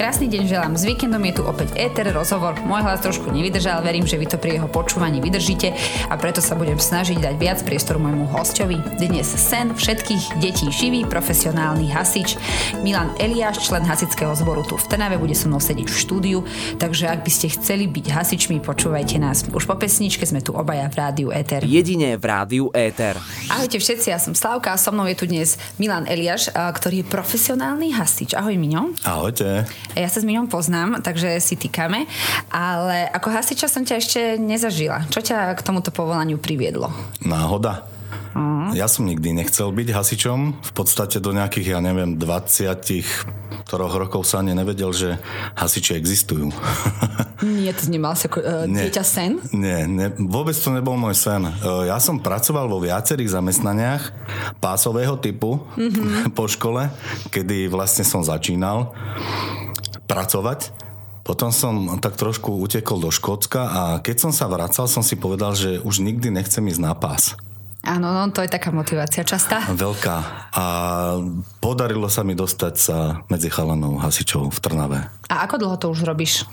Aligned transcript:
Krásny 0.00 0.32
deň 0.32 0.48
želám. 0.48 0.80
S 0.80 0.88
víkendom 0.88 1.20
je 1.28 1.36
tu 1.36 1.42
opäť 1.44 1.76
éter, 1.76 2.08
rozhovor. 2.08 2.56
Môj 2.64 2.88
hlas 2.88 3.04
trošku 3.04 3.28
nevydržal, 3.28 3.84
verím, 3.84 4.08
že 4.08 4.16
vy 4.16 4.32
to 4.32 4.40
pri 4.40 4.56
jeho 4.56 4.64
počúvaní 4.64 5.20
vydržíte 5.20 5.76
a 6.08 6.16
preto 6.16 6.40
sa 6.40 6.56
budem 6.56 6.80
snažiť 6.80 7.20
dať 7.20 7.34
viac 7.36 7.60
priestoru 7.60 8.00
môjmu 8.00 8.32
hostovi. 8.32 8.80
Dnes 8.96 9.28
sen 9.28 9.76
všetkých 9.76 10.40
detí 10.40 10.72
živý 10.72 11.04
profesionálny 11.04 11.92
hasič. 11.92 12.40
Milan 12.80 13.12
Eliáš, 13.20 13.60
člen 13.60 13.84
hasičského 13.84 14.32
zboru 14.40 14.64
tu 14.64 14.80
v 14.80 14.88
Trnave, 14.88 15.20
bude 15.20 15.36
so 15.36 15.52
mnou 15.52 15.60
sedieť 15.60 15.92
v 15.92 16.00
štúdiu, 16.00 16.38
takže 16.80 17.04
ak 17.04 17.20
by 17.20 17.28
ste 17.36 17.52
chceli 17.60 17.84
byť 17.84 18.06
hasičmi, 18.08 18.56
počúvajte 18.64 19.20
nás. 19.20 19.44
Už 19.52 19.68
po 19.68 19.76
pesničke 19.76 20.24
sme 20.24 20.40
tu 20.40 20.56
obaja 20.56 20.88
v 20.88 20.96
rádiu 20.96 21.28
éter. 21.28 21.60
Jedine 21.60 22.16
v 22.16 22.24
rádiu 22.24 22.72
Éter. 22.72 23.20
Ahojte 23.52 23.76
všetci, 23.76 24.08
ja 24.08 24.16
som 24.16 24.32
Slavka 24.32 24.72
a 24.72 24.80
so 24.80 24.96
mnou 24.96 25.04
je 25.12 25.20
tu 25.20 25.28
dnes 25.28 25.60
Milan 25.76 26.08
Eliáš, 26.08 26.48
ktorý 26.56 27.04
je 27.04 27.06
profesionálny 27.12 27.92
hasič. 27.92 28.32
Ahoj 28.32 28.56
Miňo. 28.56 28.96
Ahojte. 29.04 29.68
Ja 29.98 30.06
sa 30.06 30.22
s 30.22 30.26
Miňom 30.26 30.46
poznám, 30.46 31.02
takže 31.02 31.42
si 31.42 31.58
týkame, 31.58 32.06
ale 32.52 33.10
ako 33.10 33.28
hasiča 33.34 33.66
som 33.66 33.82
ťa 33.82 33.94
ešte 33.98 34.20
nezažila. 34.38 35.06
Čo 35.10 35.22
ťa 35.22 35.58
k 35.58 35.60
tomuto 35.66 35.90
povolaniu 35.90 36.38
priviedlo? 36.38 36.94
Náhoda. 37.26 37.90
Uh-huh. 38.30 38.70
Ja 38.78 38.86
som 38.86 39.10
nikdy 39.10 39.34
nechcel 39.34 39.74
byť 39.74 39.88
hasičom. 39.90 40.38
V 40.62 40.72
podstate 40.74 41.18
do 41.18 41.34
nejakých, 41.34 41.74
ja 41.74 41.80
neviem, 41.82 42.14
20 42.14 43.66
troch 43.66 43.94
rokov 43.94 44.26
sa 44.26 44.42
ani 44.42 44.54
nevedel, 44.54 44.90
že 44.94 45.18
hasiči 45.58 45.98
existujú. 45.98 46.50
Nie, 47.42 47.74
to 47.74 47.90
nemal 47.90 48.14
si 48.14 48.30
ako 48.30 48.38
uh, 48.42 48.66
Nie. 48.66 48.86
dieťa 48.86 49.04
sen? 49.06 49.38
Nie, 49.54 49.86
ne, 49.86 50.12
vôbec 50.14 50.54
to 50.54 50.70
nebol 50.74 50.94
môj 50.98 51.16
sen. 51.16 51.46
E, 51.46 51.52
Ja 51.88 51.96
som 51.96 52.20
pracoval 52.20 52.68
vo 52.68 52.82
viacerých 52.82 53.32
zamestnaniach 53.32 54.12
pásového 54.60 55.16
typu 55.16 55.64
mm-hmm. 55.74 56.30
po 56.38 56.44
škole, 56.50 56.92
kedy 57.32 57.70
vlastne 57.72 58.04
som 58.04 58.20
začínal 58.20 58.92
pracovať. 60.10 60.74
Potom 61.22 61.54
som 61.54 62.02
tak 62.02 62.18
trošku 62.18 62.58
utekol 62.58 62.98
do 62.98 63.14
Škótska 63.14 63.62
a 63.70 63.82
keď 64.02 64.16
som 64.26 64.32
sa 64.34 64.50
vracal, 64.50 64.90
som 64.90 65.06
si 65.06 65.14
povedal, 65.14 65.54
že 65.54 65.78
už 65.78 66.02
nikdy 66.02 66.34
nechcem 66.34 66.66
ísť 66.66 66.82
na 66.82 66.98
pás. 66.98 67.38
Áno, 67.80 68.12
no 68.12 68.28
to 68.28 68.44
je 68.44 68.50
taká 68.50 68.74
motivácia 68.74 69.24
častá. 69.24 69.64
Veľká. 69.72 70.16
A 70.52 70.64
podarilo 71.64 72.12
sa 72.12 72.26
mi 72.26 72.36
dostať 72.36 72.74
sa 72.76 72.98
medzi 73.32 73.48
chalanov 73.48 74.04
hasičov 74.04 74.52
v 74.52 74.58
Trnave. 74.60 74.98
A 75.32 75.48
ako 75.48 75.56
dlho 75.56 75.76
to 75.80 75.86
už 75.88 76.04
robíš? 76.04 76.44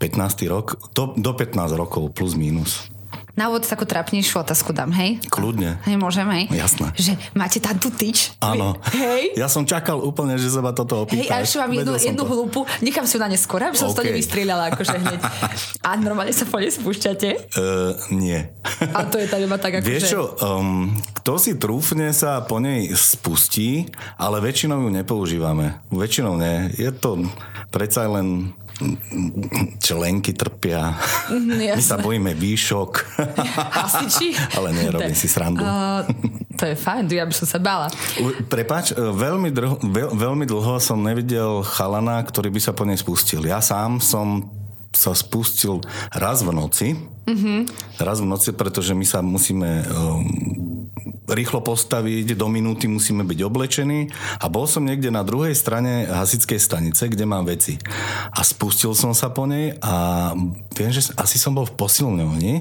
15. 0.00 0.48
rok, 0.48 0.80
do, 0.96 1.14
do 1.14 1.32
15 1.36 1.76
rokov 1.76 2.10
plus 2.16 2.34
minus. 2.34 2.91
Na 3.32 3.48
úvod 3.48 3.64
takú 3.64 3.88
trapnejšiu 3.88 4.44
otázku 4.44 4.76
dám, 4.76 4.92
hej? 4.92 5.16
Kľudne. 5.32 5.80
Hej, 5.88 5.96
môžem, 5.96 6.28
hej? 6.36 6.52
Jasné. 6.52 6.92
Že 6.92 7.12
máte 7.32 7.64
tam 7.64 7.80
tú 7.80 7.88
tyč? 7.88 8.36
Áno. 8.44 8.76
Hej? 8.92 9.32
Ja 9.40 9.48
som 9.48 9.64
čakal 9.64 10.04
úplne, 10.04 10.36
že 10.36 10.52
sa 10.52 10.60
ma 10.60 10.76
toto 10.76 11.00
Hej, 11.08 11.32
a 11.32 11.40
opýtaš. 11.40 11.42
ešte 11.48 11.56
mám 11.64 11.72
jednu, 11.72 11.92
jednu 11.96 12.24
to. 12.24 12.28
hlúpu, 12.28 12.60
nechám 12.84 13.08
si 13.08 13.16
ju 13.16 13.20
na 13.24 13.32
neskôr, 13.32 13.64
aby 13.64 13.76
som 13.80 13.88
okay. 13.88 14.04
to 14.04 14.08
nevystrieľala 14.12 14.76
akože 14.76 14.96
hneď. 15.00 15.20
A 15.88 15.96
normálne 15.96 16.36
sa 16.36 16.44
po 16.44 16.60
nej 16.60 16.68
spúšťate? 16.76 17.56
Uh, 17.56 17.96
nie. 18.12 18.36
A 18.92 19.08
to 19.08 19.16
je 19.16 19.24
tá 19.24 19.40
iba 19.40 19.56
tak 19.56 19.80
akože... 19.80 19.88
Vieš 19.88 20.04
čo, 20.12 20.22
um, 20.44 20.92
kto 21.22 21.38
si 21.38 21.54
trúfne 21.54 22.10
sa 22.10 22.42
po 22.42 22.58
nej 22.58 22.90
spustí, 22.98 23.86
ale 24.18 24.42
väčšinou 24.42 24.82
ju 24.82 24.90
nepoužívame. 24.90 25.78
Väčšinou 25.94 26.34
nie. 26.34 26.74
Je 26.74 26.90
to 26.90 27.22
predsa 27.70 28.10
len 28.10 28.50
členky 29.78 30.34
trpia. 30.34 30.98
Mhm, 31.30 31.78
My 31.78 31.82
sa 31.82 32.02
bojíme 32.02 32.34
výšok. 32.34 33.22
Hasiči? 33.78 34.34
ale 34.58 34.74
nie, 34.74 34.90
robím 34.90 35.14
si 35.14 35.30
srandu. 35.30 35.62
Uh, 35.62 36.02
to 36.58 36.66
je 36.66 36.74
fajn, 36.74 37.06
ja 37.06 37.22
by 37.22 37.34
som 37.38 37.46
sa 37.46 37.62
bála. 37.62 37.86
Prepač, 38.50 38.90
e, 38.90 38.98
veľmi, 38.98 39.54
drho, 39.54 39.78
veľ, 39.78 40.18
veľmi 40.18 40.44
dlho 40.50 40.82
som 40.82 40.98
nevidel 40.98 41.62
chalana, 41.62 42.18
ktorý 42.18 42.50
by 42.50 42.58
sa 42.58 42.74
po 42.74 42.82
nej 42.82 42.98
spustil. 42.98 43.46
Ja 43.46 43.62
sám 43.62 44.02
som 44.02 44.50
sa 44.90 45.14
spustil 45.14 45.80
raz 46.12 46.42
v 46.42 46.50
noci. 46.50 46.88
Mm-hmm. 47.30 47.58
Raz 48.02 48.18
v 48.18 48.26
noci, 48.26 48.50
pretože 48.52 48.92
my 48.92 49.06
sa 49.06 49.22
musíme 49.22 49.86
um, 49.88 50.71
rýchlo 51.28 51.62
postaviť, 51.62 52.34
do 52.34 52.46
minúty 52.48 52.86
musíme 52.86 53.22
byť 53.26 53.38
oblečení 53.42 54.10
a 54.40 54.46
bol 54.46 54.66
som 54.66 54.86
niekde 54.86 55.10
na 55.10 55.22
druhej 55.22 55.54
strane 55.54 56.06
hasickej 56.06 56.58
stanice, 56.58 57.08
kde 57.10 57.24
mám 57.26 57.46
veci. 57.46 57.78
A 58.32 58.40
spustil 58.42 58.94
som 58.94 59.12
sa 59.12 59.30
po 59.30 59.46
nej 59.46 59.76
a 59.82 60.30
viem, 60.74 60.90
že 60.90 61.12
asi 61.18 61.36
som 61.38 61.54
bol 61.54 61.66
v 61.66 61.76
posilňovni 61.76 62.54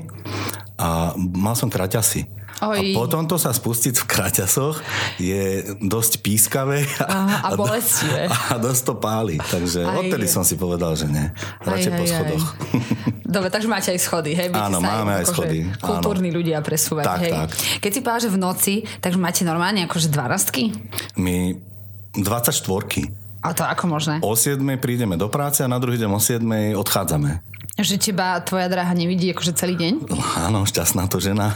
a 0.81 1.13
mal 1.18 1.53
som 1.53 1.69
kraťasy. 1.69 2.41
Oj. 2.61 2.94
A 2.94 2.94
potom 2.94 3.25
to 3.25 3.41
sa 3.41 3.49
spustiť 3.49 3.97
v 3.97 4.05
kraťasoch 4.05 4.85
je 5.17 5.66
dosť 5.81 6.22
pískavé 6.22 6.85
Aha, 7.01 7.49
a 7.49 7.49
bolestivé. 7.59 8.29
A 8.53 8.61
dosť 8.61 8.81
to 8.85 8.94
páli. 9.01 9.41
Takže 9.41 9.81
Aj. 9.81 9.97
odtedy 9.97 10.29
som 10.29 10.45
si 10.45 10.53
povedal, 10.53 10.94
že 10.94 11.09
nie. 11.09 11.25
Radšej 11.66 11.91
Aj, 11.91 11.97
po 11.97 12.03
aj, 12.03 12.05
aj. 12.05 12.13
schodoch. 12.13 12.45
Dobre, 13.35 13.47
takže 13.47 13.72
máte 13.72 13.89
aj 13.95 13.99
schody, 14.03 14.35
hej? 14.35 14.51
Viete 14.51 14.67
Áno, 14.67 14.83
máme 14.83 15.23
aj 15.23 15.23
akože 15.23 15.31
schody, 15.31 15.59
áno. 15.63 15.79
Kultúrni 15.79 16.29
ľudia 16.29 16.59
presúvať, 16.59 17.05
Tak, 17.07 17.19
hej? 17.23 17.31
tak. 17.31 17.49
Keď 17.79 17.91
si 17.95 17.99
povedal, 18.03 18.22
že 18.27 18.29
v 18.29 18.39
noci, 18.44 18.73
takže 18.99 19.17
máte 19.17 19.41
normálne 19.47 19.88
akože 19.88 20.11
dvanastky? 20.11 20.75
My 21.16 21.55
24 22.11 22.51
A 23.39 23.49
to 23.55 23.63
ako 23.63 23.83
možné? 23.88 24.19
O 24.19 24.35
7 24.35 24.59
prídeme 24.78 25.16
do 25.16 25.31
práce 25.31 25.63
a 25.63 25.72
na 25.72 25.79
druhý 25.79 25.95
deň 25.95 26.11
o 26.11 26.19
7 26.19 26.75
odchádzame. 26.75 27.39
Že 27.80 27.96
teba 27.98 28.36
tvoja 28.44 28.68
dráha 28.68 28.92
nevidí 28.92 29.32
akože 29.32 29.56
celý 29.56 29.80
deň? 29.80 30.12
Áno, 30.44 30.68
šťastná 30.68 31.08
to 31.08 31.24
žena. 31.24 31.56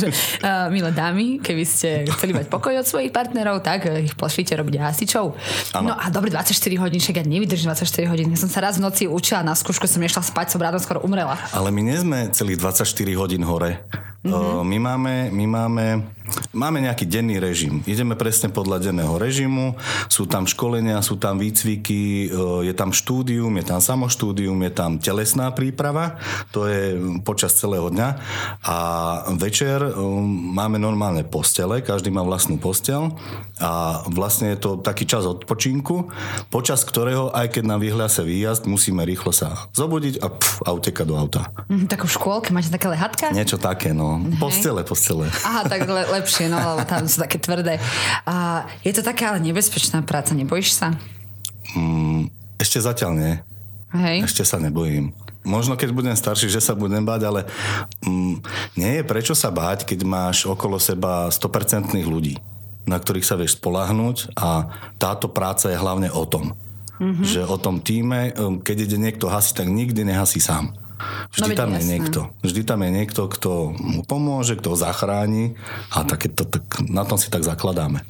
že, 0.00 0.10
uh, 0.42 0.66
milé 0.68 0.90
dámy, 0.90 1.38
keby 1.38 1.62
ste 1.62 2.10
chceli 2.10 2.34
mať 2.34 2.50
pokoj 2.50 2.74
od 2.82 2.86
svojich 2.86 3.14
partnerov, 3.14 3.62
tak 3.62 3.86
ich 4.02 4.18
pošlite 4.18 4.58
robiť 4.58 4.82
hasičov. 4.82 5.38
Áno. 5.78 5.90
No 5.90 5.94
a 5.94 6.10
dobre, 6.10 6.34
24 6.34 6.58
hodín, 6.82 6.98
však 6.98 7.22
ja 7.22 7.24
nevydržím 7.24 7.70
24 7.70 8.10
hodín. 8.10 8.34
Ja 8.34 8.38
som 8.42 8.50
sa 8.50 8.66
raz 8.66 8.82
v 8.82 8.84
noci 8.84 9.06
učila 9.06 9.46
na 9.46 9.54
skúšku, 9.54 9.86
som 9.86 10.02
nešla 10.02 10.26
spať, 10.26 10.58
som 10.58 10.60
ráno 10.60 10.82
skoro 10.82 10.98
umrela. 11.06 11.38
Ale 11.54 11.70
my 11.70 11.80
nie 11.86 11.96
sme 12.02 12.18
celých 12.34 12.58
24 12.58 12.82
hodín 13.14 13.46
hore. 13.46 13.86
Mhm. 14.26 14.34
Mm-hmm. 14.34 14.64
My, 14.68 14.78
máme, 14.78 15.14
my 15.32 15.44
máme, 15.46 15.84
máme 16.52 16.82
nejaký 16.82 17.06
denný 17.06 17.38
režim. 17.38 17.82
Ideme 17.86 18.18
presne 18.18 18.50
podľa 18.50 18.90
denného 18.90 19.16
režimu. 19.16 19.78
Sú 20.10 20.26
tam 20.26 20.44
školenia, 20.44 21.02
sú 21.02 21.16
tam 21.16 21.38
výcviky, 21.38 22.30
e, 22.30 22.68
je 22.70 22.74
tam 22.74 22.90
štúdium, 22.90 23.52
je 23.60 23.64
tam 23.66 23.80
samoštúdium, 23.80 24.58
je 24.66 24.72
tam 24.72 24.98
telesná 24.98 25.50
príprava. 25.54 26.18
To 26.54 26.66
je 26.66 26.98
počas 27.22 27.54
celého 27.56 27.88
dňa. 27.90 28.08
A 28.66 28.76
večer 29.38 29.80
e, 29.82 29.90
máme 30.54 30.76
normálne 30.76 31.22
postele, 31.26 31.80
každý 31.80 32.10
má 32.10 32.22
vlastnú 32.26 32.58
postel. 32.58 33.14
A 33.60 34.02
vlastne 34.08 34.56
je 34.56 34.58
to 34.58 34.70
taký 34.80 35.04
čas 35.04 35.28
odpočinku, 35.28 36.08
počas 36.48 36.82
ktorého, 36.82 37.30
aj 37.30 37.58
keď 37.58 37.64
na 37.64 37.76
vyhľase 37.76 38.24
výjazd, 38.24 38.66
musíme 38.66 39.04
rýchlo 39.04 39.30
sa 39.30 39.68
zobudiť 39.76 40.20
a, 40.20 40.26
pf, 40.32 40.64
a 40.66 40.70
utekať 40.74 41.06
do 41.06 41.14
auta. 41.16 41.42
Mhm, 41.68 41.86
takú 41.86 42.08
škôlke, 42.08 42.50
máte 42.50 42.72
také 42.72 42.88
lehatka? 42.88 43.30
Niečo 43.30 43.60
také, 43.60 43.92
no. 43.92 44.20
Postele, 44.40 44.82
postele. 44.82 45.28
Aha, 45.44 45.68
tak 45.68 45.86
le- 45.86 46.08
lepšie, 46.20 46.52
no, 46.52 46.60
lebo 46.60 46.84
tam 46.84 47.08
sú 47.08 47.24
také 47.24 47.40
tvrdé. 47.40 47.80
A 48.28 48.68
je 48.84 48.92
to 48.92 49.00
taká 49.00 49.32
ale 49.32 49.40
nebezpečná 49.40 50.04
práca, 50.04 50.36
nebojíš 50.36 50.76
sa? 50.76 50.92
Mm, 51.72 52.28
ešte 52.60 52.78
zatiaľ 52.84 53.12
nie. 53.16 53.34
Hej? 53.96 54.28
Ešte 54.28 54.44
sa 54.44 54.60
nebojím. 54.60 55.16
Možno 55.40 55.72
keď 55.72 55.90
budem 55.96 56.12
starší, 56.12 56.52
že 56.52 56.60
sa 56.60 56.76
budem 56.76 57.00
báť, 57.00 57.24
ale 57.24 57.40
mm, 58.04 58.34
nie 58.76 59.00
je 59.00 59.08
prečo 59.08 59.32
sa 59.32 59.48
báť, 59.48 59.88
keď 59.88 60.04
máš 60.04 60.44
okolo 60.44 60.76
seba 60.76 61.32
100% 61.32 61.96
ľudí, 62.04 62.36
na 62.84 63.00
ktorých 63.00 63.24
sa 63.24 63.40
vieš 63.40 63.56
spolahnúť 63.56 64.36
a 64.36 64.68
táto 65.00 65.32
práca 65.32 65.72
je 65.72 65.80
hlavne 65.80 66.12
o 66.12 66.28
tom. 66.28 66.52
Mm-hmm. 67.00 67.24
Že 67.24 67.40
o 67.48 67.56
tom 67.56 67.80
týme, 67.80 68.36
um, 68.36 68.60
keď 68.60 68.84
ide 68.84 68.98
niekto 69.00 69.32
hasiť, 69.32 69.64
tak 69.64 69.68
nikdy 69.72 70.04
nehasí 70.04 70.36
sám. 70.36 70.76
No, 71.00 71.46
Vždy 71.46 71.50
veď 71.52 71.58
tam 71.58 71.70
je 71.70 71.80
jasné. 71.80 71.90
niekto. 71.90 72.20
Vždy 72.44 72.60
tam 72.64 72.80
je 72.84 72.90
niekto, 72.92 73.20
kto 73.26 73.50
mu 73.76 74.00
pomôže, 74.04 74.54
kto 74.60 74.72
ho 74.72 74.76
zachráni 74.76 75.56
a 75.90 76.04
takéto, 76.04 76.44
tak, 76.44 76.62
na 76.86 77.08
tom 77.08 77.16
si 77.16 77.32
tak 77.32 77.42
zakladáme. 77.42 78.04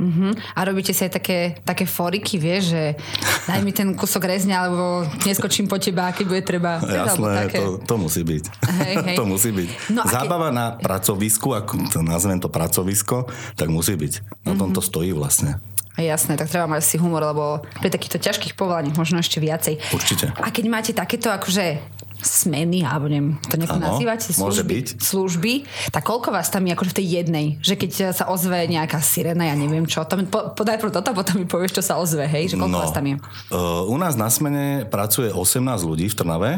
Uh-huh. 0.00 0.32
A 0.56 0.64
robíte 0.64 0.96
si 0.96 1.04
aj 1.04 1.12
také, 1.12 1.60
také 1.60 1.84
foriky, 1.84 2.40
vieš, 2.40 2.72
že 2.72 2.96
daj 3.44 3.60
mi 3.60 3.68
ten 3.68 3.92
kúsok 3.92 4.32
rezňa, 4.32 4.56
alebo 4.56 5.04
neskočím 5.28 5.68
po 5.68 5.76
teba, 5.76 6.08
keď 6.16 6.24
bude 6.24 6.40
treba. 6.40 6.80
Jasné, 6.80 7.52
také. 7.52 7.60
to, 7.60 7.76
to 7.84 7.94
musí 8.00 8.24
byť. 8.24 8.44
Hej, 8.80 8.94
hej. 9.12 9.16
to 9.20 9.24
musí 9.28 9.52
byť. 9.52 9.68
No 9.92 10.00
Zábava 10.08 10.48
na 10.48 10.80
pracovisku, 10.80 11.52
ako 11.52 11.92
to 11.92 12.00
nazvem 12.00 12.40
to 12.40 12.48
pracovisko, 12.48 13.28
tak 13.60 13.68
musí 13.68 13.92
byť. 13.92 14.40
Na 14.48 14.56
tom 14.56 14.72
to 14.72 14.80
stojí 14.80 15.12
vlastne. 15.12 15.60
Jasné, 16.00 16.40
tak 16.40 16.48
treba 16.48 16.64
mať 16.64 16.80
si 16.80 16.96
humor, 16.96 17.20
lebo 17.20 17.60
pri 17.84 17.92
takýchto 17.92 18.16
ťažkých 18.16 18.56
povolaniach 18.56 18.96
možno 18.96 19.20
ešte 19.20 19.36
viacej. 19.36 19.76
Určite. 19.92 20.32
A 20.32 20.48
keď 20.48 20.64
máte 20.72 20.92
takéto 20.96 21.28
akože 21.28 21.76
smeny, 22.22 22.84
alebo 22.84 23.08
neviem, 23.08 23.36
to 23.48 23.56
nejako 23.56 23.78
Áno, 23.80 23.86
nazývate, 23.92 24.30
služby, 24.30 24.74
byť. 24.76 24.88
služby, 25.00 25.52
tak 25.90 26.02
koľko 26.04 26.30
vás 26.30 26.52
tam 26.52 26.68
je 26.68 26.72
akože 26.76 26.92
v 26.92 26.98
tej 27.00 27.06
jednej? 27.20 27.46
Že 27.64 27.74
keď 27.80 27.90
sa 28.14 28.24
ozve 28.28 28.68
nejaká 28.68 29.00
sirena, 29.00 29.48
ja 29.48 29.56
neviem 29.56 29.84
čo, 29.88 30.04
to 30.04 30.20
mi, 30.20 30.24
po, 30.28 30.52
podaj 30.52 30.78
pro 30.78 30.92
toto, 30.92 31.10
potom 31.16 31.40
mi 31.40 31.46
povieš, 31.48 31.80
čo 31.80 31.82
sa 31.82 31.94
ozve, 31.98 32.28
hej? 32.28 32.52
Že 32.52 32.56
koľko 32.60 32.78
vás 32.78 32.92
tam 32.92 33.06
je? 33.08 33.16
Uh, 33.50 33.88
u 33.88 33.96
nás 33.98 34.14
na 34.14 34.28
smene 34.28 34.86
pracuje 34.86 35.32
18 35.32 35.64
ľudí 35.82 36.06
v 36.06 36.14
Trnave, 36.14 36.52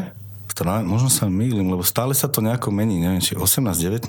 v 0.47 0.51
ktorá, 0.53 0.85
možno 0.85 1.09
sa 1.09 1.25
mýlim, 1.25 1.65
lebo 1.65 1.81
stále 1.81 2.13
sa 2.13 2.29
to 2.29 2.43
nejako 2.43 2.69
mení, 2.69 3.01
neviem, 3.01 3.23
či 3.23 3.33
18, 3.33 3.73
19. 3.73 4.05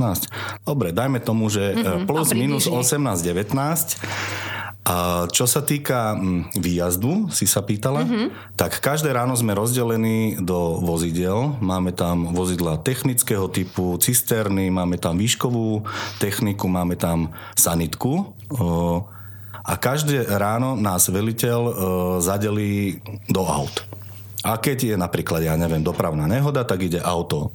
Dobre, 0.66 0.92
dajme 0.92 1.22
tomu, 1.22 1.48
že 1.48 1.72
mm-hmm, 1.72 2.04
plus 2.04 2.36
minus 2.36 2.68
18, 2.68 3.00
19. 3.24 3.54
A 4.84 5.24
čo 5.32 5.48
sa 5.48 5.64
týka 5.64 6.12
mm, 6.12 6.60
výjazdu, 6.60 7.32
si 7.32 7.48
sa 7.48 7.64
pýtala, 7.64 8.04
mm-hmm. 8.04 8.52
tak 8.52 8.84
každé 8.84 9.16
ráno 9.16 9.32
sme 9.32 9.56
rozdelení 9.56 10.36
do 10.44 10.76
vozidel. 10.84 11.56
Máme 11.64 11.96
tam 11.96 12.36
vozidla 12.36 12.76
technického 12.84 13.48
typu, 13.48 13.96
cisterny, 13.96 14.68
máme 14.68 15.00
tam 15.00 15.16
výškovú 15.16 15.88
techniku, 16.20 16.68
máme 16.68 17.00
tam 17.00 17.32
sanitku. 17.56 18.36
A 19.64 19.72
každé 19.80 20.28
ráno 20.36 20.76
nás 20.76 21.08
veliteľ 21.08 21.60
zadelí 22.20 23.00
do 23.32 23.40
aut. 23.48 23.88
A 24.44 24.60
keď 24.60 24.92
je 24.92 24.96
napríklad, 25.00 25.40
ja 25.40 25.56
neviem, 25.56 25.80
dopravná 25.80 26.28
nehoda, 26.28 26.60
tak 26.68 26.84
ide 26.84 27.00
auto 27.00 27.48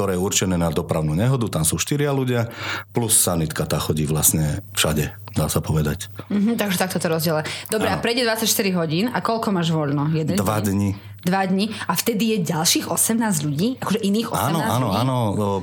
ktoré 0.00 0.16
je 0.16 0.24
určené 0.24 0.56
na 0.56 0.72
dopravnú 0.72 1.12
nehodu, 1.12 1.44
tam 1.52 1.60
sú 1.60 1.76
štyria 1.76 2.08
ľudia, 2.08 2.48
plus 2.96 3.20
sanitka, 3.20 3.68
tá 3.68 3.76
chodí 3.76 4.08
vlastne 4.08 4.64
všade, 4.72 5.12
dá 5.36 5.44
sa 5.52 5.60
povedať. 5.60 6.08
Mm-hmm, 6.32 6.56
takže 6.56 6.80
takto 6.80 6.96
to 6.96 7.12
rozdiele. 7.12 7.44
Dobre, 7.68 7.92
ano. 7.92 8.00
a 8.00 8.00
prejde 8.00 8.24
24 8.24 8.80
hodín 8.80 9.12
a 9.12 9.20
koľko 9.20 9.52
máš 9.52 9.68
voľno? 9.68 10.08
Jeden 10.16 10.40
Dva 10.40 10.64
dní. 10.64 10.96
Dva 11.20 11.44
dní. 11.44 11.68
A 11.84 11.92
vtedy 11.92 12.32
je 12.32 12.48
ďalších 12.48 12.88
18 12.88 13.44
ľudí? 13.44 13.76
Akože 13.76 14.00
iných 14.00 14.32
18 14.32 14.40
áno, 14.40 14.58
áno, 14.64 14.86
ľudí? 14.88 14.96
Áno, 15.04 15.16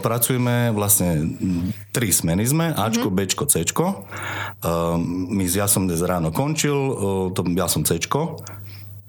pracujeme 0.05 0.69
vlastne 0.69 1.33
tri 1.89 2.13
smeny 2.13 2.45
sme, 2.45 2.77
Ačko, 2.77 3.09
mm-hmm. 3.09 3.25
Bčko, 3.25 3.43
Cčko. 3.49 3.85
Uh, 4.61 5.01
my, 5.33 5.49
ja 5.49 5.65
som 5.65 5.89
dnes 5.89 6.05
ráno 6.05 6.29
končil, 6.29 6.77
to, 7.33 7.41
ja 7.57 7.65
som 7.65 7.81
Cčko, 7.81 8.37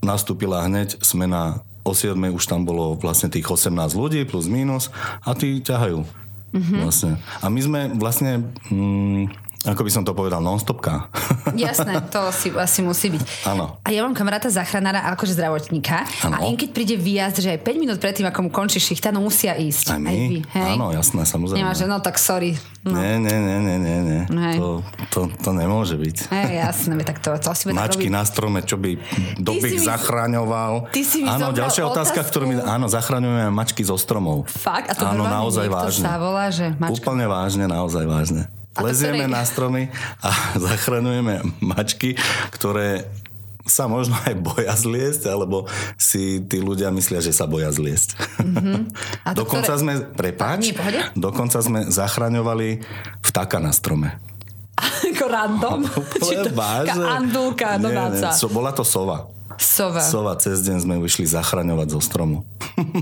nastúpila 0.00 0.64
hneď 0.64 0.96
smena 1.04 1.67
o 1.84 1.92
7 1.94 2.14
už 2.34 2.44
tam 2.46 2.66
bolo 2.66 2.98
vlastne 2.98 3.32
tých 3.32 3.46
18 3.48 3.75
ľudí 3.94 4.25
plus 4.28 4.50
minus 4.50 4.90
a 5.22 5.32
tí 5.32 5.58
ťahajú. 5.62 6.04
Mm-hmm. 6.48 6.80
Vlastne. 6.80 7.20
A 7.44 7.46
my 7.52 7.60
sme 7.60 7.80
vlastne... 7.96 8.46
Mm, 8.72 9.47
ako 9.68 9.82
by 9.84 9.90
som 9.92 10.02
to 10.04 10.16
povedal, 10.16 10.40
non-stopka. 10.40 11.12
Jasné, 11.52 12.00
to 12.08 12.32
si, 12.32 12.48
asi 12.56 12.80
musí 12.80 13.12
byť. 13.12 13.22
Áno. 13.44 13.76
A 13.84 13.88
ja 13.92 14.00
mám 14.00 14.16
kamaráta 14.16 14.48
záchranára, 14.48 15.04
akože 15.12 15.36
zdravotníka. 15.36 16.08
Ano. 16.24 16.40
A 16.40 16.48
im 16.48 16.56
keď 16.56 16.70
príde 16.72 16.94
výjazd, 16.96 17.44
že 17.44 17.48
aj 17.56 17.60
5 17.66 17.82
minút 17.82 17.98
predtým, 18.00 18.24
ako 18.28 18.48
mu 18.48 18.50
končí 18.50 18.80
šichta, 18.80 19.12
no 19.12 19.20
musia 19.20 19.52
ísť. 19.56 19.92
Aj 19.92 20.00
my? 20.00 20.08
Aj 20.08 20.16
vy, 20.16 20.38
hej? 20.40 20.72
Áno, 20.76 20.86
jasné, 20.96 21.22
samozrejme. 21.28 21.60
Nemáš, 21.60 21.84
no 21.84 22.00
tak 22.00 22.16
sorry. 22.16 22.56
No. 22.86 22.96
Nie, 22.96 23.20
nie, 23.20 23.36
nie, 23.36 23.58
nie, 23.60 23.76
nie, 23.76 23.98
nie. 24.00 24.22
To, 24.56 24.80
to, 25.12 25.20
to 25.36 25.50
nemôže 25.52 25.98
byť. 25.98 26.16
Hej, 26.32 26.52
jasné, 26.64 26.92
tak 27.04 27.20
to, 27.20 27.34
to 27.36 27.48
asi 27.52 27.68
Mačky 27.68 28.08
na 28.08 28.24
strome, 28.24 28.64
čo 28.64 28.80
by 28.80 28.96
dobých 29.36 29.84
zachraňoval. 29.84 30.88
Ty 30.88 31.02
si 31.04 31.20
mi 31.20 31.28
Áno, 31.28 31.52
ďalšia 31.52 31.84
otázka, 31.84 32.24
ktorú 32.24 32.44
mi... 32.48 32.54
Áno, 32.56 32.88
zachraňujeme 32.88 33.52
mačky 33.52 33.84
zo 33.84 34.00
stromov. 34.00 34.48
Fakt? 34.48 34.90
A 34.90 34.94
to 34.96 35.04
áno, 35.04 35.28
naozaj 35.28 35.68
vážne. 35.68 36.04
sa 36.08 36.16
volá, 36.16 36.48
že 36.48 36.72
mačka... 36.80 37.04
Úplne 37.04 37.26
vážne, 37.28 37.64
naozaj 37.68 38.04
vážne. 38.08 38.48
Lezieme 38.82 39.26
na 39.26 39.42
stromy 39.42 39.90
a 40.22 40.30
zachraňujeme 40.66 41.62
mačky, 41.62 42.14
ktoré 42.54 43.06
sa 43.69 43.84
možno 43.84 44.16
aj 44.25 44.34
boja 44.40 44.72
zliesť, 44.72 45.28
alebo 45.28 45.69
si 46.00 46.40
tí 46.48 46.58
ľudia 46.58 46.88
myslia, 46.88 47.20
že 47.20 47.36
sa 47.36 47.44
boja 47.44 47.69
zliesť. 47.69 48.16
Mm-hmm. 48.40 48.80
A 49.28 49.30
dokonca 49.38 49.76
ktoré... 49.76 49.82
sme, 49.84 49.92
prepáč, 50.16 50.72
dokonca 51.12 51.60
sme 51.60 51.86
zachraňovali 51.92 52.80
vtáka 53.20 53.60
na 53.60 53.70
strome. 53.70 54.16
Ako 55.12 55.26
random? 55.28 55.84
Či 56.16 56.34
to, 56.48 56.50
andulka, 57.04 57.76
no 57.76 57.92
nie, 57.92 58.19
nie, 58.19 58.32
so, 58.32 58.48
bola 58.48 58.72
to 58.72 58.82
sova. 58.82 59.28
Sova. 59.58 59.99
Sova, 59.99 60.32
cez 60.38 60.62
deň 60.62 60.87
sme 60.87 60.94
išli 61.02 61.26
zachraňovať 61.26 61.88
zo 61.90 62.00
stromu. 62.00 62.46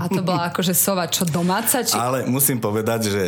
A 0.01 0.09
to 0.09 0.25
bola 0.25 0.49
akože 0.49 0.73
sova 0.73 1.05
čo 1.05 1.21
domáca? 1.21 1.85
Či... 1.85 1.93
Ale 1.93 2.25
musím 2.25 2.57
povedať, 2.57 3.13
že 3.13 3.23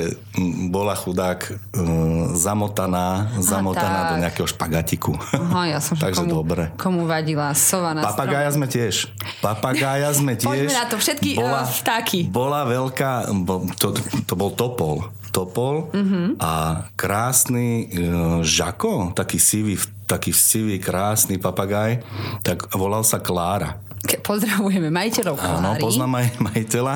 bola 0.74 0.98
chudák 0.98 1.40
uh, 1.46 2.34
zamotaná, 2.34 3.30
zamotaná 3.38 4.18
do 4.18 4.26
nejakého 4.26 4.50
špagatiku. 4.50 5.14
Aha, 5.14 5.78
ja 5.78 5.80
som 5.80 5.94
Takže 5.94 6.26
komu, 6.26 6.42
dobre. 6.42 6.74
Komu 6.82 7.06
vadila 7.06 7.54
sova 7.54 7.94
na 7.94 8.02
Papagája 8.02 8.50
sme 8.50 8.66
tiež. 8.66 9.14
Papagája 9.46 10.10
sme 10.18 10.34
tiež. 10.42 10.50
Poďme 10.50 10.74
na 10.74 10.86
to, 10.90 10.98
všetky 10.98 11.38
bola, 11.38 11.62
uh, 11.62 11.70
vtáky. 11.70 12.20
Bola 12.26 12.62
veľká, 12.66 13.30
bo, 13.46 13.70
to, 13.78 13.94
to 14.26 14.34
bol 14.34 14.50
topol. 14.50 15.06
Topol 15.30 15.94
uh-huh. 15.94 16.42
a 16.42 16.84
krásny 16.98 17.86
uh, 17.94 18.42
žako, 18.42 19.14
taký 19.14 19.38
sivý 19.38 19.78
taký 20.10 20.34
sivý, 20.34 20.82
krásny 20.82 21.38
papagaj, 21.38 22.02
tak 22.42 22.66
volal 22.74 23.06
sa 23.06 23.22
Klára. 23.22 23.78
Pozdravujeme 24.26 24.90
majiteľov 24.90 25.36
Kláry. 25.38 25.60
Áno, 25.60 25.70
poznám 25.78 26.24
aj 26.24 26.28
majiteľa. 26.50 26.96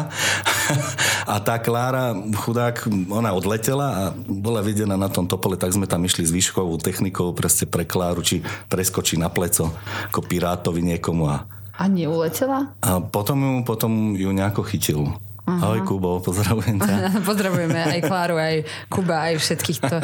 a 1.29 1.35
tá 1.43 1.61
Klára, 1.61 2.15
chudák, 2.15 2.89
ona 3.11 3.35
odletela 3.35 3.87
a 3.91 4.03
bola 4.15 4.65
videná 4.65 4.97
na 4.97 5.11
tom 5.11 5.29
topole, 5.29 5.59
tak 5.59 5.75
sme 5.75 5.85
tam 5.85 6.01
išli 6.01 6.25
s 6.25 6.31
výškovou 6.33 6.79
technikou 6.81 7.35
proste 7.35 7.69
pre 7.69 7.85
Kláru, 7.85 8.25
či 8.25 8.41
preskočí 8.71 9.19
na 9.19 9.29
pleco 9.29 9.69
ako 10.09 10.19
pirátovi 10.25 10.81
niekomu. 10.81 11.29
A, 11.29 11.45
a 11.77 11.83
neuletela? 11.91 12.73
A 12.81 13.03
potom 13.03 13.37
ju, 13.37 13.53
potom 13.67 13.91
ju 14.17 14.31
nejako 14.33 14.63
chytil. 14.65 15.13
Uh-huh. 15.43 15.59
Ahoj 15.59 15.83
Kubo, 15.83 16.23
pozdravujem 16.23 16.79
ťa. 16.79 16.95
Pozdravujeme 17.27 17.75
aj 17.75 17.99
Kláru, 18.07 18.39
aj 18.39 18.63
Kuba, 18.87 19.27
aj 19.27 19.43
všetkých 19.43 19.79
to. 19.83 19.97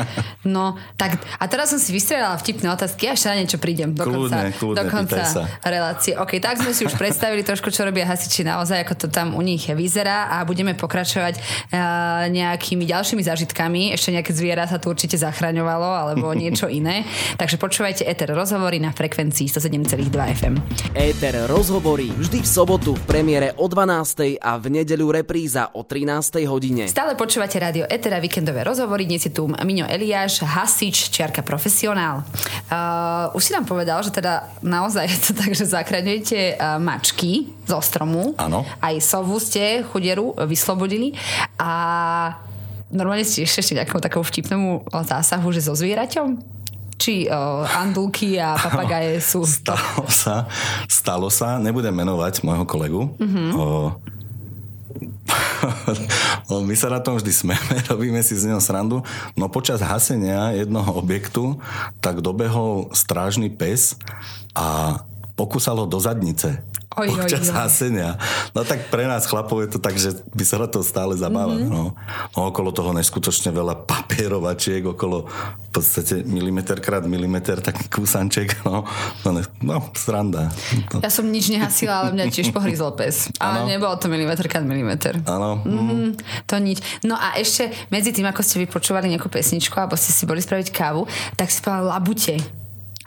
No, 0.43 0.75
tak 0.99 1.15
a 1.39 1.47
teraz 1.47 1.71
som 1.71 1.79
si 1.79 1.95
vystrelala 1.95 2.35
vtipné 2.35 2.67
otázky, 2.67 3.07
až 3.07 3.31
na 3.31 3.39
niečo 3.39 3.55
prídem 3.55 3.95
do 3.95 4.03
kľudne, 4.03 4.51
konca, 4.51 4.59
kľudne, 4.59 4.75
do 4.75 4.83
konca 4.91 5.23
relácie. 5.63 6.19
OK, 6.19 6.43
tak 6.43 6.59
sme 6.59 6.75
si 6.75 6.83
už 6.83 6.91
predstavili 6.99 7.39
trošku, 7.39 7.71
čo 7.71 7.87
robia 7.87 8.03
hasiči 8.03 8.43
naozaj, 8.43 8.83
ako 8.83 8.93
to 8.99 9.07
tam 9.07 9.31
u 9.31 9.39
nich 9.39 9.63
vyzerá 9.63 10.27
a 10.27 10.43
budeme 10.43 10.75
pokračovať 10.75 11.39
uh, 11.39 12.27
nejakými 12.27 12.83
ďalšími 12.83 13.23
zážitkami. 13.23 13.95
Ešte 13.95 14.11
nejaké 14.11 14.35
zviera 14.35 14.67
sa 14.67 14.75
tu 14.75 14.91
určite 14.91 15.15
zachraňovalo, 15.15 15.87
alebo 15.87 16.35
niečo 16.35 16.67
iné. 16.67 17.07
Takže 17.39 17.55
počúvajte 17.55 18.03
Eter 18.03 18.35
rozhovory 18.35 18.83
na 18.83 18.91
frekvencii 18.91 19.47
107,2 19.47 20.11
FM. 20.11 20.59
Eter 20.91 21.47
rozhovory 21.47 22.11
vždy 22.11 22.43
v 22.43 22.49
sobotu 22.59 22.91
v 22.99 23.03
premiére 23.07 23.55
o 23.55 23.71
12. 23.71 24.35
a 24.35 24.59
v 24.59 24.83
nedeľu 24.83 25.15
rep 25.15 25.28
repríza 25.29 25.69
o 25.77 25.85
13. 25.85 26.41
hodine. 26.49 26.89
Stále 26.89 27.13
počúvate 27.13 27.61
rádio 27.61 27.85
Etera, 27.85 28.17
víkendové 28.17 28.65
rozhovory. 28.65 29.05
Dnes 29.05 29.21
je 29.21 29.29
tu 29.29 29.45
Miňo 29.45 29.85
Eliáš, 29.85 30.41
hasič, 30.41 31.13
čiarka 31.13 31.45
profesionál. 31.45 32.25
Uh, 32.65 33.29
už 33.37 33.45
si 33.45 33.53
nám 33.53 33.69
povedal, 33.69 34.01
že 34.01 34.09
teda 34.09 34.49
naozaj 34.65 35.05
je 35.05 35.19
to 35.29 35.31
tak, 35.37 35.53
že 35.53 35.69
zachraňujete 35.69 36.57
uh, 36.57 36.81
mačky 36.81 37.53
zo 37.69 37.77
stromu. 37.77 38.33
Áno. 38.41 38.65
Aj 38.81 38.97
sovu 39.05 39.37
ste 39.37 39.85
chuderu 39.93 40.33
vyslobodili. 40.49 41.13
A 41.61 42.33
normálne 42.89 43.21
ste 43.21 43.45
ešte 43.45 43.77
nejakou 43.77 44.01
takou 44.01 44.25
vtipnému 44.25 44.89
zásahu, 44.89 45.53
že 45.53 45.61
so 45.61 45.77
zvieraťom? 45.77 46.57
či 46.99 47.31
uh, 47.31 47.63
andulky 47.79 48.35
a 48.35 48.59
papagaje 48.59 49.23
sú... 49.23 49.47
Stalo 49.47 50.03
sa, 50.11 50.51
stalo 50.83 51.31
sa, 51.31 51.55
nebudem 51.55 51.95
menovať 51.95 52.43
môjho 52.43 52.67
kolegu, 52.67 53.15
mm-hmm. 53.15 53.49
uh, 53.55 53.95
my 56.69 56.75
sa 56.75 56.93
na 56.93 56.99
tom 57.01 57.17
vždy 57.17 57.31
smeme, 57.33 57.75
robíme 57.91 58.21
si 58.21 58.37
z 58.37 58.49
neho 58.49 58.61
srandu. 58.61 59.03
No 59.33 59.49
počas 59.49 59.81
hasenia 59.81 60.53
jednoho 60.53 60.93
objektu 60.97 61.57
tak 62.03 62.21
dobehol 62.21 62.91
strážny 62.93 63.49
pes 63.49 63.95
a 64.53 64.99
pokúsal 65.39 65.79
ho 65.79 65.85
do 65.87 65.95
zadnice 66.03 66.59
oj, 66.99 67.07
počas 67.15 67.47
oj, 67.47 67.53
oj. 67.53 67.55
hasenia. 67.55 68.09
No 68.51 68.65
tak 68.67 68.91
pre 68.91 69.05
nás 69.07 69.29
chlapov 69.29 69.63
je 69.63 69.69
to 69.77 69.79
tak, 69.79 69.95
že 69.95 70.19
by 70.35 70.43
sa 70.43 70.65
to 70.67 70.83
stále 70.83 71.15
zabáva. 71.15 71.55
Mm-hmm. 71.55 71.71
No. 71.71 71.95
no 72.35 72.39
okolo 72.49 72.73
toho 72.75 72.91
neskutočne 72.91 73.53
veľa 73.53 73.87
papierovačiek, 73.87 74.83
okolo 74.83 75.29
v 75.29 75.69
podstate 75.69 76.25
milimeter 76.25 76.81
krát 76.81 77.05
milimeter, 77.05 77.61
taký 77.63 77.87
kúsanček. 77.87 78.61
No, 78.69 78.83
no, 79.25 79.29
ne, 79.33 79.43
no 79.63 79.81
sranda. 79.95 80.51
No. 80.93 81.01
Ja 81.01 81.09
som 81.09 81.25
nič 81.25 81.49
nehasila, 81.49 82.05
ale 82.05 82.17
mňa 82.17 82.25
tiež 82.29 82.51
pohryzol 82.51 82.93
pes. 82.93 83.31
Ale 83.39 83.65
ano. 83.65 83.69
nebolo 83.69 83.95
to 83.97 84.11
milimeter 84.11 84.45
krát 84.45 84.65
milimeter. 84.65 85.17
Áno. 85.25 85.63
Mm-hmm, 85.63 86.09
to 86.45 86.55
nič. 86.59 86.83
No 87.05 87.15
a 87.17 87.37
ešte 87.39 87.71
medzi 87.93 88.11
tým, 88.11 88.27
ako 88.27 88.41
ste 88.45 88.65
vypočúvali 88.65 89.09
nejakú 89.09 89.29
pesničku, 89.31 89.73
alebo 89.77 89.97
ste 89.97 90.11
si 90.11 90.25
boli 90.25 90.43
spraviť 90.43 90.73
kávu, 90.73 91.05
tak 91.37 91.49
si 91.49 91.61
povedala 91.61 91.97
labute. 91.97 92.58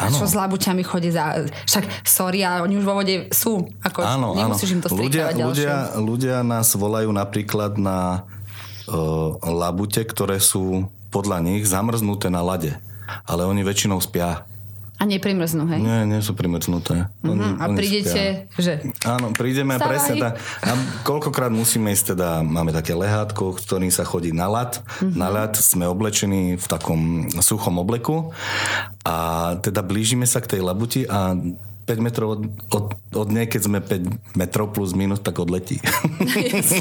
Ano. 0.02 0.18
Čo 0.18 0.26
s 0.26 0.35
labuťami 0.35 0.82
chodí 0.82 1.14
za... 1.14 1.47
Však, 1.47 2.02
sorry, 2.02 2.42
ale 2.42 2.66
oni 2.66 2.75
už 2.78 2.85
vo 2.85 2.99
vode 2.99 3.30
sú. 3.30 3.71
Ako, 3.87 4.02
áno, 4.02 4.35
nemusíš 4.35 4.75
áno. 4.75 4.76
im 4.76 4.80
to 4.82 4.88
ľudia, 4.90 5.30
ľudia, 5.30 5.75
ľudia 5.99 6.37
nás 6.42 6.75
volajú 6.75 7.14
napríklad 7.14 7.78
na 7.78 8.26
uh, 8.90 9.38
labute, 9.47 10.02
ktoré 10.02 10.42
sú 10.42 10.90
podľa 11.14 11.38
nich 11.44 11.62
zamrznuté 11.68 12.32
na 12.32 12.42
lade. 12.42 12.75
Ale 13.28 13.44
oni 13.47 13.62
väčšinou 13.62 14.00
spia. 14.00 14.49
A 15.02 15.04
neprimrznú, 15.04 15.66
hej? 15.66 15.82
Nie, 15.82 16.06
nie 16.06 16.23
sú 16.23 16.38
primrznuté. 16.38 17.11
Uh-huh. 17.26 17.35
Oni, 17.35 17.59
a 17.59 17.66
prídete, 17.75 18.47
spia. 18.54 18.62
že? 18.62 18.75
Áno, 19.02 19.35
prídeme 19.35 19.75
Stavaj. 19.75 19.88
presne 19.90 20.14
tak. 20.23 20.38
A 20.62 20.71
koľkokrát 21.02 21.50
musíme 21.50 21.90
ísť 21.90 22.14
teda, 22.14 22.47
máme 22.47 22.71
také 22.71 22.94
lehátko, 22.94 23.59
ktorým 23.59 23.90
sa 23.90 24.06
chodí 24.06 24.30
na 24.30 24.47
lad. 24.47 24.78
Uh-huh. 24.78 25.11
Na 25.11 25.26
lad 25.26 25.59
sme 25.59 25.90
oblečení 25.90 26.54
v 26.54 26.66
takom 26.71 27.26
suchom 27.42 27.82
obleku 27.82 28.30
a 29.02 29.59
teda 29.59 29.82
blížime 29.82 30.23
sa 30.23 30.38
k 30.38 30.54
tej 30.54 30.61
labuti 30.62 31.02
a 31.11 31.35
5 31.82 31.98
metrov 31.98 32.38
od, 32.38 32.42
od, 32.70 32.84
od 32.94 33.28
nej, 33.28 33.50
keď 33.50 33.60
sme 33.66 33.78
5 33.82 34.38
metrov 34.38 34.70
plus 34.70 34.94
minus, 34.94 35.18
tak 35.18 35.42
odletí. 35.42 35.82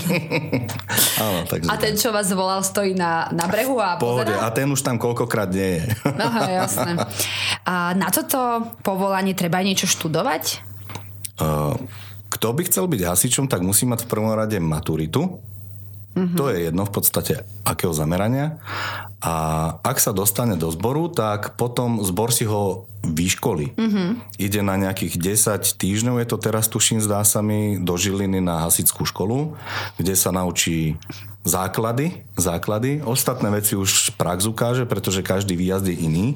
Áno, 1.25 1.45
takže 1.49 1.67
A 1.69 1.75
ten, 1.77 1.93
čo 1.97 2.13
vás 2.13 2.29
volal, 2.31 2.61
stojí 2.61 2.93
na, 2.93 3.29
na 3.33 3.49
brehu 3.49 3.81
a 3.81 3.97
pohode. 3.97 4.29
pozerá? 4.29 4.45
A 4.45 4.53
ten 4.53 4.69
už 4.69 4.81
tam 4.81 5.01
koľkokrát 5.01 5.49
nie 5.49 5.81
je. 5.81 5.83
Aha, 6.05 6.41
jasné. 6.63 6.91
A 7.65 7.97
na 7.97 8.13
toto 8.13 8.69
povolanie 8.85 9.33
treba 9.33 9.61
niečo 9.61 9.89
študovať? 9.89 10.61
Uh, 11.41 11.73
Kto 12.31 12.55
by 12.55 12.63
chcel 12.63 12.87
byť 12.87 13.01
hasičom, 13.03 13.45
tak 13.51 13.59
musí 13.59 13.83
mať 13.83 14.05
v 14.05 14.09
prvom 14.09 14.31
rade 14.31 14.55
maturitu. 14.61 15.43
Mm-hmm. 16.11 16.37
To 16.37 16.43
je 16.51 16.57
jedno 16.67 16.83
v 16.83 16.91
podstate 16.91 17.33
akého 17.63 17.95
zamerania. 17.95 18.59
A 19.21 19.33
ak 19.79 20.01
sa 20.01 20.11
dostane 20.11 20.59
do 20.59 20.67
zboru, 20.73 21.07
tak 21.07 21.55
potom 21.55 22.03
zbor 22.03 22.35
si 22.35 22.43
ho 22.43 22.89
vyškolí. 23.05 23.73
Mm-hmm. 23.77 24.09
Ide 24.37 24.61
na 24.61 24.75
nejakých 24.77 25.17
10 25.17 25.79
týždňov, 25.79 26.21
je 26.21 26.27
to 26.27 26.37
teraz 26.37 26.67
tuším, 26.67 26.99
zdá 27.01 27.23
sa 27.23 27.39
mi, 27.39 27.79
do 27.79 27.95
Žiliny 27.97 28.43
na 28.43 28.67
hasickú 28.67 29.07
školu, 29.07 29.55
kde 29.97 30.13
sa 30.13 30.29
naučí 30.35 30.99
základy, 31.41 32.21
základy. 32.37 33.01
Ostatné 33.01 33.49
veci 33.49 33.73
už 33.73 34.13
prax 34.19 34.45
ukáže, 34.45 34.85
pretože 34.85 35.25
každý 35.25 35.57
výjazd 35.57 35.89
je 35.89 35.97
iný. 35.97 36.27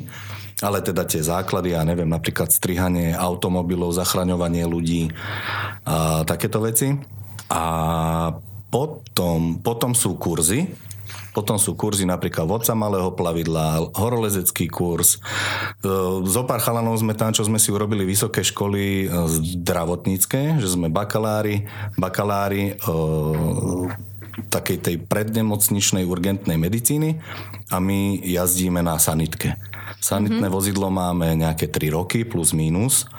Ale 0.63 0.79
teda 0.79 1.03
tie 1.03 1.19
základy, 1.19 1.75
ja 1.75 1.83
neviem, 1.83 2.07
napríklad 2.07 2.47
strihanie 2.47 3.11
automobilov, 3.11 3.91
zachraňovanie 3.91 4.63
ľudí 4.63 5.11
a 5.83 6.23
takéto 6.23 6.63
veci. 6.63 6.95
A 7.51 7.63
potom, 8.69 9.61
potom 9.61 9.91
sú 9.95 10.17
kurzy, 10.19 10.67
potom 11.35 11.59
sú 11.59 11.75
kurzy 11.75 12.07
napríklad 12.07 12.47
vodca 12.47 12.71
malého 12.71 13.11
plavidla, 13.11 13.91
horolezecký 13.91 14.71
kurz. 14.71 15.19
E, 15.83 15.91
Zo 16.23 16.47
pár 16.47 16.63
chalanov 16.63 16.95
sme 16.95 17.11
tam, 17.11 17.35
čo 17.35 17.43
sme 17.43 17.59
si 17.59 17.75
urobili 17.75 18.07
vysoké 18.07 18.39
školy 18.39 18.83
e, 19.03 19.07
zdravotnícke, 19.59 20.63
že 20.63 20.67
sme 20.71 20.87
bakalári, 20.87 21.67
bakalári 21.99 22.71
e, 22.71 22.83
takej 24.47 24.77
tej 24.79 24.95
prednemocničnej 25.03 26.07
urgentnej 26.07 26.55
medicíny 26.59 27.19
a 27.71 27.79
my 27.83 28.23
jazdíme 28.23 28.79
na 28.79 28.95
sanitke. 28.99 29.55
Sanitné 30.05 30.37
mm-hmm. 30.37 30.53
vozidlo 30.53 30.93
máme 30.93 31.33
nejaké 31.33 31.65
3 31.65 31.97
roky 31.97 32.21
plus 32.21 32.53
minus 32.53 33.09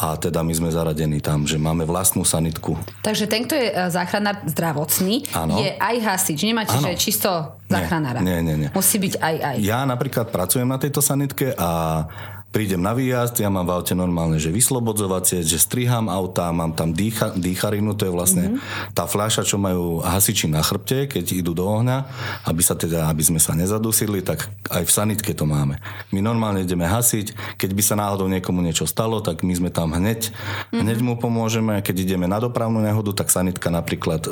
a 0.00 0.16
teda 0.16 0.40
my 0.40 0.56
sme 0.56 0.72
zaradení 0.72 1.20
tam, 1.20 1.44
že 1.44 1.60
máme 1.60 1.84
vlastnú 1.84 2.24
sanitku. 2.24 2.80
Takže 3.04 3.28
ten, 3.28 3.44
kto 3.44 3.52
je 3.60 3.68
e, 3.68 3.92
záchranár 3.92 4.40
zdravotný, 4.48 5.28
Áno. 5.36 5.60
je 5.60 5.76
aj 5.76 5.96
hasič. 6.00 6.40
Nemáte, 6.48 6.72
Áno. 6.80 6.88
že 6.88 6.96
čisto 6.96 7.28
záchranára. 7.68 8.24
Nie, 8.24 8.40
nie, 8.40 8.56
nie. 8.56 8.68
Musí 8.72 8.96
byť 8.96 9.20
aj 9.20 9.36
aj. 9.36 9.56
Ja 9.60 9.84
napríklad 9.84 10.32
pracujem 10.32 10.64
na 10.64 10.80
tejto 10.80 11.04
sanitke 11.04 11.52
a 11.60 12.08
prídem 12.50 12.82
na 12.82 12.90
výjazd, 12.90 13.38
ja 13.38 13.46
mám 13.46 13.62
v 13.62 13.78
aute 13.78 13.94
normálne, 13.94 14.42
že 14.42 14.50
vyslobodzovacie, 14.50 15.46
že 15.46 15.54
striham 15.54 16.10
auta, 16.10 16.50
mám 16.50 16.74
tam 16.74 16.90
dýcha, 16.90 17.38
dýcharinu, 17.38 17.94
to 17.94 18.10
je 18.10 18.12
vlastne 18.12 18.44
mm-hmm. 18.50 18.90
tá 18.90 19.06
fľaša, 19.06 19.46
čo 19.46 19.54
majú 19.54 20.02
hasiči 20.02 20.50
na 20.50 20.58
chrbte, 20.58 21.06
keď 21.06 21.30
idú 21.30 21.54
do 21.54 21.62
ohňa, 21.62 22.10
aby 22.50 22.58
sa 22.58 22.74
teda, 22.74 23.06
aby 23.06 23.22
sme 23.22 23.38
sa 23.38 23.54
nezadusili, 23.54 24.26
tak 24.26 24.50
aj 24.66 24.82
v 24.82 24.90
sanitke 24.90 25.30
to 25.30 25.46
máme. 25.46 25.78
My 26.10 26.18
normálne 26.18 26.66
ideme 26.66 26.90
hasiť, 26.90 27.54
keď 27.54 27.70
by 27.70 27.82
sa 27.86 27.94
náhodou 27.94 28.26
niekomu 28.26 28.58
niečo 28.66 28.82
stalo, 28.82 29.22
tak 29.22 29.46
my 29.46 29.54
sme 29.54 29.70
tam 29.70 29.94
hneď, 29.94 30.34
mm-hmm. 30.34 30.82
hneď 30.82 30.98
mu 31.06 31.14
pomôžeme, 31.22 31.78
keď 31.86 32.02
ideme 32.02 32.26
na 32.26 32.42
dopravnú 32.42 32.82
nehodu, 32.82 33.14
tak 33.14 33.30
sanitka 33.30 33.70
napríklad 33.70 34.26
e, 34.26 34.30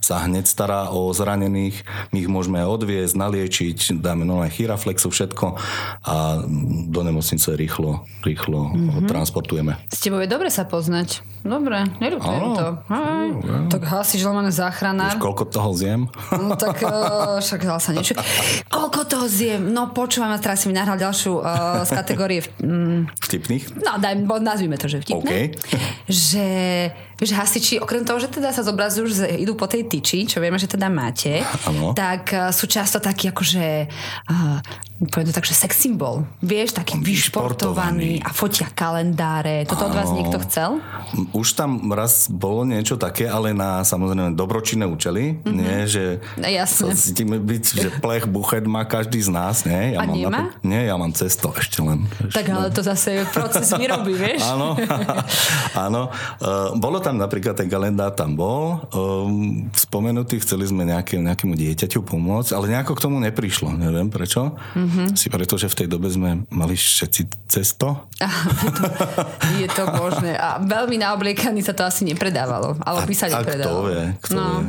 sa 0.00 0.24
hneď 0.24 0.48
stará 0.48 0.88
o 0.88 1.12
zranených, 1.12 1.84
my 2.08 2.24
ich 2.24 2.30
môžeme 2.32 2.64
odviezť, 2.64 3.20
naliečiť, 3.20 4.00
dáme 4.00 4.24
nové 4.24 4.48
chiraflexu, 4.48 5.12
všetko 5.12 5.60
a 6.08 6.40
do 6.88 7.00
nemocnice 7.04 7.49
rýchlo, 7.56 8.04
rýchlo 8.22 8.74
mm-hmm. 8.74 9.08
transportujeme. 9.08 9.78
S 9.90 10.02
tebou 10.04 10.20
je 10.22 10.28
dobre 10.28 10.50
sa 10.52 10.66
poznať. 10.68 11.22
Dobre, 11.40 11.88
neľutujem 12.04 12.46
to. 12.52 12.66
Aj, 12.92 13.28
tak 13.72 13.82
hasič, 13.88 14.20
lomene 14.28 14.52
záchranár. 14.52 15.16
Vieš, 15.16 15.24
koľko 15.24 15.44
toho 15.48 15.70
zjem? 15.72 16.04
No 16.36 16.52
tak 16.52 16.84
uh, 16.84 17.40
však 17.40 17.64
dal 17.64 17.80
sa 17.80 17.96
niečo. 17.96 18.12
Koľko 18.68 19.00
toho 19.08 19.24
zjem? 19.24 19.72
No 19.72 19.88
počúvaj 19.88 20.28
ma, 20.28 20.36
teraz 20.36 20.60
si 20.62 20.68
mi 20.68 20.76
nahral 20.76 21.00
ďalšiu 21.00 21.40
uh, 21.40 21.80
z 21.88 21.90
kategórie 21.96 22.44
mm, 22.60 23.16
Vtipných? 23.24 23.64
no 23.80 23.96
daj, 23.96 24.20
nazvime 24.44 24.76
to, 24.76 24.92
že 24.92 25.00
vtipné. 25.00 25.16
OK. 25.16 25.32
Že, 26.10 26.48
že 27.20 27.32
hasiči, 27.32 27.74
okrem 27.78 28.00
toho, 28.00 28.16
že 28.16 28.26
teda 28.26 28.48
sa 28.48 28.60
zobrazujú, 28.60 29.06
že 29.06 29.24
idú 29.36 29.52
po 29.52 29.64
tej 29.64 29.84
tyči, 29.84 30.24
čo 30.24 30.40
vieme, 30.40 30.56
že 30.56 30.66
teda 30.66 30.88
máte, 30.88 31.44
Áno. 31.68 31.92
tak 31.92 32.32
uh, 32.32 32.48
sú 32.48 32.64
často 32.64 32.96
takí 32.96 33.28
akože, 33.28 33.86
uh, 34.26 34.58
poviem 35.06 35.28
to 35.28 35.36
tak, 35.36 35.44
že 35.44 35.54
sex 35.54 35.76
symbol. 35.78 36.24
Vieš, 36.40 36.74
taký 36.74 36.96
vyšportovaný 36.98 38.20
a 38.20 38.30
fotia 38.30 38.68
kalendáre. 38.68 39.64
Toto 39.64 39.86
od 39.86 39.94
vás 39.94 40.10
niekto 40.10 40.40
chcel? 40.40 40.80
Už 41.32 41.52
tam 41.52 41.88
raz 41.90 42.28
bolo 42.28 42.62
niečo 42.62 42.94
také, 42.94 43.24
ale 43.24 43.52
na 43.52 43.80
samozrejme 43.80 44.32
dobročinné 44.32 44.84
účely. 44.84 45.36
Mm-hmm. 45.36 45.52
Nie, 45.52 45.78
že 45.84 46.04
No, 46.36 46.46
jasné. 46.46 46.92
sa 46.92 46.96
cítime 46.96 47.36
byť, 47.36 47.64
že 47.64 47.88
plech, 47.96 48.24
buchet 48.24 48.64
má 48.64 48.84
každý 48.84 49.20
z 49.20 49.28
nás. 49.28 49.64
Nie, 49.64 49.96
A 49.96 50.04
ja 50.04 50.06
mám 50.06 50.16
nemá? 50.16 50.42
nie, 50.60 50.80
ja 50.84 50.94
mám 50.94 51.12
cesto 51.12 51.50
ešte 51.52 51.80
len. 51.80 52.04
Tak 52.30 52.46
ale 52.46 52.68
to 52.68 52.80
zase 52.80 53.20
je 53.20 53.22
proces 53.36 53.66
výroby, 53.72 54.12
vieš? 54.14 54.40
Áno, 54.46 54.76
áno. 55.86 56.12
Uh, 56.38 56.76
bolo 56.76 57.00
tam 57.00 57.09
napríklad 57.16 57.56
ten 57.56 57.66
kalendár 57.66 58.12
tam 58.12 58.36
bol, 58.36 58.84
um, 58.92 59.66
spomenutý, 59.72 60.38
chceli 60.44 60.68
sme 60.68 60.84
nejaké, 60.84 61.16
nejakému 61.16 61.56
dieťaťu 61.56 62.04
pomôcť, 62.04 62.52
ale 62.52 62.70
nejako 62.76 62.94
k 62.94 63.04
tomu 63.08 63.16
neprišlo, 63.18 63.72
neviem 63.72 64.12
prečo. 64.12 64.54
Mhm. 64.76 64.90
Mm-hmm. 64.90 65.08
Si 65.14 65.30
preto, 65.30 65.54
že 65.54 65.70
v 65.70 65.78
tej 65.84 65.88
dobe 65.88 66.10
sme 66.10 66.42
mali 66.50 66.74
všetci 66.74 67.46
cesto. 67.46 68.10
Je 69.62 69.68
to 69.70 69.86
možné. 69.94 70.34
A 70.34 70.58
veľmi 70.58 70.98
na 70.98 71.14
obliekaní 71.14 71.62
sa 71.62 71.70
to 71.70 71.86
asi 71.86 72.02
nepredávalo. 72.02 72.74
Alebo 72.82 73.06
by 73.06 73.14
sa 73.14 73.26
A- 73.30 73.38
a 73.38 73.42
nepredávalo. 73.42 73.80
kto 73.80 73.86
vie, 73.86 74.02
kto 74.26 74.34
no. 74.34 74.46
vie. 74.50 74.68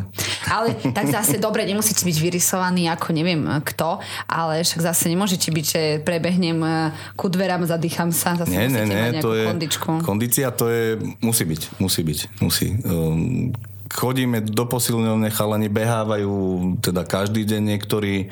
Ale 0.51 0.67
tak 0.93 1.05
zase 1.09 1.41
dobre, 1.41 1.65
nemusíte 1.65 2.05
byť 2.05 2.17
vyrysovaný 2.21 2.91
ako 2.91 3.07
neviem 3.13 3.41
kto, 3.65 4.01
ale 4.29 4.61
však 4.61 4.81
zase 4.93 5.09
nemôžete 5.09 5.49
byť, 5.49 5.65
že 5.65 5.81
prebehnem 6.05 6.59
eh, 6.61 6.93
ku 7.17 7.31
dverám, 7.31 7.65
zadýcham 7.65 8.13
sa, 8.13 8.35
zase 8.37 8.51
Nie, 8.51 8.67
nie, 8.67 8.85
nie, 8.85 9.17
nejakú 9.17 9.25
to 9.25 9.31
je... 9.33 9.43
kondičku. 9.47 9.91
Kondícia 10.05 10.47
to 10.53 10.67
je... 10.67 10.99
Musí 11.21 11.43
byť, 11.47 11.61
musí 11.79 12.01
byť, 12.03 12.19
musí. 12.39 12.79
Um, 12.87 13.51
chodíme 13.91 14.39
do 14.39 14.63
posilňovne, 14.63 15.27
chalani 15.35 15.67
behávajú 15.67 16.33
teda 16.79 17.03
každý 17.03 17.43
deň 17.43 17.61
niektorí 17.75 18.31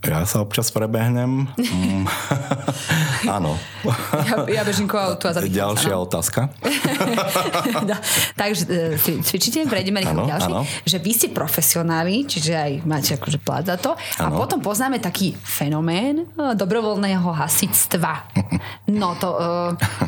ja 0.00 0.24
sa 0.24 0.40
občas 0.40 0.72
prebehnem. 0.72 1.44
Mm. 1.60 2.04
Áno. 3.36 3.60
Ja, 4.24 4.48
ja 4.48 4.62
bežím 4.64 4.88
ku 4.88 4.96
autu 4.96 5.28
a 5.28 5.36
zadýcham 5.36 5.76
Ďalšia 5.76 5.92
sa. 5.92 5.96
no. 5.96 6.04
otázka. 6.08 6.40
No, 7.80 7.96
Takže 8.36 8.62
e, 8.68 9.00
cvi- 9.00 9.20
cvičíte, 9.24 9.64
prejdeme 9.64 10.00
rýchlo 10.00 10.28
ďalšej, 10.28 10.52
áno. 10.52 10.62
že 10.84 10.96
vy 11.00 11.12
ste 11.12 11.28
profesionáli, 11.32 12.28
čiže 12.28 12.52
aj 12.52 12.72
máte 12.84 13.16
akože 13.16 13.38
plat 13.40 13.64
za 13.64 13.80
to. 13.80 13.96
A 14.20 14.28
Áno. 14.28 14.36
potom 14.36 14.60
poznáme 14.60 15.00
taký 15.00 15.32
fenomén 15.40 16.24
e, 16.24 16.24
dobrovoľného 16.52 17.24
hasičstva. 17.24 18.12
No 18.92 19.16
to, 19.16 19.28
e, 19.32 19.48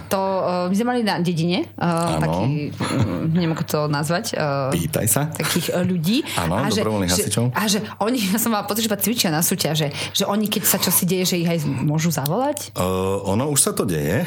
to 0.09 0.21
my 0.69 0.75
sme 0.75 0.87
mali 0.87 1.01
na 1.01 1.17
dedine 1.21 1.65
e, 1.73 1.89
taký, 2.21 2.73
mm, 2.73 3.33
neviem 3.33 3.53
ako 3.57 3.65
to 3.65 3.79
nazvať, 3.89 4.37
Pýtaj 4.73 5.07
sa. 5.09 5.23
takých 5.33 5.73
ľudí. 5.85 6.25
Áno, 6.37 6.61
a 6.61 6.69
dobrovoľných 6.69 7.09
že, 7.09 7.17
hasičov. 7.25 7.45
a 7.53 7.63
že 7.67 7.79
oni, 8.01 8.19
ja 8.35 8.39
som 8.39 8.53
mala 8.53 8.69
pocit, 8.69 8.85
že 8.85 8.93
cvičia 8.93 9.33
na 9.33 9.41
súťaže, 9.41 9.82
že 10.15 10.29
oni, 10.29 10.47
keď 10.47 10.63
sa 10.63 10.79
čosi 10.79 11.09
deje, 11.09 11.35
že 11.35 11.41
ich 11.43 11.49
aj 11.51 11.67
môžu 11.67 12.15
zavolať. 12.15 12.71
Uh, 12.79 13.19
ono 13.27 13.51
už 13.51 13.59
sa 13.59 13.73
to 13.75 13.83
deje. 13.83 14.23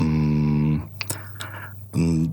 Mm, 0.00 0.82
mm, 1.94 2.24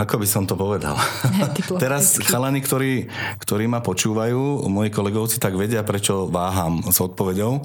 ako 0.00 0.22
by 0.22 0.26
som 0.30 0.48
to 0.48 0.56
povedal? 0.56 0.96
Teraz 1.82 2.16
chalani, 2.22 2.64
ktorí, 2.64 3.12
ktorí 3.42 3.68
ma 3.68 3.84
počúvajú, 3.84 4.64
moji 4.70 4.88
kolegovci, 4.88 5.36
tak 5.42 5.58
vedia, 5.58 5.84
prečo 5.84 6.30
váham 6.30 6.80
s 6.86 6.96
odpovedou. 7.02 7.60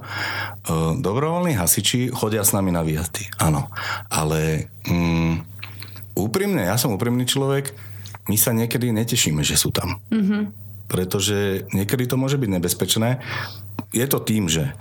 Uh, 0.68 0.98
dobrovoľní 1.00 1.56
hasiči 1.56 2.12
chodia 2.12 2.44
s 2.44 2.52
nami 2.52 2.76
na 2.76 2.84
výjazdy. 2.84 3.40
Áno. 3.40 3.72
Ale 4.12 4.68
mm, 4.90 5.34
úprimne, 6.20 6.68
ja 6.68 6.76
som 6.76 6.92
úprimný 6.92 7.24
človek, 7.24 7.72
my 8.28 8.36
sa 8.36 8.52
niekedy 8.52 8.92
netešíme, 8.92 9.40
že 9.40 9.56
sú 9.56 9.72
tam. 9.72 10.04
Mm-hmm. 10.12 10.67
Pretože 10.88 11.68
niekedy 11.76 12.08
to 12.08 12.16
môže 12.16 12.40
byť 12.40 12.50
nebezpečné. 12.60 13.20
Je 13.96 14.04
to 14.08 14.20
tým, 14.20 14.52
že 14.52 14.76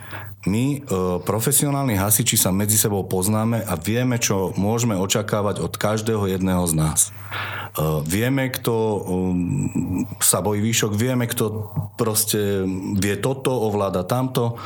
my, 0.46 0.64
e, 0.66 0.78
profesionálni 1.26 1.98
hasiči, 1.98 2.38
sa 2.38 2.54
medzi 2.54 2.78
sebou 2.78 3.02
poznáme 3.02 3.66
a 3.66 3.74
vieme, 3.74 4.16
čo 4.16 4.54
môžeme 4.54 4.94
očakávať 4.94 5.58
od 5.58 5.74
každého 5.74 6.30
jedného 6.30 6.62
z 6.70 6.74
nás. 6.78 7.00
E, 7.06 7.10
vieme, 8.06 8.48
kto 8.48 8.74
um, 8.74 10.06
sa 10.22 10.38
bojí 10.40 10.62
výšok, 10.62 10.94
vieme, 10.94 11.26
kto 11.26 11.70
proste 11.98 12.62
vie 12.96 13.18
toto, 13.18 13.50
ovláda 13.52 14.06
tamto. 14.06 14.56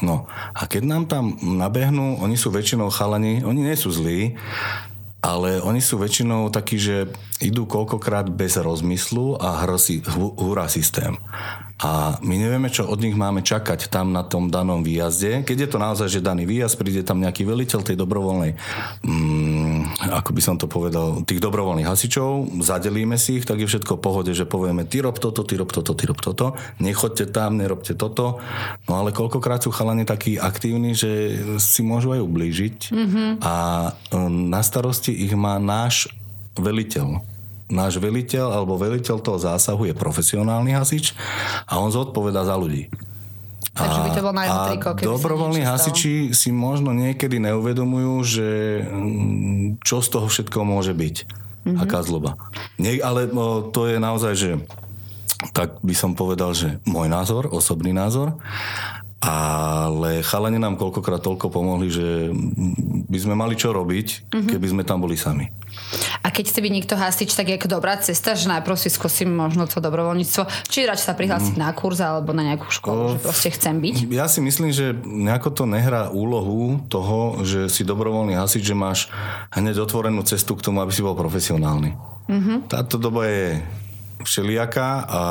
No 0.00 0.30
a 0.54 0.70
keď 0.70 0.82
nám 0.86 1.04
tam 1.10 1.34
nabehnú, 1.42 2.22
oni 2.22 2.38
sú 2.38 2.54
väčšinou 2.54 2.88
chalani, 2.94 3.42
oni 3.42 3.60
nie 3.66 3.76
sú 3.76 3.90
zlí, 3.90 4.38
ale 5.24 5.64
oni 5.64 5.80
sú 5.80 5.96
väčšinou 5.96 6.52
takí, 6.52 6.76
že 6.76 7.08
idú 7.40 7.64
koľkokrát 7.64 8.28
bez 8.28 8.60
rozmyslu 8.60 9.40
a 9.40 9.64
hrosí, 9.64 10.04
húra 10.36 10.68
systém. 10.68 11.16
A 11.82 12.22
my 12.22 12.34
nevieme, 12.38 12.70
čo 12.70 12.86
od 12.86 13.02
nich 13.02 13.18
máme 13.18 13.42
čakať 13.42 13.90
tam 13.90 14.14
na 14.14 14.22
tom 14.22 14.46
danom 14.46 14.86
výjazde. 14.86 15.42
Keď 15.42 15.58
je 15.58 15.68
to 15.74 15.78
naozaj, 15.82 16.06
že 16.06 16.22
daný 16.22 16.46
výjazd, 16.46 16.78
príde 16.78 17.02
tam 17.02 17.18
nejaký 17.18 17.42
veliteľ 17.42 17.82
tej 17.82 17.98
dobrovoľnej, 17.98 18.54
mm, 19.02 20.06
ako 20.14 20.30
by 20.30 20.42
som 20.42 20.54
to 20.54 20.70
povedal, 20.70 21.26
tých 21.26 21.42
dobrovoľných 21.42 21.90
hasičov, 21.90 22.62
zadelíme 22.62 23.18
si 23.18 23.42
ich, 23.42 23.44
tak 23.44 23.58
je 23.58 23.66
všetko 23.66 23.98
v 23.98 24.04
pohode, 24.06 24.30
že 24.30 24.46
povieme, 24.46 24.86
ty 24.86 25.02
rob 25.02 25.18
toto, 25.18 25.42
ty 25.42 25.58
rob 25.58 25.74
toto, 25.74 25.98
ty 25.98 26.06
rob 26.06 26.22
toto, 26.22 26.54
nechoďte 26.78 27.34
tam, 27.34 27.58
nerobte 27.58 27.98
toto. 27.98 28.38
No 28.86 29.02
ale 29.02 29.10
koľkokrát 29.10 29.66
sú 29.66 29.74
chalani 29.74 30.06
takí 30.06 30.38
aktívni, 30.38 30.94
že 30.94 31.42
si 31.58 31.82
môžu 31.82 32.14
aj 32.14 32.22
ublížiť 32.22 32.94
mm-hmm. 32.94 33.28
a 33.42 33.54
um, 34.14 34.46
na 34.46 34.62
starosti 34.62 35.10
ich 35.10 35.34
má 35.34 35.58
náš 35.58 36.06
veliteľ 36.54 37.33
náš 37.68 37.96
veliteľ 37.96 38.52
alebo 38.52 38.76
veliteľ 38.76 39.20
toho 39.24 39.38
zásahu 39.40 39.88
je 39.88 39.94
profesionálny 39.96 40.76
hasič 40.76 41.16
a 41.64 41.80
on 41.80 41.88
zodpoveda 41.88 42.44
za 42.44 42.54
ľudí. 42.54 42.92
Takže 43.74 43.98
by 44.06 44.10
to 44.14 44.22
bol 44.22 44.34
na 44.36 44.44
jeho 44.46 44.60
triko, 44.70 44.88
keby 44.94 45.06
dobrovoľní 45.10 45.62
hasiči 45.66 46.30
si 46.30 46.54
možno 46.54 46.94
niekedy 46.94 47.42
neuvedomujú, 47.42 48.14
že 48.22 48.48
mm, 48.86 49.82
čo 49.82 49.98
z 49.98 50.08
toho 50.14 50.30
všetko 50.30 50.62
môže 50.62 50.94
byť. 50.94 51.16
Mm-hmm. 51.64 51.82
Aká 51.82 52.06
zloba. 52.06 52.38
Nie, 52.78 53.02
ale 53.02 53.26
o, 53.34 53.66
to 53.66 53.90
je 53.90 53.96
naozaj, 53.98 54.32
že 54.38 54.50
tak 55.50 55.82
by 55.82 55.94
som 55.96 56.14
povedal, 56.14 56.54
že 56.54 56.78
môj 56.86 57.10
názor, 57.10 57.50
osobný 57.50 57.90
názor 57.90 58.38
ale 59.24 60.20
chalani 60.20 60.60
nám 60.60 60.76
koľkokrát 60.76 61.24
toľko 61.24 61.48
pomohli, 61.48 61.88
že 61.88 62.28
by 63.08 63.18
sme 63.18 63.32
mali 63.32 63.56
čo 63.56 63.72
robiť, 63.72 64.28
mm-hmm. 64.28 64.50
keby 64.52 64.66
sme 64.68 64.82
tam 64.84 65.00
boli 65.00 65.16
sami. 65.16 65.48
A 66.22 66.28
keď 66.30 66.50
chce 66.50 66.60
byť 66.60 66.72
niekto 66.72 66.94
hasič, 66.94 67.30
tak 67.34 67.50
je 67.50 67.58
dobrá 67.64 67.96
cesta, 68.00 68.36
že 68.36 68.50
najprv 68.50 68.76
si 68.76 68.88
skúsim 68.92 69.30
možno 69.30 69.64
to 69.66 69.80
dobrovoľníctvo, 69.80 70.70
či 70.70 70.86
radšej 70.86 71.06
sa 71.06 71.16
prihlásiť 71.16 71.54
mm. 71.56 71.62
na 71.62 71.70
kurz 71.72 71.98
alebo 72.00 72.30
na 72.36 72.44
nejakú 72.44 72.68
školu, 72.70 73.00
o, 73.00 73.10
že 73.16 73.18
proste 73.22 73.48
chcem 73.52 73.80
byť? 73.80 73.94
Ja 74.12 74.28
si 74.28 74.40
myslím, 74.44 74.70
že 74.70 74.94
nejako 75.04 75.50
to 75.52 75.64
nehrá 75.64 76.12
úlohu 76.12 76.80
toho, 76.88 77.44
že 77.44 77.72
si 77.72 77.82
dobrovoľný 77.86 78.36
hasič, 78.36 78.62
že 78.64 78.76
máš 78.76 79.08
hneď 79.54 79.84
otvorenú 79.84 80.22
cestu 80.24 80.56
k 80.56 80.64
tomu, 80.64 80.80
aby 80.80 80.92
si 80.92 81.04
bol 81.04 81.16
profesionálny. 81.16 81.96
Mm-hmm. 82.24 82.56
Táto 82.72 82.96
doba 82.96 83.28
je 83.28 83.60
všelijaká 84.24 84.88
a 85.04 85.22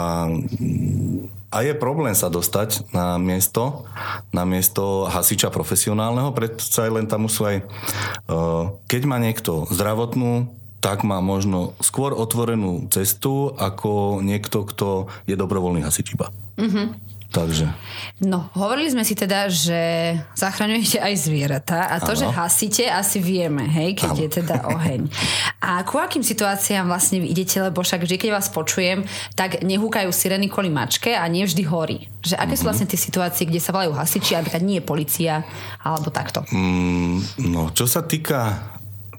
a 1.53 1.61
je 1.61 1.77
problém 1.77 2.17
sa 2.17 2.33
dostať 2.33 2.89
na 2.89 3.21
miesto, 3.21 3.85
na 4.33 4.41
miesto 4.41 5.05
hasiča 5.05 5.53
profesionálneho, 5.53 6.33
predsa 6.33 6.89
len 6.89 7.05
tam 7.05 7.29
sú 7.29 7.45
aj, 7.45 7.61
uh, 8.25 8.73
keď 8.89 9.01
má 9.05 9.21
niekto 9.21 9.69
zdravotnú, 9.69 10.49
tak 10.83 11.07
má 11.07 11.23
možno 11.23 11.77
skôr 11.79 12.11
otvorenú 12.11 12.91
cestu 12.91 13.55
ako 13.55 14.19
niekto, 14.19 14.67
kto 14.67 15.07
je 15.29 15.37
dobrovoľný 15.39 15.79
hasič 15.85 16.11
iba. 16.17 16.27
Mm-hmm. 16.59 17.12
Takže. 17.33 17.65
No, 18.21 18.53
hovorili 18.53 18.93
sme 18.93 19.01
si 19.01 19.17
teda, 19.17 19.49
že 19.49 20.13
zachraňujete 20.37 21.01
aj 21.01 21.13
zvieratá 21.17 21.89
a 21.89 21.97
to, 21.97 22.13
ano. 22.13 22.19
že 22.21 22.27
hasíte, 22.29 22.83
asi 22.85 23.17
vieme, 23.17 23.65
hej, 23.65 23.97
keď 23.97 24.13
ano. 24.13 24.21
je 24.21 24.29
teda 24.29 24.55
oheň. 24.69 25.01
A 25.57 25.81
ku 25.81 25.97
akým 25.97 26.21
situáciám 26.21 26.85
vlastne 26.85 27.17
vy 27.17 27.33
idete, 27.33 27.57
lebo 27.57 27.81
však 27.81 28.05
vždy, 28.05 28.21
keď 28.21 28.29
vás 28.37 28.53
počujem, 28.53 29.01
tak 29.33 29.65
nehúkajú 29.65 30.13
sireny 30.13 30.45
kvôli 30.45 30.69
mačke 30.69 31.17
a 31.17 31.25
nie 31.25 31.41
vždy 31.49 31.65
horí. 31.65 32.05
Že 32.21 32.37
aké 32.37 32.53
mm-hmm. 32.53 32.53
sú 32.53 32.61
mhm. 32.61 32.69
vlastne 32.69 32.87
tie 32.93 32.99
situácie, 33.01 33.43
kde 33.49 33.57
sa 33.57 33.73
volajú 33.73 33.97
hasiči, 33.97 34.37
napríklad 34.37 34.61
nie 34.61 34.77
je 34.77 34.85
policia, 34.85 35.33
alebo 35.81 36.13
takto? 36.13 36.45
Mm, 36.53 37.49
no, 37.49 37.73
čo 37.73 37.89
sa 37.89 38.05
týka 38.05 38.69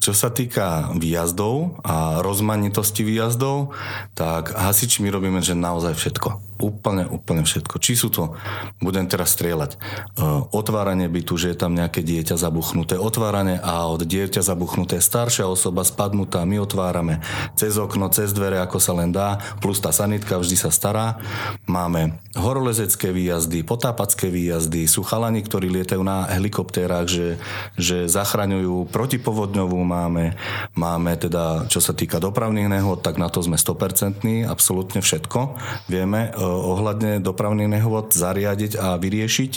čo 0.05 0.13
sa 0.13 0.29
týka 0.29 0.93
výjazdov 1.01 1.81
a 1.81 2.21
rozmanitosti 2.21 3.01
výjazdov, 3.09 3.73
tak 4.13 4.53
hasiči 4.53 5.01
my 5.01 5.09
robíme, 5.09 5.41
že 5.41 5.57
naozaj 5.57 5.97
všetko 5.97 6.44
Úplne, 6.55 7.11
úplne 7.11 7.43
všetko. 7.43 7.83
Či 7.83 7.99
sú 7.99 8.09
to, 8.15 8.39
budem 8.79 9.11
teraz 9.11 9.35
strieľať, 9.35 9.75
uh, 9.75 10.47
otváranie 10.55 11.11
bytu, 11.11 11.35
že 11.35 11.51
je 11.51 11.59
tam 11.59 11.75
nejaké 11.75 11.99
dieťa 11.99 12.39
zabuchnuté, 12.39 12.95
otváranie 12.95 13.59
aut, 13.59 13.99
dieťa 13.99 14.39
zabuchnuté, 14.39 15.03
staršia 15.03 15.51
osoba 15.51 15.83
spadnutá, 15.83 16.47
my 16.47 16.63
otvárame 16.63 17.19
cez 17.59 17.75
okno, 17.75 18.07
cez 18.15 18.31
dvere, 18.31 18.63
ako 18.63 18.79
sa 18.79 18.95
len 18.95 19.11
dá, 19.11 19.43
plus 19.59 19.83
tá 19.83 19.91
sanitka 19.91 20.39
vždy 20.39 20.55
sa 20.55 20.71
stará. 20.71 21.19
Máme 21.67 22.23
horolezecké 22.39 23.11
výjazdy, 23.11 23.67
potápacké 23.67 24.31
výjazdy, 24.31 24.87
sú 24.87 25.03
chalani, 25.03 25.43
ktorí 25.43 25.67
lietajú 25.75 26.07
na 26.07 26.31
helikoptérach, 26.31 27.11
že, 27.11 27.35
že 27.75 28.07
zachraňujú, 28.07 28.95
protipovodňovú 28.95 29.83
máme, 29.83 30.39
máme 30.79 31.19
teda, 31.19 31.67
čo 31.67 31.83
sa 31.83 31.91
týka 31.91 32.23
dopravných 32.23 32.71
nehod, 32.79 33.03
tak 33.03 33.19
na 33.19 33.27
to 33.27 33.43
sme 33.43 33.59
100%, 33.59 34.47
absolútne 34.47 35.03
všetko 35.03 35.59
vieme 35.91 36.31
Eh, 36.35 36.44
ohľadne 36.45 37.25
dopravných 37.25 37.81
nehôd 37.81 38.13
zariadiť 38.13 38.77
a 38.77 39.01
vyriešiť. 39.01 39.53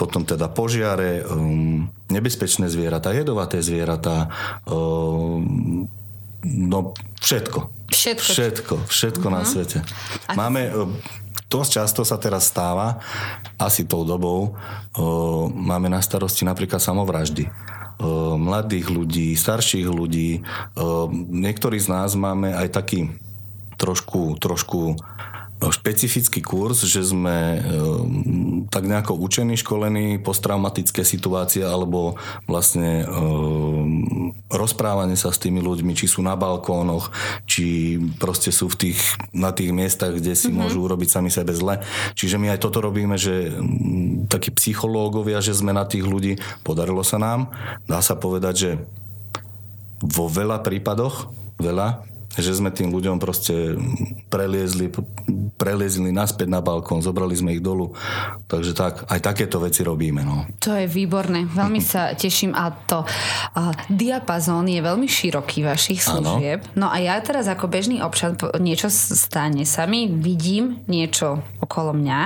Potom 0.00 0.24
teda 0.24 0.48
požiare, 0.48 1.22
um, 1.24 1.86
nebezpečné 2.08 2.72
zvieratá, 2.72 3.12
jedovaté 3.12 3.60
zvieratá, 3.60 4.32
um, 4.64 5.86
no 6.44 6.78
všetko. 7.20 7.92
Všetko. 7.92 8.30
Všetko, 8.32 8.74
všetko 8.88 9.26
uh-huh. 9.28 9.36
na 9.36 9.42
mhm. 9.44 9.48
svete. 9.48 9.78
Máme, 10.34 10.60
eh, 10.68 10.74
dosť 11.46 11.70
často 11.70 12.02
sa 12.02 12.18
teraz 12.18 12.50
stáva, 12.50 12.98
asi 13.54 13.86
tou 13.86 14.02
dobou, 14.02 14.58
máme 15.54 15.86
na 15.86 16.02
starosti 16.02 16.42
napríklad 16.42 16.82
samovraždy 16.82 17.46
mladých 18.34 18.90
ľudí, 18.90 19.38
starších 19.38 19.86
ľudí. 19.86 20.42
Niektorí 21.14 21.78
z 21.78 21.88
nás 21.94 22.18
máme 22.18 22.50
aj 22.50 22.74
taký 22.74 23.14
trošku, 23.78 24.38
trošku 24.42 24.98
špecifický 25.62 26.44
kurz, 26.44 26.84
že 26.84 27.00
sme 27.00 27.36
e, 27.56 27.58
tak 28.68 28.84
nejako 28.84 29.16
učení, 29.16 29.56
školení 29.56 30.20
posttraumatické 30.20 31.06
situácie 31.06 31.64
alebo 31.64 32.18
vlastne 32.44 33.02
e, 33.02 33.06
rozprávanie 34.52 35.16
sa 35.16 35.32
s 35.32 35.40
tými 35.40 35.64
ľuďmi, 35.64 35.96
či 35.96 36.10
sú 36.10 36.20
na 36.20 36.36
balkónoch, 36.36 37.10
či 37.48 37.96
proste 38.20 38.52
sú 38.52 38.68
v 38.68 38.90
tých, 38.90 39.00
na 39.32 39.54
tých 39.54 39.72
miestach, 39.72 40.12
kde 40.12 40.36
si 40.36 40.50
mm-hmm. 40.50 40.58
môžu 40.58 40.84
urobiť 40.84 41.08
sami 41.08 41.30
sebe 41.32 41.56
zle. 41.56 41.80
Čiže 42.18 42.36
my 42.36 42.54
aj 42.54 42.62
toto 42.62 42.84
robíme, 42.84 43.16
že 43.16 43.54
m, 43.54 44.28
takí 44.28 44.52
psychológovia, 44.52 45.40
že 45.40 45.56
sme 45.56 45.72
na 45.72 45.88
tých 45.88 46.04
ľudí, 46.04 46.36
podarilo 46.66 47.00
sa 47.06 47.16
nám. 47.16 47.48
Dá 47.88 48.04
sa 48.04 48.18
povedať, 48.18 48.54
že 48.54 48.70
vo 50.04 50.28
veľa 50.28 50.60
prípadoch, 50.60 51.32
veľa, 51.56 52.04
že 52.38 52.54
sme 52.54 52.74
tým 52.74 52.90
ľuďom 52.90 53.22
proste 53.22 53.78
preliezli, 54.30 54.90
preliezli 55.54 56.10
naspäť 56.10 56.50
na 56.50 56.58
balkón, 56.58 57.04
zobrali 57.04 57.34
sme 57.34 57.54
ich 57.54 57.62
dolu. 57.62 57.94
Takže 58.50 58.72
tak, 58.74 59.06
aj 59.06 59.20
takéto 59.22 59.62
veci 59.62 59.86
robíme. 59.86 60.26
No. 60.26 60.48
To 60.62 60.74
je 60.74 60.90
výborné, 60.90 61.46
veľmi 61.46 61.78
sa 61.78 62.14
teším 62.14 62.54
a 62.54 62.70
to 62.74 63.06
a 63.54 63.70
diapazón 63.86 64.66
je 64.66 64.80
veľmi 64.82 65.06
široký 65.06 65.62
vašich 65.62 66.02
služieb. 66.02 66.64
Ano. 66.74 66.86
No 66.86 66.86
a 66.90 66.98
ja 66.98 67.14
teraz 67.22 67.46
ako 67.46 67.70
bežný 67.70 68.02
občan 68.02 68.34
niečo 68.58 68.90
stane 68.90 69.62
sa 69.62 69.86
mi, 69.86 70.10
vidím 70.10 70.82
niečo 70.90 71.42
okolo 71.62 71.94
mňa, 71.94 72.20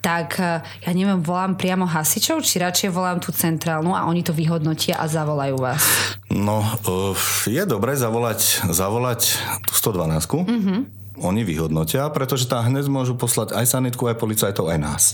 tak 0.00 0.38
e, 0.38 0.62
ja 0.62 0.90
neviem, 0.94 1.20
volám 1.20 1.58
priamo 1.58 1.84
hasičov, 1.84 2.46
či 2.46 2.62
radšej 2.62 2.90
volám 2.94 3.18
tú 3.18 3.34
centrálnu 3.34 3.92
a 3.92 4.06
oni 4.06 4.22
to 4.22 4.30
vyhodnotia 4.30 4.96
a 4.96 5.10
zavolajú 5.10 5.56
vás. 5.58 5.82
No, 6.32 6.64
e, 6.64 7.52
je 7.52 7.62
dobré 7.68 7.92
zavolať, 7.92 8.64
zavolať 8.72 9.36
tú 9.68 9.72
112 9.76 10.48
mm-hmm. 10.48 10.80
Oni 11.22 11.44
vyhodnotia, 11.44 12.08
pretože 12.08 12.48
tam 12.48 12.72
hneď 12.72 12.88
môžu 12.88 13.14
poslať 13.14 13.52
aj 13.52 13.68
sanitku, 13.68 14.08
aj 14.08 14.16
policajtov, 14.16 14.72
aj 14.72 14.78
nás. 14.80 15.04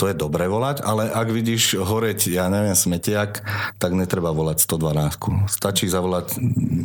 To 0.00 0.10
je 0.10 0.16
dobre 0.16 0.50
volať, 0.50 0.82
ale 0.82 1.06
ak 1.06 1.28
vidíš 1.30 1.78
horeť, 1.78 2.32
ja 2.32 2.50
neviem, 2.50 2.74
smetiak, 2.74 3.44
tak 3.78 3.94
netreba 3.94 4.34
volať 4.34 4.66
112. 4.66 5.46
Stačí 5.46 5.86
zavolať 5.86 6.40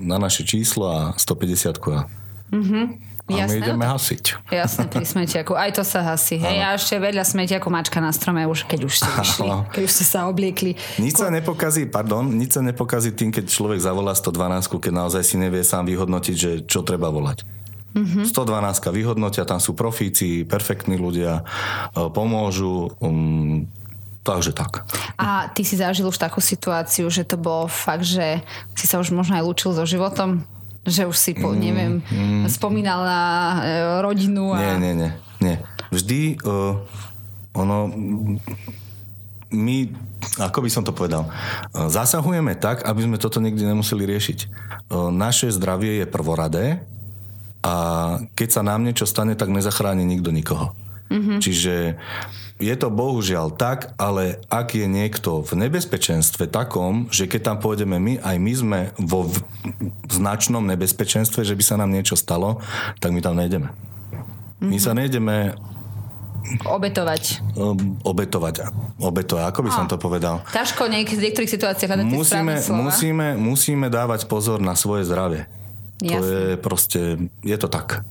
na 0.05 0.21
naše 0.21 0.45
číslo 0.45 0.85
a 0.91 0.99
150 1.17 1.79
a 1.89 2.05
mm-hmm. 2.53 3.08
A 3.29 3.45
Jasné, 3.45 3.61
my 3.61 3.61
ideme 3.61 3.85
no 3.85 3.93
hasiť. 3.93 4.23
Jasné, 4.49 4.83
pri 4.89 5.05
smetiaku. 5.13 5.53
Aj 5.53 5.69
to 5.69 5.85
sa 5.85 6.01
hasí. 6.01 6.41
Hej, 6.41 6.57
a 6.65 6.73
ešte 6.73 6.97
vedľa 6.97 7.21
smetiaku 7.21 7.69
mačka 7.69 8.01
na 8.01 8.09
strome, 8.09 8.43
už, 8.49 8.65
keď 8.65 8.89
už 8.89 8.93
ste 8.97 9.09
vyšli, 9.21 9.49
keď 9.69 9.81
už 9.85 9.91
ste 9.93 10.05
sa 10.05 10.25
obliekli. 10.25 10.73
Nič 10.97 11.21
sa 11.21 11.29
nepokazí, 11.29 11.85
pardon, 11.85 12.25
nič 12.25 12.57
sa 12.57 12.61
nepokazí 12.65 13.13
tým, 13.13 13.29
keď 13.29 13.45
človek 13.45 13.77
zavolá 13.77 14.17
112, 14.17 14.81
keď 14.81 14.93
naozaj 14.93 15.21
si 15.21 15.37
nevie 15.37 15.61
sám 15.61 15.85
vyhodnotiť, 15.85 16.35
že 16.35 16.51
čo 16.65 16.81
treba 16.81 17.13
volať. 17.13 17.45
Mm-hmm. 17.89 18.25
112 18.25 18.85
vyhodnotia, 18.93 19.49
tam 19.49 19.57
sú 19.57 19.73
profíci, 19.73 20.45
perfektní 20.45 21.01
ľudia, 21.01 21.41
e, 21.41 22.05
pomôžu, 22.13 22.93
um, 23.01 23.65
takže 24.21 24.53
tak. 24.53 24.85
A 25.17 25.49
ty 25.49 25.65
si 25.65 25.73
zažil 25.73 26.05
už 26.05 26.21
takú 26.21 26.37
situáciu, 26.37 27.09
že 27.09 27.25
to 27.25 27.33
bolo 27.33 27.65
fakt, 27.65 28.05
že 28.05 28.45
si 28.77 28.85
sa 28.85 29.01
už 29.01 29.09
možno 29.09 29.41
aj 29.41 29.43
lúčil 29.45 29.73
so 29.73 29.89
životom? 29.89 30.45
Že 30.87 31.11
už 31.11 31.17
si, 31.17 31.31
po, 31.35 31.51
mm, 31.51 31.59
neviem, 31.59 31.93
mm. 32.01 32.45
spomínal 32.47 33.03
na 33.03 33.21
e, 33.21 33.57
rodinu 33.99 34.55
a... 34.55 34.59
Nie, 34.59 34.75
nie, 34.79 34.93
nie. 34.95 35.11
nie. 35.43 35.55
Vždy 35.91 36.39
uh, 36.45 36.79
ono... 37.53 37.91
My, 39.49 39.89
ako 40.37 40.61
by 40.61 40.69
som 40.69 40.85
to 40.85 40.93
povedal, 40.93 41.25
uh, 41.25 41.89
zasahujeme 41.89 42.53
tak, 42.55 42.85
aby 42.85 43.05
sme 43.05 43.17
toto 43.17 43.41
nikdy 43.41 43.65
nemuseli 43.65 44.05
riešiť. 44.05 44.39
Uh, 44.87 45.09
naše 45.09 45.49
zdravie 45.49 46.01
je 46.01 46.05
prvoradé 46.05 46.65
a 47.59 47.73
keď 48.39 48.49
sa 48.49 48.61
nám 48.63 48.87
niečo 48.87 49.03
stane, 49.03 49.35
tak 49.35 49.51
nezachráni 49.51 50.07
nikto 50.07 50.31
nikoho. 50.31 50.71
Mm-hmm. 51.09 51.39
Čiže 51.41 51.75
je 52.59 52.75
to 52.75 52.91
bohužiaľ 52.91 53.55
tak, 53.55 53.95
ale 53.95 54.43
ak 54.51 54.75
je 54.75 54.83
niekto 54.83 55.39
v 55.47 55.51
nebezpečenstve 55.65 56.51
takom, 56.51 57.07
že 57.07 57.23
keď 57.25 57.55
tam 57.55 57.57
pôjdeme 57.63 57.95
my, 57.95 58.13
aj 58.19 58.35
my 58.35 58.53
sme 58.53 58.79
vo 58.99 59.31
v, 59.31 59.39
značnom 60.11 60.67
nebezpečenstve, 60.67 61.47
že 61.47 61.55
by 61.55 61.63
sa 61.63 61.79
nám 61.79 61.95
niečo 61.95 62.19
stalo, 62.19 62.59
tak 62.99 63.15
my 63.15 63.23
tam 63.23 63.39
nejdeme. 63.39 63.71
My 64.59 64.75
sa 64.75 64.91
nejdeme 64.91 65.55
Obetovať. 66.67 67.39
obetovať. 68.03 68.55
Obetovať, 68.99 69.43
ako 69.53 69.59
by 69.63 69.71
som 69.71 69.85
to 69.87 69.95
povedal? 69.95 70.43
Ťažko 70.51 70.91
niek- 70.91 71.15
v 71.15 71.21
niektorých 71.29 71.51
situáciách 71.51 71.89
hľadať 71.95 72.05
Musíme, 72.11 72.53
musíme, 72.73 73.27
musíme 73.39 73.87
dávať 73.87 74.27
pozor 74.27 74.59
na 74.59 74.75
svoje 74.75 75.07
zdravie. 75.07 75.47
To 75.99 76.15
Jasné. 76.15 76.27
je 76.27 76.55
proste, 76.59 77.01
je 77.43 77.57
to 77.59 77.67
tak. 77.67 78.03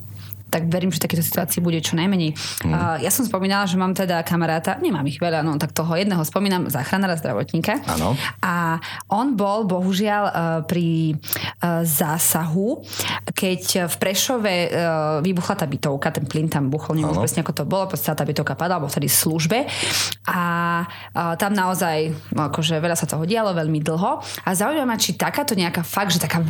Tak 0.51 0.69
verím, 0.69 0.93
že 0.93 1.01
takéto 1.01 1.25
situácii 1.25 1.61
bude 1.63 1.81
čo 1.81 1.97
najmenej. 1.97 2.35
Mm. 2.65 2.73
Uh, 2.73 2.97
ja 3.01 3.11
som 3.13 3.25
spomínala, 3.25 3.65
že 3.65 3.81
mám 3.81 3.97
teda 3.97 4.21
kamaráta, 4.25 4.77
nemám 4.81 5.05
ich 5.09 5.21
veľa, 5.21 5.41
no 5.45 5.57
tak 5.57 5.73
toho 5.73 5.95
jedného 5.97 6.21
spomínam, 6.25 6.69
záchranára 6.69 7.17
zdravotníka. 7.17 7.81
Áno. 7.89 8.13
A 8.45 8.79
on 9.09 9.35
bol 9.35 9.65
bohužiaľ 9.65 10.23
uh, 10.29 10.35
pri 10.69 11.17
uh, 11.17 11.83
zásahu, 11.83 12.85
keď 13.33 13.89
v 13.89 13.95
Prešove 13.97 14.55
uh, 14.69 14.71
vybuchla 15.25 15.55
tá 15.57 15.67
bytovka, 15.67 16.13
ten 16.15 16.25
plyn 16.29 16.49
tam 16.49 16.69
buchol, 16.69 16.99
neviem 16.99 17.13
už 17.13 17.25
presne 17.25 17.43
ako 17.45 17.53
to 17.53 17.65
bolo, 17.69 17.85
proste 17.91 18.13
tá 18.13 18.25
bytovka 18.25 18.55
padala, 18.55 18.83
bol 18.85 18.91
vtedy 18.93 19.09
v 19.11 19.17
službe 19.17 19.59
a 20.29 20.41
uh, 20.85 21.35
tam 21.37 21.53
naozaj 21.53 22.13
no, 22.33 22.49
akože 22.49 22.79
veľa 22.79 22.97
sa 22.97 23.09
toho 23.09 23.25
dialo 23.27 23.53
veľmi 23.53 23.81
dlho 23.83 24.23
a 24.23 24.49
zaujíma 24.53 24.89
ma, 24.89 24.97
či 24.97 25.19
takáto 25.19 25.53
nejaká 25.53 25.83
fakt, 25.85 26.15
že 26.15 26.23
taká 26.23 26.41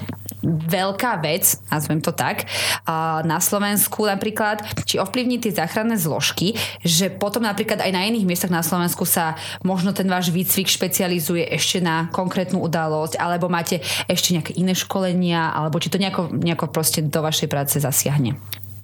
veľká 0.44 1.18
vec, 1.24 1.58
nazvem 1.72 1.98
to 1.98 2.12
tak, 2.14 2.46
a 2.84 3.24
na 3.24 3.40
Slovensku 3.40 3.87
napríklad, 3.96 4.60
či 4.84 5.00
ovplyvní 5.00 5.40
tie 5.40 5.56
záchranné 5.56 5.96
zložky, 5.96 6.52
že 6.84 7.08
potom 7.08 7.46
napríklad 7.46 7.80
aj 7.80 7.92
na 7.94 8.04
iných 8.04 8.28
miestach 8.28 8.52
na 8.52 8.60
Slovensku 8.60 9.08
sa 9.08 9.38
možno 9.64 9.96
ten 9.96 10.06
váš 10.06 10.28
výcvik 10.28 10.68
špecializuje 10.68 11.48
ešte 11.48 11.80
na 11.80 12.12
konkrétnu 12.12 12.60
udalosť, 12.60 13.16
alebo 13.16 13.48
máte 13.48 13.80
ešte 14.10 14.36
nejaké 14.36 14.52
iné 14.58 14.76
školenia, 14.76 15.54
alebo 15.56 15.80
či 15.80 15.88
to 15.88 15.96
nejako, 15.96 16.28
nejako 16.34 16.68
proste 16.68 17.00
do 17.00 17.24
vašej 17.24 17.48
práce 17.48 17.76
zasiahne. 17.80 18.36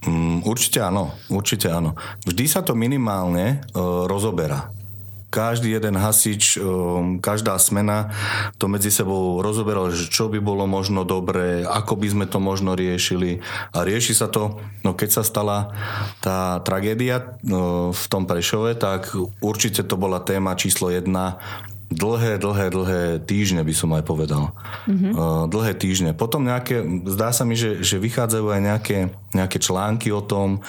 Mm, 0.05 0.45
určite 0.45 0.85
áno, 0.85 1.17
určite 1.33 1.73
áno. 1.73 1.97
Vždy 2.29 2.45
sa 2.45 2.61
to 2.61 2.77
minimálne 2.77 3.64
uh, 3.73 4.05
rozoberá. 4.05 4.69
Každý 5.35 5.75
jeden 5.75 5.99
hasič, 5.99 6.62
um, 6.62 7.18
každá 7.18 7.59
smena 7.59 8.14
to 8.55 8.70
medzi 8.70 8.94
sebou 8.94 9.42
rozoberal, 9.42 9.90
že 9.90 10.07
čo 10.07 10.31
by 10.31 10.38
bolo 10.38 10.70
možno 10.70 11.03
dobré, 11.03 11.66
ako 11.66 11.99
by 11.99 12.07
sme 12.07 12.27
to 12.31 12.38
možno 12.38 12.79
riešili. 12.79 13.42
A 13.75 13.83
rieši 13.83 14.14
sa 14.14 14.31
to, 14.31 14.62
no 14.87 14.94
keď 14.94 15.11
sa 15.11 15.23
stala 15.27 15.75
tá 16.23 16.62
tragédia 16.62 17.35
no, 17.42 17.90
v 17.90 18.05
tom 18.07 18.31
Prešove, 18.31 18.79
tak 18.79 19.11
určite 19.42 19.83
to 19.83 19.99
bola 19.99 20.23
téma 20.23 20.55
číslo 20.55 20.94
jedna 20.94 21.42
dlhé, 21.92 22.40
dlhé, 22.40 22.66
dlhé 22.73 23.03
týždne 23.23 23.61
by 23.61 23.75
som 23.77 23.90
aj 23.92 24.05
povedal. 24.05 24.53
Mm-hmm. 24.88 25.12
Uh, 25.12 25.44
dlhé 25.49 25.73
týždne. 25.77 26.11
Potom 26.16 26.44
nejaké, 26.44 26.81
zdá 27.09 27.31
sa 27.31 27.44
mi, 27.44 27.55
že, 27.55 27.85
že 27.85 28.01
vychádzajú 28.01 28.47
aj 28.51 28.61
nejaké, 28.61 28.99
nejaké 29.37 29.59
články 29.61 30.09
o 30.11 30.25
tom. 30.25 30.64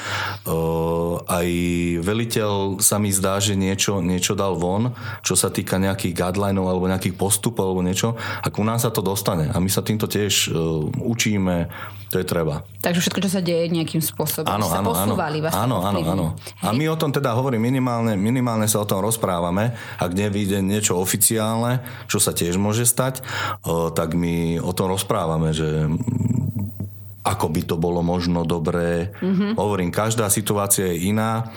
Uh, 0.45 1.19
aj 1.28 1.47
veliteľ 2.04 2.82
sa 2.84 2.99
mi 2.99 3.10
zdá, 3.10 3.39
že 3.39 3.58
niečo, 3.58 4.04
niečo 4.04 4.36
dal 4.38 4.60
von, 4.60 4.93
čo 5.25 5.34
sa 5.34 5.49
týka 5.49 5.80
nejakých 5.80 6.13
guidelinov 6.15 6.67
alebo 6.69 6.91
nejakých 6.91 7.15
postupov 7.15 7.73
alebo 7.73 7.86
niečo. 7.86 8.15
A 8.43 8.47
ku 8.51 8.62
nás 8.62 8.84
sa 8.84 8.91
to 8.91 9.01
dostane. 9.01 9.49
A 9.51 9.58
my 9.58 9.69
sa 9.71 9.82
týmto 9.82 10.06
tiež 10.06 10.51
uh, 10.51 10.88
učíme. 11.01 11.71
To 12.13 12.22
je 12.22 12.26
treba. 12.26 12.62
Takže 12.80 13.02
všetko, 13.02 13.20
čo 13.26 13.30
sa 13.30 13.41
deje 13.41 13.65
nejakým 13.68 14.00
spôsobom, 14.00 14.46
Áno, 14.48 14.70
sa 14.70 14.80
áno, 14.80 14.94
áno. 14.94 15.15
posúvali, 15.15 15.41
Áno, 15.41 15.82
áno, 15.82 16.00
ovplyvní. 16.00 16.12
áno. 16.12 16.26
A 16.62 16.70
my 16.72 16.86
o 16.88 16.96
tom 16.96 17.10
teda 17.10 17.34
hovorím 17.34 17.65
minimálne, 17.65 18.13
minimálne 18.13 18.70
sa 18.70 18.80
o 18.80 18.88
tom 18.88 19.02
rozprávame. 19.02 19.74
Ak 19.98 20.13
nevíde 20.13 20.62
niečo 20.62 20.96
oficiálne, 20.96 21.82
čo 22.06 22.22
sa 22.22 22.32
tiež 22.32 22.56
môže 22.56 22.86
stať, 22.86 23.26
tak 23.94 24.13
my 24.13 24.62
o 24.62 24.72
tom 24.72 24.94
rozprávame, 24.94 25.52
že 25.52 25.89
ako 27.26 27.50
by 27.50 27.62
to 27.65 27.76
bolo 27.76 28.06
možno 28.06 28.46
dobré. 28.46 29.10
Mm-hmm. 29.18 29.58
Hovorím, 29.58 29.89
každá 29.89 30.30
situácia 30.30 30.86
je 30.94 31.10
iná, 31.10 31.50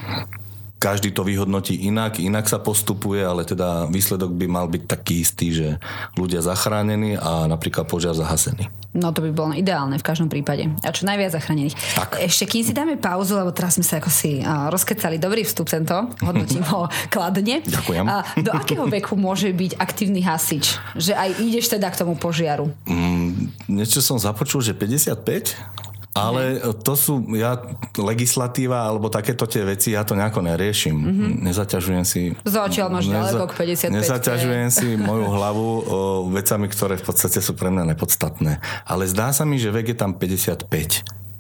každý 0.79 1.11
to 1.11 1.27
vyhodnotí 1.27 1.75
inak, 1.91 2.23
inak 2.23 2.47
sa 2.47 2.63
postupuje, 2.63 3.23
ale 3.27 3.43
teda 3.43 3.91
výsledok 3.91 4.31
by 4.31 4.47
mal 4.47 4.67
byť 4.71 4.83
taký 4.87 5.27
istý, 5.27 5.51
že 5.51 5.69
ľudia 6.15 6.39
zachránení 6.39 7.19
a 7.19 7.51
napríklad 7.51 7.91
požiar 7.91 8.15
zahasený. 8.15 8.71
No 8.97 9.13
to 9.13 9.21
by 9.21 9.31
bolo 9.35 9.53
ideálne 9.53 10.01
v 10.01 10.07
každom 10.07 10.33
prípade. 10.33 10.65
A 10.81 10.91
čo 10.95 11.05
najviac 11.05 11.37
zachránených. 11.37 11.77
Tak. 11.93 12.25
Ešte 12.25 12.49
kým 12.49 12.65
si 12.65 12.73
dáme 12.73 12.97
pauzu, 12.97 13.37
lebo 13.37 13.53
teraz 13.53 13.77
sme 13.77 13.85
sa 13.85 14.01
ako 14.01 14.09
si 14.09 14.41
uh, 14.41 14.73
rozkecali. 14.73 15.21
Dobrý 15.21 15.45
vstup 15.45 15.69
tento, 15.69 16.09
hodnotím 16.25 16.65
ho 16.73 16.89
kladne. 17.13 17.61
Ďakujem. 17.69 18.05
A 18.09 18.25
do 18.41 18.51
akého 18.55 18.89
veku 18.97 19.19
môže 19.19 19.53
byť 19.53 19.77
aktívny 19.77 20.25
hasič? 20.25 20.79
Že 20.97 21.13
aj 21.15 21.31
ideš 21.43 21.67
teda 21.69 21.91
k 21.93 22.01
tomu 22.01 22.17
požiaru. 22.17 22.73
Mm, 22.89 23.53
niečo 23.69 24.01
som 24.01 24.17
započul, 24.17 24.65
že 24.65 24.73
55? 24.73 25.78
Ale 26.19 26.43
to 26.83 26.95
sú, 26.99 27.15
ja, 27.39 27.63
legislatíva 27.95 28.91
alebo 28.91 29.07
takéto 29.07 29.47
tie 29.47 29.63
veci, 29.63 29.95
ja 29.95 30.03
to 30.03 30.19
nejako 30.19 30.43
neriešim. 30.43 30.97
Mm-hmm. 30.97 31.31
Nezaťažujem 31.47 32.05
si... 32.05 32.21
Zatiaľ 32.43 32.89
máš 32.99 33.07
ďaleko 33.07 33.45
k 33.47 33.53
55. 33.79 33.95
Nezaťažujem 33.95 34.69
si 34.75 34.89
moju 34.99 35.27
hlavu 35.39 35.69
o 35.87 35.99
vecami, 36.35 36.67
ktoré 36.67 36.99
v 36.99 37.05
podstate 37.07 37.39
sú 37.39 37.55
pre 37.55 37.71
mňa 37.71 37.95
nepodstatné. 37.95 38.59
Ale 38.85 39.07
zdá 39.07 39.31
sa 39.31 39.47
mi, 39.47 39.63
že 39.63 39.71
vek 39.71 39.95
je 39.95 39.97
tam 39.97 40.19
55. 40.19 40.69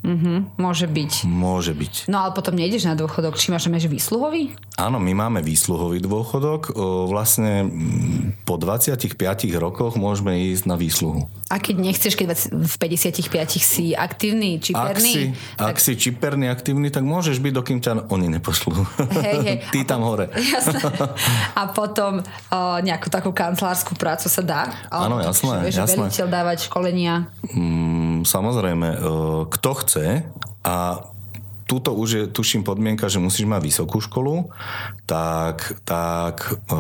Mhm, 0.09 0.57
môže 0.57 0.88
byť. 0.88 1.12
Môže 1.29 1.77
byť. 1.77 2.09
No 2.09 2.25
ale 2.25 2.33
potom 2.33 2.57
nejdeš 2.57 2.88
na 2.88 2.97
dôchodok. 2.97 3.37
Či 3.37 3.53
máš, 3.53 3.68
máš 3.68 3.85
výsluhový? 3.85 4.57
Áno, 4.81 4.97
my 4.97 5.12
máme 5.12 5.44
výsluhový 5.44 6.01
dôchodok. 6.01 6.73
Vlastne 7.12 7.68
po 8.49 8.57
25 8.57 9.12
rokoch 9.61 10.01
môžeme 10.01 10.49
ísť 10.49 10.64
na 10.64 10.81
výsluhu. 10.81 11.29
A 11.53 11.61
keď 11.61 11.77
nechceš, 11.81 12.16
keď 12.16 12.29
v 12.49 12.75
55 12.81 13.29
si 13.61 13.92
aktívny, 13.92 14.57
či 14.61 14.73
Ak 14.73 14.97
si, 14.97 15.33
ak 15.61 15.77
si 15.77 15.92
čiperný, 15.97 16.49
aktívny, 16.49 16.88
tak 16.88 17.05
môžeš 17.05 17.44
byť, 17.44 17.53
dokým 17.53 17.79
ťa 17.85 18.09
oni 18.09 18.33
nepošlú. 18.40 18.73
Hej, 19.12 19.37
hej. 19.44 19.57
Ty 19.77 19.79
tam 19.85 20.09
hore. 20.09 20.33
Jasné. 20.55 20.81
A 21.53 21.68
potom 21.68 22.25
o, 22.25 22.59
nejakú 22.81 23.12
takú 23.12 23.33
kancelárskú 23.37 23.92
prácu 23.92 24.33
sa 24.33 24.40
dá? 24.40 24.62
Áno, 24.88 25.21
jasné, 25.21 25.68
Vieš, 25.68 25.85
jasné. 25.85 26.01
veliteľ 26.01 26.27
dávať 26.33 26.59
školenia. 26.71 27.29
Mm, 27.53 28.25
samozrejme, 28.25 28.88
kto 29.53 29.71
chce 29.85 29.97
a 30.64 31.00
túto 31.68 31.92
už 31.92 32.09
je, 32.09 32.22
tuším, 32.33 32.64
podmienka, 32.64 33.12
že 33.12 33.20
musíš 33.20 33.44
mať 33.44 33.61
vysokú 33.61 34.00
školu, 34.00 34.48
tak, 35.04 35.76
tak 35.85 36.57
e, 36.72 36.76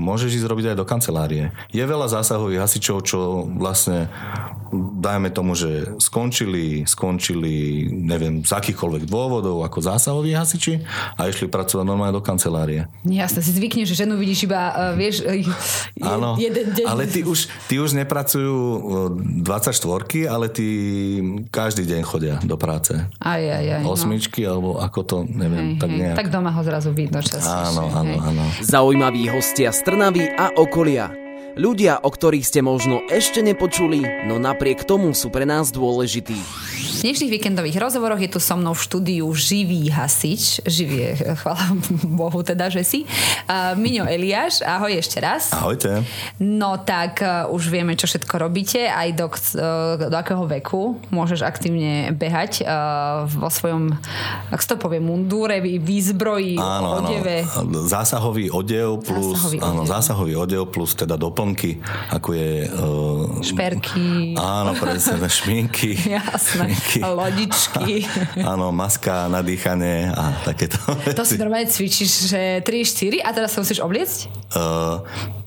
môžeš 0.00 0.40
ísť 0.40 0.48
robiť 0.48 0.66
aj 0.72 0.76
do 0.80 0.88
kancelárie. 0.88 1.52
Je 1.68 1.84
veľa 1.84 2.08
zásahových 2.08 2.64
hasičov, 2.64 3.04
čo 3.04 3.44
vlastne, 3.44 4.08
dajme 5.04 5.28
tomu, 5.28 5.52
že 5.52 5.92
skončili, 6.00 6.88
skončili, 6.88 7.84
neviem, 7.92 8.40
z 8.40 8.52
akýchkoľvek 8.56 9.04
dôvodov 9.04 9.60
ako 9.60 9.78
zásahoví 9.84 10.32
hasiči 10.32 10.80
a 11.20 11.28
išli 11.28 11.52
pracovať 11.52 11.84
normálne 11.84 12.16
do 12.16 12.24
kancelárie. 12.24 12.88
Jasne, 13.04 13.44
si 13.44 13.52
zvykneš, 13.52 13.92
že 13.92 14.08
ženu 14.08 14.16
vidíš 14.16 14.48
iba, 14.48 14.72
uh, 14.72 14.96
vieš, 14.96 15.20
e, 15.20 15.44
Áno, 16.00 16.40
jeden 16.40 16.72
deň. 16.72 16.86
ale 16.88 17.04
ty 17.04 17.20
už, 17.20 17.52
ty 17.68 17.76
už 17.76 17.92
nepracujú 17.92 18.56
e, 19.20 19.44
24 19.44 20.32
ale 20.32 20.48
ty 20.48 20.66
každý 21.52 21.84
deň 21.84 22.00
chodia 22.08 22.40
do 22.40 22.56
práce. 22.56 22.96
Aj, 23.20 23.42
aj, 23.42 23.66
aj. 23.80 23.82
No. 23.84 23.92
8 23.92 24.13
mamičky, 24.14 24.46
alebo 24.46 24.78
ako 24.78 25.00
to, 25.02 25.16
neviem, 25.26 25.74
hej, 25.74 25.82
tak 25.82 25.90
nejak. 25.90 26.14
Tak 26.14 26.30
doma 26.30 26.54
ho 26.54 26.62
zrazu 26.62 26.94
vidno 26.94 27.18
častejšie. 27.18 27.74
Áno, 27.74 27.90
áno, 27.90 28.14
áno. 28.22 28.42
Zaujímaví 28.62 29.26
hostia 29.34 29.74
z 29.74 29.82
Trnavy 29.82 30.30
a 30.30 30.54
okolia. 30.54 31.10
Ľudia, 31.54 32.02
o 32.02 32.10
ktorých 32.10 32.46
ste 32.46 32.66
možno 32.66 33.02
ešte 33.10 33.38
nepočuli, 33.42 34.26
no 34.26 34.38
napriek 34.38 34.86
tomu 34.86 35.14
sú 35.14 35.30
pre 35.30 35.46
nás 35.46 35.70
dôležití. 35.70 36.38
Dnešných 37.04 37.36
víkendových 37.36 37.76
rozhovoroch 37.76 38.16
je 38.16 38.32
tu 38.32 38.40
so 38.40 38.56
mnou 38.56 38.72
v 38.72 38.80
štúdiu 38.80 39.28
živý 39.36 39.92
hasič. 39.92 40.64
Živý 40.64 40.96
je, 41.04 41.10
chvála 41.44 41.76
Bohu 42.00 42.40
teda, 42.40 42.72
že 42.72 42.80
si. 42.80 43.04
Uh, 43.44 43.76
Miňo 43.76 44.08
Eliáš, 44.08 44.64
ahoj 44.64 44.88
ešte 44.88 45.20
raz. 45.20 45.52
Ahojte. 45.52 46.00
No 46.40 46.80
tak 46.80 47.20
uh, 47.20 47.44
už 47.52 47.68
vieme, 47.68 47.92
čo 47.92 48.08
všetko 48.08 48.48
robíte, 48.48 48.88
aj 48.88 49.20
do, 49.20 49.28
uh, 49.28 49.36
do 50.08 50.16
akého 50.16 50.48
veku 50.48 50.96
môžeš 51.12 51.44
aktívne 51.44 52.08
behať 52.16 52.64
uh, 52.64 53.28
vo 53.28 53.52
svojom, 53.52 53.92
ak 54.48 54.64
to 54.64 54.80
povie, 54.80 54.96
mundúre, 54.96 55.60
vý- 55.60 55.84
výzbroji, 55.84 56.56
Áno, 56.56 57.04
áno. 57.04 57.12
odeve. 57.12 57.44
Zásahový 57.84 58.48
odev 58.48 59.04
plus, 59.04 59.36
Zásahový 59.36 59.58
áno, 59.60 59.84
odev. 59.84 59.92
zásahový 59.92 60.34
odev 60.40 60.72
plus 60.72 60.96
teda 60.96 61.20
doplnky, 61.20 61.84
ako 62.16 62.32
je... 62.32 62.64
Uh, 62.72 63.44
Šperky. 63.44 64.32
Áno, 64.40 64.72
presne, 64.72 65.20
šminky. 65.28 66.00
Jasné. 66.16 66.72
šminky. 66.72 66.93
Lodičky. 67.00 68.04
Áno, 68.52 68.70
maska 68.70 69.26
na 69.32 69.40
dýchanie 69.40 70.12
a 70.12 70.36
takéto 70.44 70.78
To 71.18 71.24
si 71.26 71.40
normálne 71.40 71.66
cvičíš, 71.66 72.30
že 72.30 72.60
3-4 72.62 73.24
a 73.24 73.30
teraz 73.32 73.50
sa 73.56 73.62
musíš 73.64 73.80
obliecť? 73.80 74.18
Uh, 74.54 75.02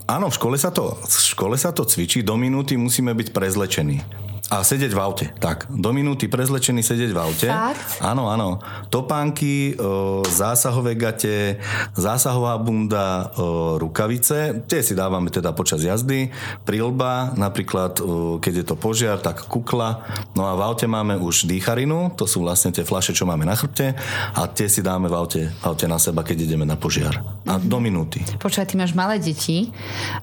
áno, 0.10 0.28
v 0.28 0.36
škole, 0.36 0.56
sa 0.60 0.74
to, 0.74 0.98
v 0.98 1.18
škole 1.36 1.56
sa 1.56 1.72
to 1.72 1.88
cvičí, 1.88 2.26
do 2.26 2.36
minúty 2.36 2.76
musíme 2.76 3.14
byť 3.14 3.32
prezlečení. 3.32 4.04
A 4.48 4.64
sedieť 4.64 4.96
v 4.96 5.02
aute, 5.04 5.26
tak. 5.44 5.68
Do 5.68 5.92
minúty 5.92 6.32
prezlečený 6.32 6.80
sedieť 6.80 7.12
v 7.12 7.20
aute. 7.20 7.48
Fakt? 7.52 8.00
Áno, 8.00 8.32
áno. 8.32 8.64
Topánky, 8.88 9.76
o, 9.76 10.24
zásahové 10.24 10.96
gate, 10.96 11.60
zásahová 12.00 12.56
bunda, 12.56 13.28
o, 13.36 13.76
rukavice. 13.76 14.64
Tie 14.64 14.80
si 14.80 14.96
dávame 14.96 15.36
teda 15.36 15.52
počas 15.52 15.84
jazdy. 15.84 16.32
Prilba, 16.64 17.36
napríklad, 17.36 18.00
o, 18.00 18.40
keď 18.40 18.64
je 18.64 18.66
to 18.72 18.76
požiar, 18.80 19.20
tak 19.20 19.44
kukla. 19.52 20.08
No 20.32 20.48
a 20.48 20.56
v 20.56 20.64
aute 20.64 20.88
máme 20.88 21.20
už 21.20 21.44
dýcharinu, 21.44 22.16
to 22.16 22.24
sú 22.24 22.40
vlastne 22.40 22.72
tie 22.72 22.88
flaše, 22.88 23.12
čo 23.12 23.28
máme 23.28 23.44
na 23.44 23.52
chrbte. 23.52 24.00
A 24.32 24.48
tie 24.48 24.72
si 24.72 24.80
dáme 24.80 25.12
v 25.12 25.16
aute, 25.20 25.42
v 25.52 25.64
aute 25.68 25.92
na 25.92 26.00
seba, 26.00 26.24
keď 26.24 26.48
ideme 26.48 26.64
na 26.64 26.80
požiar. 26.80 27.20
A 27.44 27.60
do 27.60 27.84
minúty. 27.84 28.24
Počúvaj, 28.40 28.72
ty 28.72 28.80
máš 28.80 28.96
malé 28.96 29.20
deti, 29.20 29.76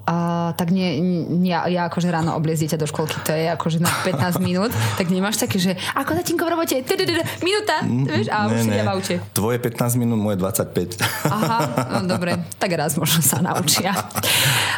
uh, 0.08 0.56
tak 0.56 0.72
nie, 0.72 0.96
nie, 1.28 1.52
ja, 1.52 1.68
ja 1.68 1.92
akože 1.92 2.08
ráno 2.08 2.32
obliez 2.32 2.64
dieťa 2.64 2.80
do 2.80 2.88
školky, 2.88 3.20
to 3.20 3.36
je 3.36 3.52
akože 3.52 3.84
na 3.84 3.92
15 4.16 4.38
minút, 4.40 4.70
tak 4.96 5.06
nemáš 5.10 5.36
také, 5.42 5.58
že 5.58 5.72
ako 5.94 6.14
tatínko 6.18 6.42
v 6.46 6.50
robote, 6.54 6.76
minúta, 7.42 7.82
vieš, 7.84 8.26
a 8.30 8.46
už 8.46 8.66
v 8.66 8.88
aute. 8.88 9.14
Tvoje 9.34 9.58
15 9.58 10.00
minút, 10.00 10.18
moje 10.18 10.36
25. 10.38 11.00
Aha, 11.30 11.58
no 12.00 12.06
dobre, 12.14 12.38
tak 12.58 12.70
raz 12.78 12.94
možno 12.94 13.20
sa 13.20 13.42
naučia. 13.42 13.92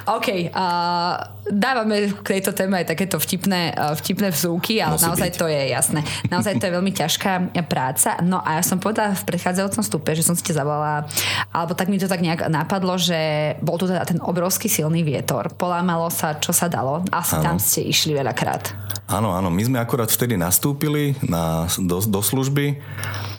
OK, 0.06 0.50
uh, 0.54 1.14
dávame 1.50 2.10
k 2.22 2.38
tejto 2.38 2.54
téme 2.54 2.78
aj 2.82 2.86
takéto 2.90 3.18
vtipné, 3.18 3.74
vtipné 3.98 4.30
vzúky, 4.30 4.82
ale 4.82 4.98
Musí 4.98 5.06
naozaj 5.06 5.30
byť. 5.34 5.38
to 5.38 5.46
je 5.50 5.62
jasné. 5.70 6.00
Naozaj 6.30 6.52
to 6.58 6.64
je 6.66 6.72
veľmi 6.74 6.92
ťažká 6.94 7.32
práca. 7.66 8.18
No 8.22 8.42
a 8.42 8.58
ja 8.58 8.62
som 8.62 8.78
povedala 8.78 9.14
v 9.14 9.26
predchádzajúcom 9.26 9.82
stupe, 9.82 10.10
že 10.14 10.26
som 10.26 10.34
si 10.34 10.42
ťa 10.46 10.62
zavolala, 10.62 11.06
alebo 11.54 11.74
tak 11.74 11.90
mi 11.90 11.98
to 11.98 12.10
tak 12.10 12.22
nejak 12.22 12.46
napadlo, 12.50 12.98
že 12.98 13.54
bol 13.62 13.78
tu 13.78 13.86
teda 13.86 14.02
ten 14.06 14.18
obrovský 14.22 14.66
silný 14.70 15.02
vietor. 15.06 15.50
Polámalo 15.54 16.10
sa, 16.10 16.38
čo 16.38 16.50
sa 16.50 16.66
dalo. 16.66 17.02
Asi 17.10 17.38
Áno. 17.38 17.42
tam 17.42 17.56
ste 17.58 17.86
išli 17.86 18.14
veľakrát. 18.14 18.74
Áno, 19.06 19.30
áno, 19.30 19.54
my 19.54 19.62
sme 19.62 19.78
akurát 19.78 20.10
vtedy 20.10 20.34
nastúpili 20.34 21.14
na, 21.22 21.70
do, 21.78 22.02
do 22.02 22.18
služby 22.18 22.82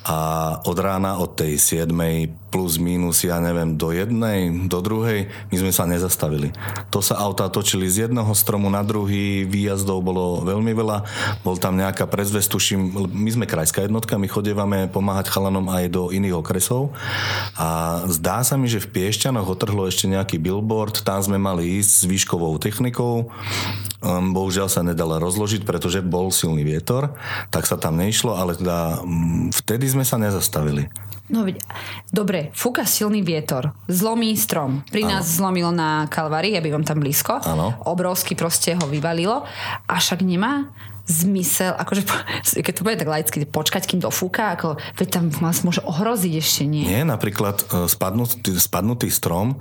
a 0.07 0.17
od 0.63 0.77
rána 0.79 1.19
od 1.19 1.35
tej 1.35 1.59
7 1.59 1.91
plus 2.47 2.79
minus, 2.79 3.27
ja 3.27 3.43
neviem, 3.43 3.75
do 3.75 3.91
jednej, 3.91 4.47
do 4.71 4.79
druhej, 4.79 5.27
my 5.51 5.55
sme 5.59 5.71
sa 5.75 5.83
nezastavili. 5.83 6.55
To 6.95 7.03
sa 7.03 7.19
autá 7.19 7.51
točili 7.51 7.91
z 7.91 8.07
jedného 8.07 8.31
stromu 8.31 8.71
na 8.71 8.87
druhý, 8.87 9.43
výjazdov 9.43 9.99
bolo 9.99 10.47
veľmi 10.47 10.71
veľa, 10.71 10.97
bol 11.43 11.59
tam 11.59 11.75
nejaká 11.75 12.07
predzvesť, 12.07 12.47
tuším, 12.47 12.81
my 13.11 13.29
sme 13.35 13.45
krajská 13.51 13.83
jednotka, 13.83 14.15
my 14.15 14.31
chodievame 14.31 14.87
pomáhať 14.87 15.27
chalanom 15.27 15.67
aj 15.67 15.91
do 15.91 16.07
iných 16.07 16.39
okresov. 16.39 16.95
A 17.59 18.01
zdá 18.07 18.47
sa 18.47 18.55
mi, 18.55 18.71
že 18.71 18.79
v 18.79 18.95
Piešťanoch 18.95 19.51
otrhlo 19.51 19.83
ešte 19.91 20.07
nejaký 20.07 20.39
billboard, 20.39 21.03
tam 21.03 21.19
sme 21.19 21.35
mali 21.35 21.83
ísť 21.83 21.91
s 21.91 22.03
výškovou 22.07 22.55
technikou, 22.63 23.27
Um, 23.97 24.29
bohužiaľ 24.29 24.69
sa 24.69 24.85
nedala 24.85 25.17
rozložiť, 25.17 25.65
pretože 25.65 26.05
bol 26.05 26.29
silný 26.29 26.61
vietor, 26.61 27.17
tak 27.49 27.65
sa 27.65 27.81
tam 27.81 27.97
neišlo, 27.97 28.29
ale 28.37 28.53
teda 28.53 29.01
um, 29.01 29.49
vtedy 29.49 29.89
sme 29.89 29.96
sa 30.03 30.19
nezastavili. 30.19 30.89
No 31.27 31.43
veď, 31.43 31.59
dobre, 32.07 32.55
fúka 32.55 32.87
silný 32.87 33.19
vietor, 33.19 33.75
zlomí 33.91 34.31
strom. 34.39 34.87
Pri 34.87 35.03
nás 35.03 35.27
zlomilo 35.27 35.75
na 35.75 36.07
Kalvárii, 36.07 36.55
ja 36.55 36.63
bývam 36.63 36.87
tam 36.87 37.03
blízko. 37.03 37.43
Áno. 37.43 37.75
Obrovsky 37.83 38.31
proste 38.31 38.79
ho 38.79 38.85
vyvalilo. 38.87 39.43
A 39.91 39.93
však 39.99 40.23
nemá 40.23 40.71
zmysel, 41.07 41.71
akože, 41.75 42.03
keď 42.65 42.73
to 42.75 42.83
bude 42.83 42.99
tak 42.99 43.11
laicky, 43.11 43.43
počkať, 43.47 43.87
kým 43.87 44.03
dofúka, 44.03 44.55
ako, 44.55 44.79
veď 44.99 45.07
tam 45.07 45.25
vás 45.31 45.63
môže 45.63 45.79
ohroziť 45.83 46.33
ešte, 46.35 46.63
nie? 46.67 46.83
Nie, 46.83 47.03
napríklad 47.07 47.63
e, 47.63 47.87
spadnutý, 47.87 48.55
spadnutý 48.59 49.07
strom 49.07 49.59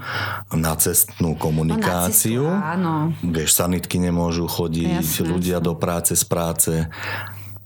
na 0.51 0.75
cestnú 0.75 1.38
komunikáciu. 1.38 2.46
No, 2.46 2.55
na 2.55 2.62
cestu, 2.62 2.75
áno. 2.79 2.94
Vieš, 3.22 3.51
sanitky 3.59 4.03
nemôžu 4.03 4.51
chodiť, 4.51 5.03
Jasné, 5.03 5.31
ľudia 5.31 5.59
do 5.62 5.79
práce 5.79 6.18
z 6.18 6.25
práce. 6.27 6.72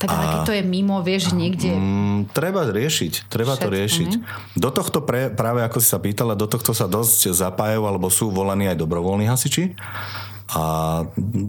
Tak 0.00 0.08
ale 0.08 0.24
keď 0.32 0.40
to 0.48 0.56
je 0.56 0.64
mimo, 0.64 0.96
vieš, 1.04 1.36
niekde... 1.36 1.76
Mm, 1.76 2.32
treba 2.32 2.64
riešiť, 2.64 3.28
treba 3.28 3.52
to 3.60 3.68
Všetko, 3.68 3.76
riešiť. 3.76 4.10
Do 4.56 4.72
tohto 4.72 5.04
pre, 5.04 5.28
práve 5.28 5.60
ako 5.60 5.76
si 5.76 5.92
sa 5.92 6.00
pýtala, 6.00 6.32
do 6.32 6.48
tohto 6.48 6.72
sa 6.72 6.88
dosť 6.88 7.36
zapájajú 7.36 7.84
alebo 7.84 8.08
sú 8.08 8.32
volaní 8.32 8.64
aj 8.72 8.80
dobrovoľní 8.80 9.28
hasiči. 9.28 9.76
A 10.56 10.62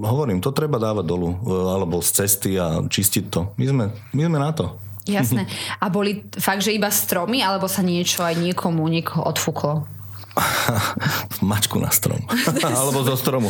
hovorím, 0.03 0.43
to 0.43 0.51
treba 0.51 0.83
dávať 0.83 1.07
dolu, 1.07 1.31
e, 1.31 1.37
alebo 1.47 2.03
z 2.03 2.09
cesty 2.11 2.59
a 2.59 2.83
čistiť 2.83 3.25
to. 3.31 3.55
My 3.55 3.65
sme, 3.71 3.85
my 4.11 4.21
sme 4.27 4.37
na 4.37 4.51
to. 4.51 4.75
Jasné. 5.07 5.47
A 5.79 5.89
boli 5.89 6.27
fakt, 6.37 6.61
že 6.61 6.75
iba 6.75 6.91
stromy, 6.91 7.41
alebo 7.41 7.65
sa 7.65 7.81
niečo 7.81 8.21
aj 8.21 8.35
niekomu, 8.37 8.83
niekoho 8.91 9.25
odfúklo? 9.25 9.87
Mačku 11.49 11.79
na 11.79 11.91
strom. 11.91 12.21
alebo 12.67 13.03
zo 13.03 13.15
stromu. 13.19 13.49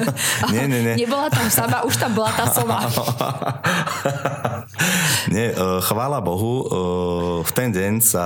nie, 0.54 0.64
nie, 0.70 0.80
nie. 0.82 0.94
Nebola 1.06 1.30
tam 1.30 1.48
sama, 1.50 1.82
už 1.82 1.96
tam 1.98 2.14
bola 2.14 2.30
tá 2.34 2.46
soma. 2.50 2.86
Nie, 5.30 5.52
e, 5.52 5.80
chvála 5.82 6.22
Bohu, 6.22 6.54
e, 6.62 6.66
v 7.42 7.50
ten 7.54 7.74
deň 7.74 7.94
sa 8.02 8.24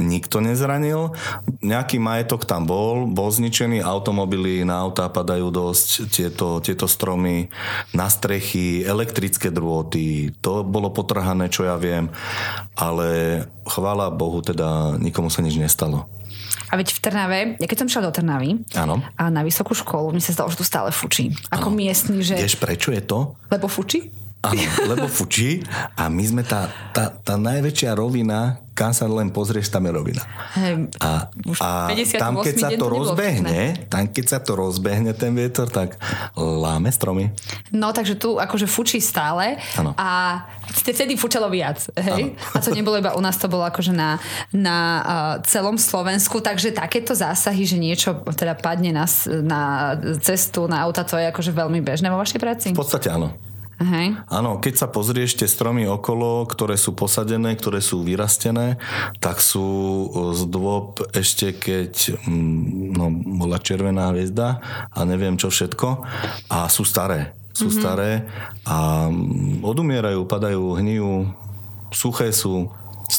nikto 0.00 0.40
nezranil. 0.40 1.12
Nejaký 1.60 2.00
majetok 2.00 2.48
tam 2.48 2.64
bol, 2.64 3.04
bol 3.04 3.28
zničený, 3.28 3.84
automobily 3.84 4.64
na 4.64 4.80
autá 4.80 5.06
padajú 5.12 5.52
dosť, 5.52 5.88
tieto, 6.08 6.58
tieto 6.64 6.88
stromy 6.88 7.52
na 7.92 8.08
strechy, 8.08 8.82
elektrické 8.82 9.52
drôty, 9.52 10.32
to 10.40 10.64
bolo 10.64 10.88
potrhané, 10.88 11.52
čo 11.52 11.68
ja 11.68 11.76
viem, 11.76 12.08
ale 12.74 13.44
chvála 13.68 14.08
Bohu, 14.08 14.40
teda 14.40 14.96
nikomu 14.96 15.28
sa 15.28 15.44
nič 15.44 15.60
nestalo. 15.60 16.08
A 16.70 16.78
veď 16.78 16.94
v 16.94 16.98
Trnave, 17.02 17.38
ja 17.58 17.66
keď 17.66 17.78
som 17.82 17.88
šla 17.90 18.02
do 18.08 18.12
Trnavy 18.14 18.62
Áno. 18.78 19.02
a 19.18 19.22
na 19.26 19.42
vysokú 19.42 19.74
školu, 19.74 20.14
mi 20.14 20.22
sa 20.22 20.30
zdalo, 20.30 20.54
že 20.54 20.62
tu 20.62 20.66
stále 20.66 20.94
fučí. 20.94 21.34
Ako 21.50 21.74
miestny, 21.74 22.22
že... 22.22 22.38
Vieš, 22.38 22.62
prečo 22.62 22.94
je 22.94 23.02
to? 23.02 23.34
Lebo 23.50 23.66
fučí? 23.66 24.14
Áno, 24.40 24.56
lebo 24.88 25.04
fučí 25.04 25.60
a 26.00 26.08
my 26.08 26.24
sme 26.24 26.42
tá, 26.48 26.72
tá, 26.96 27.12
tá 27.12 27.36
najväčšia 27.36 27.92
rovina, 27.92 28.56
kam 28.72 28.96
sa 28.96 29.04
len 29.04 29.28
pozrieš, 29.28 29.68
tam 29.68 29.84
je 29.84 29.92
rovina. 29.92 30.24
Hej, 30.56 30.88
A, 30.96 31.28
a 31.60 31.68
58. 31.92 32.16
tam, 32.16 32.40
keď 32.40 32.54
sa 32.56 32.68
to 32.72 32.80
to 32.80 32.86
nebolo 32.88 33.04
rozbehne, 33.04 33.60
tam, 33.92 34.08
keď 34.08 34.24
sa 34.24 34.38
to 34.40 34.56
rozbehne, 34.56 35.12
ten 35.12 35.36
vietor, 35.36 35.68
tak 35.68 36.00
láme 36.40 36.88
stromy. 36.88 37.28
No, 37.68 37.92
takže 37.92 38.16
tu 38.16 38.40
akože 38.40 38.64
fučí 38.64 38.96
stále 39.04 39.60
Áno. 39.76 39.92
a 40.00 40.40
vtedy 40.72 41.20
fučalo 41.20 41.52
viac, 41.52 41.92
hej? 42.00 42.32
A 42.56 42.64
to 42.64 42.72
nebolo 42.72 42.96
iba 42.96 43.12
u 43.12 43.20
nás, 43.20 43.36
to 43.36 43.44
bolo 43.44 43.68
akože 43.68 43.92
na, 43.92 44.16
na 44.56 44.76
uh, 44.80 45.04
celom 45.44 45.76
Slovensku, 45.76 46.40
takže 46.40 46.72
takéto 46.72 47.12
zásahy, 47.12 47.68
že 47.68 47.76
niečo 47.76 48.24
teda 48.32 48.56
padne 48.56 48.96
na, 48.96 49.04
na 49.44 49.60
cestu, 50.24 50.64
na 50.64 50.80
auta, 50.88 51.04
to 51.04 51.20
je 51.20 51.28
akože 51.28 51.52
veľmi 51.52 51.84
bežné 51.84 52.08
vo 52.08 52.16
vašej 52.16 52.40
práci? 52.40 52.72
V 52.72 52.80
podstate 52.80 53.12
áno. 53.12 53.49
Hej. 53.80 54.12
Áno, 54.28 54.60
keď 54.60 54.74
sa 54.76 54.92
pozrieš 54.92 55.40
tie 55.40 55.48
stromy 55.48 55.88
okolo, 55.88 56.44
ktoré 56.44 56.76
sú 56.76 56.92
posadené, 56.92 57.56
ktoré 57.56 57.80
sú 57.80 58.04
vyrastené, 58.04 58.76
tak 59.24 59.40
sú 59.40 59.64
o, 60.12 60.36
z 60.36 60.44
dôb 60.52 61.00
ešte 61.16 61.56
keď 61.56 62.20
mm, 62.28 62.92
no, 62.92 63.08
bola 63.40 63.56
červená 63.56 64.12
hviezda 64.12 64.60
a 64.92 65.00
neviem 65.08 65.40
čo 65.40 65.48
všetko 65.48 66.04
a 66.52 66.68
sú 66.68 66.84
staré. 66.84 67.32
Sú 67.56 67.72
mm-hmm. 67.72 67.80
staré 67.80 68.10
a 68.68 69.08
mm, 69.08 69.64
odumierajú, 69.64 70.28
padajú, 70.28 70.76
hnijú, 70.76 71.32
suché 71.88 72.36
sú, 72.36 72.68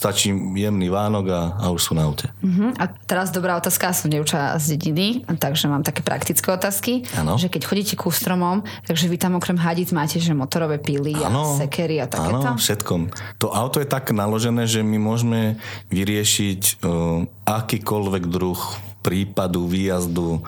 stačí 0.02 0.34
jemný 0.34 0.90
vánok 0.90 1.26
a, 1.30 1.42
a 1.62 1.66
už 1.70 1.82
sú 1.86 1.92
na 1.94 2.10
aute. 2.10 2.26
Uh-huh. 2.42 2.74
A 2.82 2.90
teraz 3.06 3.30
dobrá 3.30 3.54
otázka, 3.54 3.94
som 3.94 4.10
dievča 4.10 4.58
z 4.58 4.74
dediny, 4.74 5.22
takže 5.38 5.70
mám 5.70 5.86
také 5.86 6.02
praktické 6.02 6.50
otázky. 6.50 7.06
Áno. 7.14 7.38
Že 7.38 7.54
keď 7.54 7.62
chodíte 7.70 7.94
ku 7.94 8.10
stromom, 8.10 8.66
takže 8.90 9.06
vy 9.06 9.22
tam 9.22 9.38
okrem 9.38 9.62
hadic 9.62 9.94
máte, 9.94 10.18
že 10.18 10.34
motorové 10.34 10.82
pily 10.82 11.14
a 11.22 11.30
sekery 11.62 12.02
a 12.02 12.10
takéto? 12.10 12.42
Áno, 12.42 12.58
všetko. 12.58 12.94
To 13.46 13.54
auto 13.54 13.78
je 13.78 13.86
tak 13.86 14.10
naložené, 14.10 14.66
že 14.66 14.82
my 14.82 14.98
môžeme 14.98 15.62
vyriešiť 15.94 16.82
uh, 16.82 17.30
akýkoľvek 17.46 18.24
druh 18.26 18.58
prípadu, 19.06 19.70
výjazdu, 19.70 20.42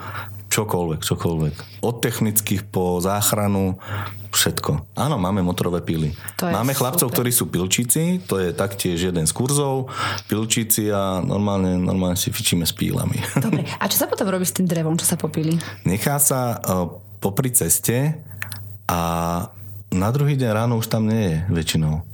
čokoľvek, 0.54 1.00
čokoľvek. 1.02 1.54
Od 1.82 1.96
technických 1.98 2.62
po 2.70 3.02
záchranu, 3.02 3.82
všetko. 4.30 4.98
Áno, 4.98 5.18
máme 5.18 5.42
motorové 5.42 5.82
pily. 5.82 6.14
To 6.38 6.50
máme 6.50 6.74
chlapcov, 6.74 7.10
super. 7.10 7.14
ktorí 7.22 7.30
sú 7.34 7.50
pilčíci, 7.50 8.22
to 8.26 8.38
je 8.38 8.54
taktiež 8.54 9.10
jeden 9.10 9.26
z 9.26 9.32
kurzov, 9.34 9.90
pilčíci 10.30 10.90
a 10.90 11.22
normálne, 11.22 11.78
normálne 11.78 12.18
si 12.18 12.30
fičíme 12.30 12.62
s 12.66 12.74
pílami. 12.74 13.18
Dobre, 13.44 13.66
a 13.66 13.84
čo 13.90 13.98
sa 13.98 14.06
potom 14.06 14.26
robí 14.30 14.46
s 14.46 14.54
tým 14.54 14.66
drevom, 14.66 14.94
čo 14.94 15.06
sa 15.06 15.18
popíli? 15.18 15.58
Nechá 15.86 16.18
sa 16.18 16.58
uh, 16.58 16.86
popri 17.18 17.50
ceste 17.50 18.18
a 18.90 19.00
na 19.94 20.08
druhý 20.10 20.34
deň 20.34 20.50
ráno 20.50 20.82
už 20.82 20.90
tam 20.90 21.06
nie 21.06 21.30
je 21.30 21.36
väčšinou. 21.50 22.13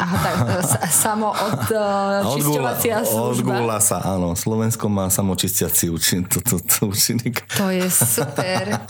Aha, 0.00 0.16
tak 0.24 0.34
e, 0.48 0.52
sa- 0.64 0.82
samo 0.88 1.28
od 1.36 1.62
uh, 1.68 2.32
čisťovacia 2.32 3.04
služba. 3.04 3.60
Odgúla 3.60 3.76
sa, 3.76 4.00
áno. 4.00 4.32
Slovensko 4.32 4.88
má 4.88 5.12
samočistiaci 5.12 5.92
účin, 5.92 6.24
to, 6.24 6.40
to, 6.40 6.56
to 6.64 6.88
účinník. 6.88 7.44
To 7.60 7.68
je 7.68 7.84
super. 7.92 8.80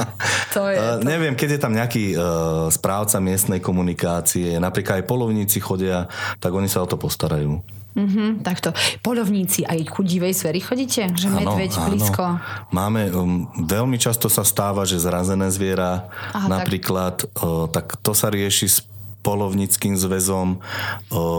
To 0.54 0.70
je... 0.70 0.78
Uh, 0.92 0.98
neviem, 1.04 1.36
keď 1.36 1.56
je 1.56 1.60
tam 1.60 1.72
nejaký 1.72 2.04
uh, 2.16 2.66
správca 2.72 3.20
miestnej 3.22 3.62
komunikácie, 3.62 4.58
napríklad 4.58 5.02
aj 5.02 5.08
polovníci 5.08 5.62
chodia, 5.62 6.10
tak 6.42 6.50
oni 6.50 6.66
sa 6.66 6.82
o 6.82 6.88
to 6.88 6.98
postarajú. 6.98 7.62
Mhm, 7.92 8.40
takto. 8.40 8.72
Polovníci 9.04 9.68
aj 9.68 9.84
ku 9.92 10.00
divej 10.00 10.32
zveri 10.32 10.64
chodíte? 10.64 11.12
Že 11.12 11.28
medveď 11.28 11.72
blízko? 11.92 12.40
Máme, 12.72 13.12
um, 13.12 13.44
veľmi 13.68 14.00
často 14.00 14.32
sa 14.32 14.48
stáva, 14.48 14.88
že 14.88 14.96
zrazené 14.96 15.52
zviera 15.52 16.08
Aha, 16.32 16.48
napríklad, 16.48 17.28
tak. 17.28 17.44
O, 17.44 17.68
tak 17.68 18.00
to 18.00 18.16
sa 18.16 18.32
rieši 18.32 18.66
s 18.68 18.78
polovníckým 19.22 19.94
zväzom. 19.94 20.58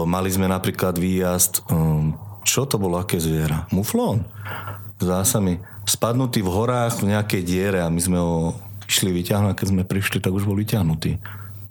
Mali 0.08 0.28
sme 0.32 0.48
napríklad 0.48 0.96
výjazd, 0.96 1.68
čo 2.44 2.64
to 2.64 2.76
bolo, 2.80 3.00
aké 3.00 3.20
zviera? 3.20 3.68
Muflón. 3.72 4.24
Zdá 5.00 5.20
sa 5.24 5.40
spadnutý 5.84 6.40
v 6.40 6.48
horách 6.48 7.04
v 7.04 7.12
nejakej 7.12 7.42
diere 7.44 7.78
a 7.84 7.92
my 7.92 8.00
sme 8.00 8.16
ho 8.16 8.56
išli 8.88 9.12
vyťahnuť 9.12 9.52
a 9.52 9.58
keď 9.58 9.66
sme 9.68 9.84
prišli, 9.84 10.20
tak 10.20 10.32
už 10.32 10.48
bol 10.48 10.56
vyťahnutý. 10.56 11.20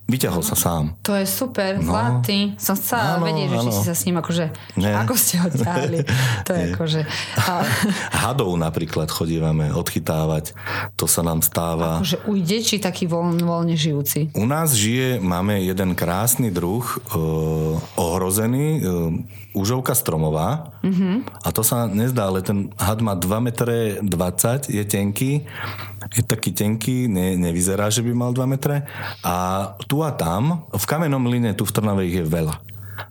Vyťahol 0.04 0.44
sa 0.44 0.60
sám. 0.60 1.00
To 1.08 1.16
je 1.16 1.24
super, 1.24 1.80
no. 1.80 1.88
zlatý. 1.88 2.60
Som 2.60 2.76
chcela 2.76 3.24
vedieť, 3.24 3.56
že 3.56 3.58
či 3.64 3.70
si 3.72 3.84
sa 3.88 3.96
s 3.96 4.04
ním 4.04 4.20
akože... 4.20 4.46
Nie. 4.76 5.00
Ako 5.00 5.16
ste 5.16 5.40
ho 5.40 5.48
ťahli. 5.48 6.00
To 6.48 6.52
je 6.52 6.64
akože... 6.76 7.02
A... 7.40 7.64
Hadov 8.28 8.52
napríklad 8.60 9.08
chodívame 9.08 9.72
odchytávať. 9.72 10.52
To 11.00 11.08
sa 11.08 11.24
nám 11.24 11.40
stáva. 11.40 12.04
Akože 12.04 12.20
ujde, 12.28 12.58
či 12.60 12.84
taký 12.84 13.08
voľ, 13.08 13.40
voľne 13.40 13.80
žijúci? 13.80 14.36
U 14.36 14.44
nás 14.44 14.76
žije, 14.76 15.24
máme 15.24 15.64
jeden 15.64 15.96
krásny 15.96 16.52
druh, 16.52 16.84
uh, 16.84 17.80
ohrozený, 17.96 18.84
uh, 18.84 19.16
úžovka 19.54 19.94
stromová 19.94 20.74
mm-hmm. 20.82 21.46
a 21.46 21.48
to 21.54 21.62
sa 21.62 21.86
nezdá, 21.86 22.28
ale 22.28 22.42
ten 22.42 22.74
had 22.76 23.00
má 23.06 23.14
2 23.14 23.30
m 23.38 23.48
20, 24.02 24.74
je 24.74 24.84
tenký, 24.84 25.46
je 26.10 26.24
taký 26.26 26.52
tenký, 26.52 27.06
ne, 27.06 27.38
nevyzerá, 27.38 27.94
že 27.94 28.02
by 28.02 28.12
mal 28.18 28.32
2 28.34 28.50
metre 28.50 28.84
a 29.22 29.36
tu 29.94 30.02
a 30.02 30.10
tam, 30.10 30.66
v 30.74 30.86
kamenom 30.90 31.30
line 31.30 31.54
tu 31.54 31.70
v 31.70 31.74
Trnave 31.78 32.10
ich 32.10 32.18
je 32.18 32.26
veľa. 32.26 32.58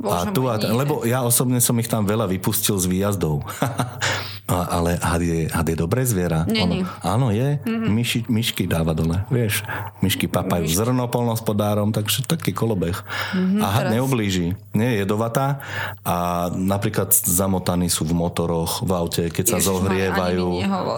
Bože 0.03 0.27
a 0.27 0.35
tu 0.35 0.51
a, 0.51 0.59
lebo 0.59 1.07
ja 1.07 1.23
osobne 1.23 1.63
som 1.63 1.79
ich 1.79 1.87
tam 1.87 2.03
veľa 2.03 2.27
vypustil 2.27 2.75
z 2.75 2.91
výjazdov. 2.91 3.47
A, 4.43 4.83
ale 4.83 4.99
had 4.99 5.23
je, 5.23 5.47
had 5.47 5.65
je 5.71 5.77
dobré 5.79 6.03
zviera. 6.03 6.43
Ono, 6.45 6.83
áno, 7.01 7.31
je. 7.31 7.63
Mm-hmm. 7.63 7.91
Myši, 7.95 8.19
myšky 8.27 8.63
dáva 8.67 8.91
dole, 8.91 9.23
vieš. 9.31 9.63
Myšky 10.03 10.27
papajú 10.27 10.67
myšky. 10.67 10.83
zrno 10.83 11.07
polnospodárom, 11.07 11.95
takže 11.95 12.27
taký 12.27 12.51
kolobeh. 12.51 12.99
Mm-hmm, 13.33 13.63
a 13.63 13.67
had 13.71 13.83
teraz... 13.87 13.95
neublíži. 13.95 14.59
Nie 14.75 14.99
je 14.99 15.07
jedovatá 15.07 15.63
a 16.03 16.51
napríklad 16.51 17.15
zamotaní 17.15 17.87
sú 17.87 18.03
v 18.03 18.19
motoroch, 18.19 18.83
v 18.83 18.91
aute, 18.91 19.23
keď 19.31 19.45
sa 19.47 19.59
Ježiš, 19.63 19.69
zohrievajú. 19.71 20.49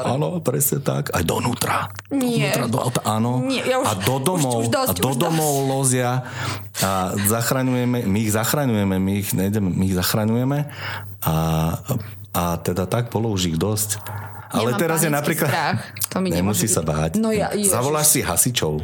Áno, 0.09 0.41
presne 0.41 0.81
tak. 0.81 1.13
Aj 1.13 1.21
donútra. 1.21 1.93
Nie. 2.09 2.49
Donútra, 2.49 2.65
do 2.73 2.79
auta, 2.81 3.01
áno. 3.05 3.45
Nie, 3.45 3.61
ja 3.61 3.77
už, 3.77 3.87
a 3.87 3.93
do 4.09 4.17
domov, 4.25 4.53
už, 4.65 4.67
už 4.67 4.69
dosť, 4.73 4.89
a 4.89 5.03
do 5.05 5.13
domov 5.21 5.53
dosť. 5.53 5.69
lozia 5.69 6.11
a 6.81 7.13
zachraňujeme, 7.29 8.09
my 8.09 8.19
ich 8.25 8.33
zachraňujeme, 8.33 8.97
my 8.99 9.13
ich, 9.21 9.31
nejdeme, 9.37 9.69
my 9.69 9.85
ich 9.85 9.97
zachraňujeme 10.01 10.59
a 11.23 11.35
a 12.35 12.59
teda 12.59 12.91
tak 12.91 13.15
bolo 13.15 13.31
už 13.31 13.55
ich 13.55 13.59
dosť. 13.59 14.03
Ale 14.55 14.75
Nemám 14.75 14.83
teraz 14.83 14.99
je 15.03 15.11
napríklad... 15.11 15.51
Strach. 15.51 15.83
To 16.15 16.17
mi 16.23 16.31
Nemusí 16.31 16.67
sa 16.71 16.83
báť. 16.83 17.19
No 17.19 17.35
ja, 17.35 17.51
Zavoláš 17.55 18.15
si 18.15 18.21
hasičov. 18.23 18.83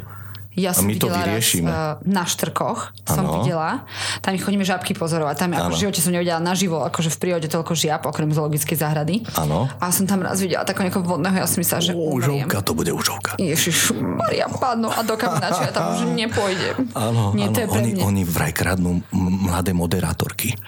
Ja 0.58 0.74
som 0.74 0.86
a 0.86 0.90
my 0.90 0.98
to 0.98 1.06
vyriešime. 1.06 1.70
Raz, 1.70 2.02
uh, 2.02 2.10
na 2.10 2.26
štrkoch 2.26 2.90
som 3.06 3.22
ano. 3.22 3.38
videla. 3.38 3.86
Tam 4.18 4.34
ich 4.34 4.42
chodíme 4.42 4.66
žabky 4.66 4.98
pozorovať. 4.98 5.46
Tam 5.46 5.54
ako 5.54 5.78
v 5.78 5.80
živote 5.86 6.02
som 6.02 6.10
nevidela 6.10 6.42
naživo, 6.42 6.82
akože 6.82 7.06
v 7.06 7.18
prírode 7.22 7.46
toľko 7.46 7.78
žiab, 7.78 8.02
okrem 8.10 8.34
zoologickej 8.34 8.74
záhrady. 8.74 9.22
Áno. 9.38 9.70
A 9.78 9.94
som 9.94 10.10
tam 10.10 10.26
raz 10.26 10.42
videla 10.42 10.66
takého 10.66 10.90
nejakého 10.90 11.06
vodného, 11.06 11.38
ja 11.38 11.46
som 11.46 11.62
myslela, 11.62 11.82
že 11.86 11.92
Užovka, 11.94 12.66
to 12.66 12.72
bude 12.74 12.90
užovka. 12.90 13.38
Ježiš, 13.38 13.94
Maria, 13.94 14.50
padnú 14.50 14.90
a 14.90 15.06
do 15.06 15.14
kamenača 15.14 15.70
ja 15.70 15.72
tam 15.72 15.94
už 15.94 16.10
nepôjdem. 16.18 16.76
Áno, 16.98 17.30
Nie, 17.30 17.46
je 17.54 17.70
oni, 17.70 17.90
mne. 17.94 18.02
oni 18.02 18.22
vraj 18.26 18.50
kradnú 18.50 19.06
mladé 19.14 19.70
moderátorky 19.70 20.58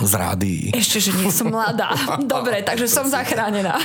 z 0.00 0.12
rádií. 0.16 0.72
Ešte, 0.72 0.98
že 0.98 1.10
nie 1.12 1.28
som 1.28 1.52
mladá. 1.52 1.92
Dobre, 2.24 2.64
takže 2.64 2.88
som 2.88 3.04
zachránená. 3.04 3.76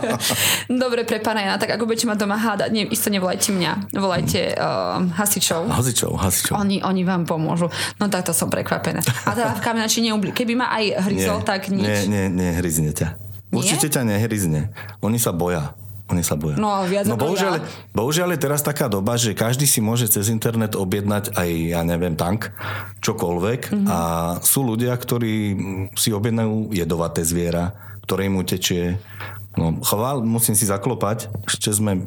Dobre, 0.82 1.04
pre 1.04 1.20
pána 1.20 1.44
Jana, 1.44 1.60
tak 1.60 1.76
ako 1.76 1.84
budete 1.84 2.08
ma 2.08 2.16
doma 2.16 2.40
hádať, 2.40 2.72
nie, 2.72 2.88
isto 2.88 3.12
nevolajte 3.12 3.52
mňa. 3.52 3.92
Volajte 3.92 4.40
uh, 4.56 4.77
hasičov. 5.14 5.70
Hasičov, 5.70 6.12
hasičov. 6.18 6.54
Oni, 6.58 6.82
oni 6.82 7.02
vám 7.06 7.24
pomôžu. 7.28 7.68
No 7.98 8.10
tak 8.10 8.26
to 8.26 8.32
som 8.32 8.50
prekvapená. 8.50 9.00
A 9.26 9.30
teda 9.34 9.54
v 9.56 9.60
kamenači 9.62 10.02
neubli. 10.02 10.30
Keby 10.32 10.54
ma 10.58 10.72
aj 10.74 11.08
hryzol, 11.08 11.42
nie, 11.42 11.46
tak 11.46 11.62
nič. 11.70 11.84
Nie, 11.84 11.98
nie, 12.06 12.24
nie, 12.30 12.50
hryzne 12.56 12.90
ťa. 12.92 13.08
Nie? 13.48 13.58
Určite 13.58 13.88
ťa 13.88 14.02
nehryzne. 14.04 14.72
Oni 15.00 15.16
sa 15.16 15.32
boja. 15.32 15.72
Oni 16.08 16.24
sa 16.24 16.40
boja. 16.40 16.56
No, 16.56 16.88
viac 16.88 17.04
no 17.04 17.20
bohužiaľ, 17.20 17.60
ja. 17.60 17.64
bohužiaľ 17.92 18.32
je 18.32 18.40
teraz 18.40 18.64
taká 18.64 18.88
doba, 18.88 19.20
že 19.20 19.36
každý 19.36 19.68
si 19.68 19.84
môže 19.84 20.08
cez 20.08 20.32
internet 20.32 20.72
objednať 20.72 21.36
aj, 21.36 21.50
ja 21.76 21.84
neviem, 21.84 22.16
tank, 22.16 22.48
čokoľvek. 23.04 23.60
Mm-hmm. 23.68 23.86
A 23.92 23.98
sú 24.40 24.64
ľudia, 24.64 24.96
ktorí 24.96 25.52
si 26.00 26.08
objednajú 26.08 26.72
jedovaté 26.72 27.20
zviera, 27.28 27.76
ktoré 28.08 28.24
im 28.24 28.40
utečie 28.40 28.96
No, 29.58 29.74
chvál, 29.82 30.22
musím 30.22 30.54
si 30.54 30.70
zaklopať, 30.70 31.26
ešte 31.50 31.74
sme 31.74 32.06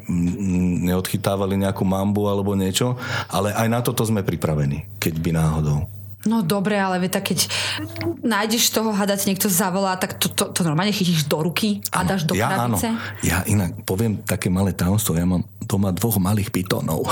neodchytávali 0.88 1.60
nejakú 1.60 1.84
mambu 1.84 2.24
alebo 2.24 2.56
niečo, 2.56 2.96
ale 3.28 3.52
aj 3.52 3.68
na 3.68 3.84
toto 3.84 4.00
sme 4.08 4.24
pripravení, 4.24 4.88
keď 4.96 5.14
by 5.20 5.30
náhodou. 5.36 5.84
No 6.22 6.46
dobre, 6.46 6.78
ale 6.78 7.02
vie, 7.02 7.10
tak 7.10 7.34
keď 7.34 7.50
nájdeš 8.22 8.70
toho 8.70 8.94
hadať, 8.94 9.26
niekto 9.26 9.50
zavolá, 9.50 9.98
tak 9.98 10.22
to, 10.22 10.30
to, 10.30 10.54
to 10.54 10.62
normálne 10.62 10.94
chytíš 10.94 11.26
do 11.26 11.42
ruky 11.42 11.82
a 11.90 12.06
ano, 12.06 12.08
dáš 12.14 12.22
do 12.22 12.38
ja, 12.38 12.46
krabice? 12.46 12.94
Áno. 12.94 13.02
Ja 13.26 13.42
inak 13.42 13.82
poviem 13.82 14.22
také 14.22 14.46
malé 14.46 14.70
tajomstvo, 14.70 15.18
ja 15.18 15.26
mám 15.26 15.42
doma 15.66 15.90
dvoch 15.94 16.18
malých 16.22 16.54
pitonov. 16.54 17.06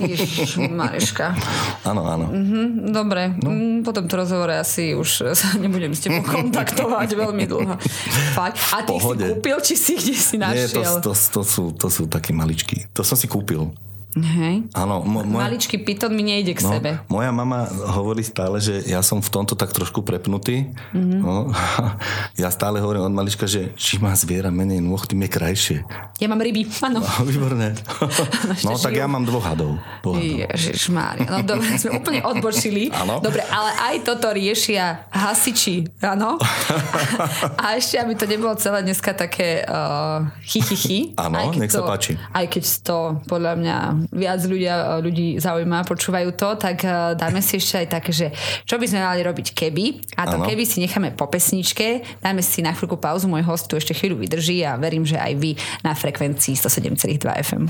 Ježiš, 0.00 0.60
Mariška. 0.60 1.36
Áno, 1.90 2.04
áno. 2.04 2.28
Mhm, 2.28 2.92
dobre, 2.92 3.32
no. 3.40 3.48
Mm, 3.48 3.76
potom 3.86 4.04
to 4.04 4.20
rozhovore 4.20 4.52
asi 4.52 4.92
už 4.92 5.08
sa 5.40 5.56
nebudem 5.56 5.96
s 5.96 6.04
tebou 6.04 6.20
kontaktovať 6.36 7.08
veľmi 7.16 7.44
dlho. 7.48 7.74
Fakt. 8.36 8.60
A 8.76 8.84
ty 8.84 8.92
Pohode. 8.92 9.24
si 9.24 9.32
kúpil, 9.32 9.56
či 9.64 9.74
si 9.76 9.92
kde 9.96 10.14
si 10.16 10.36
našiel? 10.36 10.84
Nie, 10.84 11.00
to, 11.00 11.10
to, 11.10 11.12
to, 11.16 11.42
sú, 11.46 11.62
to 11.72 11.88
sú 11.88 12.04
takí 12.10 12.36
maličky. 12.36 12.88
To 12.92 13.00
som 13.00 13.16
si 13.16 13.24
kúpil. 13.30 13.72
Hej. 14.18 14.66
Áno. 14.74 15.06
Mo- 15.06 15.22
moja, 15.22 15.46
Maličký 15.46 15.78
piton 15.86 16.10
mi 16.10 16.26
nejde 16.26 16.58
k 16.58 16.66
no, 16.66 16.70
sebe. 16.74 16.98
Moja 17.06 17.30
mama 17.30 17.70
hovorí 17.94 18.26
stále, 18.26 18.58
že 18.58 18.82
ja 18.90 19.04
som 19.06 19.22
v 19.22 19.30
tomto 19.30 19.54
tak 19.54 19.70
trošku 19.70 20.02
prepnutý. 20.02 20.66
Mm-hmm. 20.90 21.20
No, 21.22 21.46
ja 22.42 22.50
stále 22.50 22.82
hovorím 22.82 23.06
od 23.06 23.14
malička, 23.14 23.46
že 23.46 23.70
či 23.78 24.02
má 24.02 24.10
zviera 24.18 24.50
menej 24.50 24.82
nôh, 24.82 24.98
tým 25.06 25.22
je 25.26 25.30
krajšie. 25.30 25.76
Ja 26.18 26.26
mám 26.26 26.42
ryby, 26.42 26.66
áno. 26.82 26.98
No, 26.98 27.22
výborné. 27.30 27.78
no 28.66 28.74
tak 28.74 28.98
ja 28.98 29.06
mám 29.06 29.22
dvoch 29.22 29.46
hadov. 29.46 29.78
Ježiš 30.02 30.90
Mária. 30.90 31.30
No 31.30 31.46
dobre, 31.46 31.78
sme 31.78 31.96
úplne 32.00 32.20
odbočili. 32.26 32.90
Áno. 32.90 33.22
Dobre, 33.22 33.46
ale 33.46 33.70
aj 33.94 33.94
toto 34.02 34.34
riešia 34.34 35.06
hasiči, 35.14 35.86
áno. 36.02 36.40
A, 36.42 37.26
a 37.54 37.66
ešte, 37.78 38.00
aby 38.00 38.18
to 38.18 38.26
nebolo 38.26 38.58
celé 38.58 38.82
dneska 38.82 39.14
také 39.14 39.62
uh, 39.62 40.26
chichychy. 40.42 41.14
Áno, 41.14 41.54
nech 41.54 41.70
sa 41.70 41.86
páči. 41.86 42.18
Aj 42.34 42.46
keď 42.50 42.64
to 42.82 42.98
podľa 43.30 43.54
mňa 43.60 43.76
viac 44.08 44.40
ľudia, 44.48 44.98
ľudí 45.04 45.36
zaujíma, 45.36 45.84
počúvajú 45.84 46.32
to, 46.32 46.56
tak 46.56 46.82
eh, 46.82 47.12
dáme 47.14 47.44
si 47.44 47.60
ešte 47.60 47.84
aj 47.84 47.88
také, 47.92 48.10
že 48.16 48.26
čo 48.64 48.80
by 48.80 48.86
sme 48.88 49.04
mali 49.04 49.20
robiť 49.20 49.52
keby. 49.52 50.16
A 50.16 50.24
to 50.26 50.40
ano. 50.40 50.48
keby 50.48 50.64
si 50.64 50.80
necháme 50.80 51.12
po 51.12 51.28
pesničke, 51.28 52.00
dáme 52.24 52.40
si 52.40 52.64
na 52.64 52.72
chvíľku 52.72 52.96
pauzu, 52.96 53.28
môj 53.28 53.44
host 53.44 53.68
tu 53.68 53.76
ešte 53.76 53.92
chvíľu 53.92 54.20
vydrží 54.20 54.64
a 54.64 54.80
verím, 54.80 55.04
že 55.04 55.20
aj 55.20 55.32
vy 55.36 55.56
na 55.84 55.92
frekvencii 55.92 56.56
107,2 56.56 57.20
FM. 57.44 57.64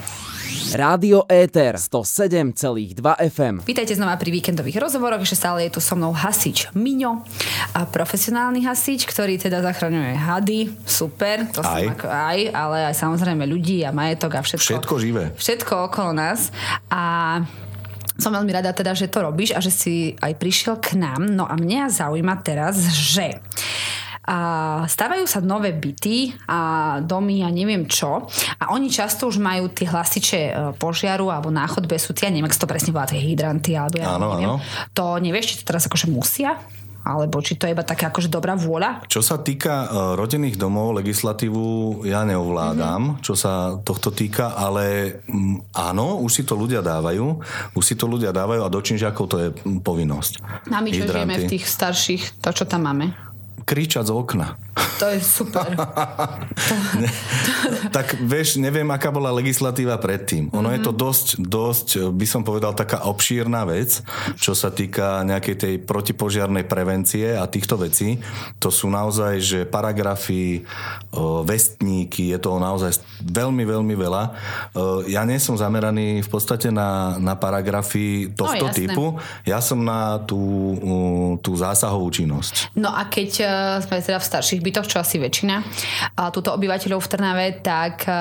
Rádio 0.71 1.27
Éter 1.27 1.75
107,2 1.75 3.03
FM. 3.03 3.67
Vítajte 3.67 3.99
znova 3.99 4.15
pri 4.15 4.31
víkendových 4.31 4.79
rozhovoroch, 4.79 5.19
ešte 5.27 5.43
stále 5.43 5.67
je 5.67 5.75
tu 5.75 5.83
so 5.83 5.99
mnou 5.99 6.15
hasič 6.15 6.71
Miňo, 6.79 7.27
a 7.75 7.91
profesionálny 7.91 8.63
hasič, 8.63 9.03
ktorý 9.03 9.35
teda 9.35 9.67
zachraňuje 9.67 10.15
hady, 10.15 10.61
super, 10.87 11.43
to 11.51 11.59
aj. 11.67 11.67
som 11.67 11.91
ako 11.99 12.07
aj, 12.07 12.39
ale 12.55 12.79
aj 12.87 12.95
samozrejme 12.95 13.43
ľudí 13.51 13.83
a 13.83 13.91
majetok 13.91 14.39
a 14.39 14.47
všetko. 14.47 14.79
Všetko 14.79 14.95
živé. 15.03 15.25
Všetko 15.35 15.73
okolo 15.91 16.15
nás 16.15 16.55
a 16.87 17.03
som 18.21 18.37
veľmi 18.37 18.53
rada 18.53 18.71
teda, 18.71 18.93
že 18.93 19.09
to 19.09 19.25
robíš 19.25 19.57
a 19.57 19.65
že 19.65 19.73
si 19.73 20.13
aj 20.21 20.37
prišiel 20.37 20.77
k 20.79 21.01
nám. 21.01 21.25
No 21.25 21.49
a 21.49 21.57
mňa 21.57 21.89
zaujíma 21.89 22.37
teraz, 22.45 22.77
že 22.93 23.41
a 24.31 24.39
stávajú 24.87 25.27
sa 25.27 25.43
nové 25.43 25.75
byty 25.75 26.31
a 26.47 26.61
domy 27.03 27.43
a 27.43 27.51
neviem 27.51 27.91
čo 27.91 28.31
a 28.63 28.71
oni 28.71 28.87
často 28.87 29.27
už 29.27 29.43
majú 29.43 29.67
tie 29.75 29.91
hlasiče 29.91 30.41
e, 30.41 30.53
požiaru 30.79 31.35
alebo 31.35 31.51
na 31.51 31.67
chodbe 31.67 31.99
sú 31.99 32.15
tie, 32.15 32.31
neviem, 32.31 32.47
ak 32.47 32.55
to 32.55 32.71
presne 32.71 32.95
volá, 32.95 33.11
tie 33.11 33.19
hydranty 33.19 33.75
alebo 33.75 33.99
ja 33.99 34.15
áno, 34.15 34.39
neviem. 34.39 34.55
Áno. 34.55 34.63
To 34.95 35.19
nevieš, 35.19 35.47
či 35.51 35.55
to 35.61 35.75
teraz 35.75 35.91
akože 35.91 36.07
musia? 36.07 36.55
alebo 37.01 37.41
či 37.41 37.57
to 37.57 37.65
je 37.65 37.73
iba 37.73 37.81
taká 37.81 38.13
akože 38.13 38.29
dobrá 38.29 38.53
vôľa? 38.53 39.09
Čo 39.09 39.25
sa 39.25 39.41
týka 39.41 39.89
uh, 39.89 40.13
rodinných 40.21 40.61
domov, 40.61 41.01
legislatívu 41.01 42.05
ja 42.05 42.29
neovládam, 42.29 43.17
mm-hmm. 43.17 43.25
čo 43.25 43.33
sa 43.33 43.81
tohto 43.81 44.13
týka, 44.13 44.53
ale 44.53 45.17
um, 45.33 45.65
áno, 45.73 46.21
už 46.21 46.31
si 46.31 46.43
to 46.45 46.61
ľudia 46.61 46.85
dávajú, 46.85 47.41
už 47.73 47.85
si 47.85 47.97
to 47.97 48.05
ľudia 48.05 48.37
dávajú 48.37 48.61
a 48.61 48.69
do 48.69 48.81
činžiakov 48.85 49.25
to 49.33 49.37
je 49.41 49.49
povinnosť. 49.81 50.33
A 50.69 50.85
my 50.85 50.91
čo 50.93 51.09
žijeme 51.09 51.41
v 51.41 51.49
tých 51.49 51.65
starších, 51.65 52.45
to 52.45 52.53
čo 52.53 52.69
tam 52.69 52.85
máme? 52.85 53.30
Kričať 53.65 54.09
z 54.09 54.13
okna. 54.13 54.59
To 55.01 55.07
je 55.09 55.21
super. 55.25 55.65
tak 57.97 58.21
vieš, 58.21 58.61
neviem, 58.61 58.85
aká 58.93 59.09
bola 59.09 59.33
legislatíva 59.33 59.97
predtým. 59.97 60.53
Ono 60.53 60.69
mm-hmm. 60.69 60.77
je 60.77 60.81
to 60.85 60.93
dosť, 60.93 61.27
dosť, 61.41 61.89
by 62.13 62.27
som 62.29 62.45
povedal, 62.45 62.77
taká 62.77 63.09
obšírna 63.09 63.65
vec, 63.65 64.05
čo 64.37 64.53
sa 64.53 64.69
týka 64.69 65.25
nejakej 65.25 65.57
tej 65.57 65.75
protipožiarnej 65.81 66.69
prevencie 66.69 67.33
a 67.33 67.49
týchto 67.49 67.81
vecí. 67.81 68.21
To 68.61 68.69
sú 68.69 68.93
naozaj, 68.93 69.41
že 69.41 69.59
paragrafy, 69.65 70.69
vestníky, 71.49 72.37
je 72.37 72.39
toho 72.41 72.61
naozaj 72.61 73.01
veľmi, 73.25 73.65
veľmi 73.65 73.95
veľa. 73.97 74.23
Ja 75.09 75.25
nie 75.25 75.41
som 75.41 75.57
zameraný 75.57 76.21
v 76.25 76.29
podstate 76.29 76.69
na, 76.69 77.17
na 77.17 77.41
paragrafy 77.41 78.33
tohto 78.37 78.69
no, 78.69 78.75
typu. 78.77 79.05
Ja 79.49 79.65
som 79.65 79.81
na 79.81 80.21
tú, 80.29 80.77
tú 81.41 81.57
zásahovú 81.57 82.13
činnosť. 82.13 82.77
No 82.77 82.93
a 82.93 83.09
keď 83.09 83.31
e, 83.41 83.47
sme 83.81 84.01
teda 84.01 84.19
v 84.19 84.27
starších 84.27 84.61
bytoch, 84.61 84.87
čo 84.87 85.01
asi 85.01 85.17
väčšina, 85.21 85.63
túto 86.35 86.53
obyvateľov 86.55 87.01
v 87.01 87.11
Trnave, 87.11 87.47
tak 87.61 88.05
e, 88.07 88.13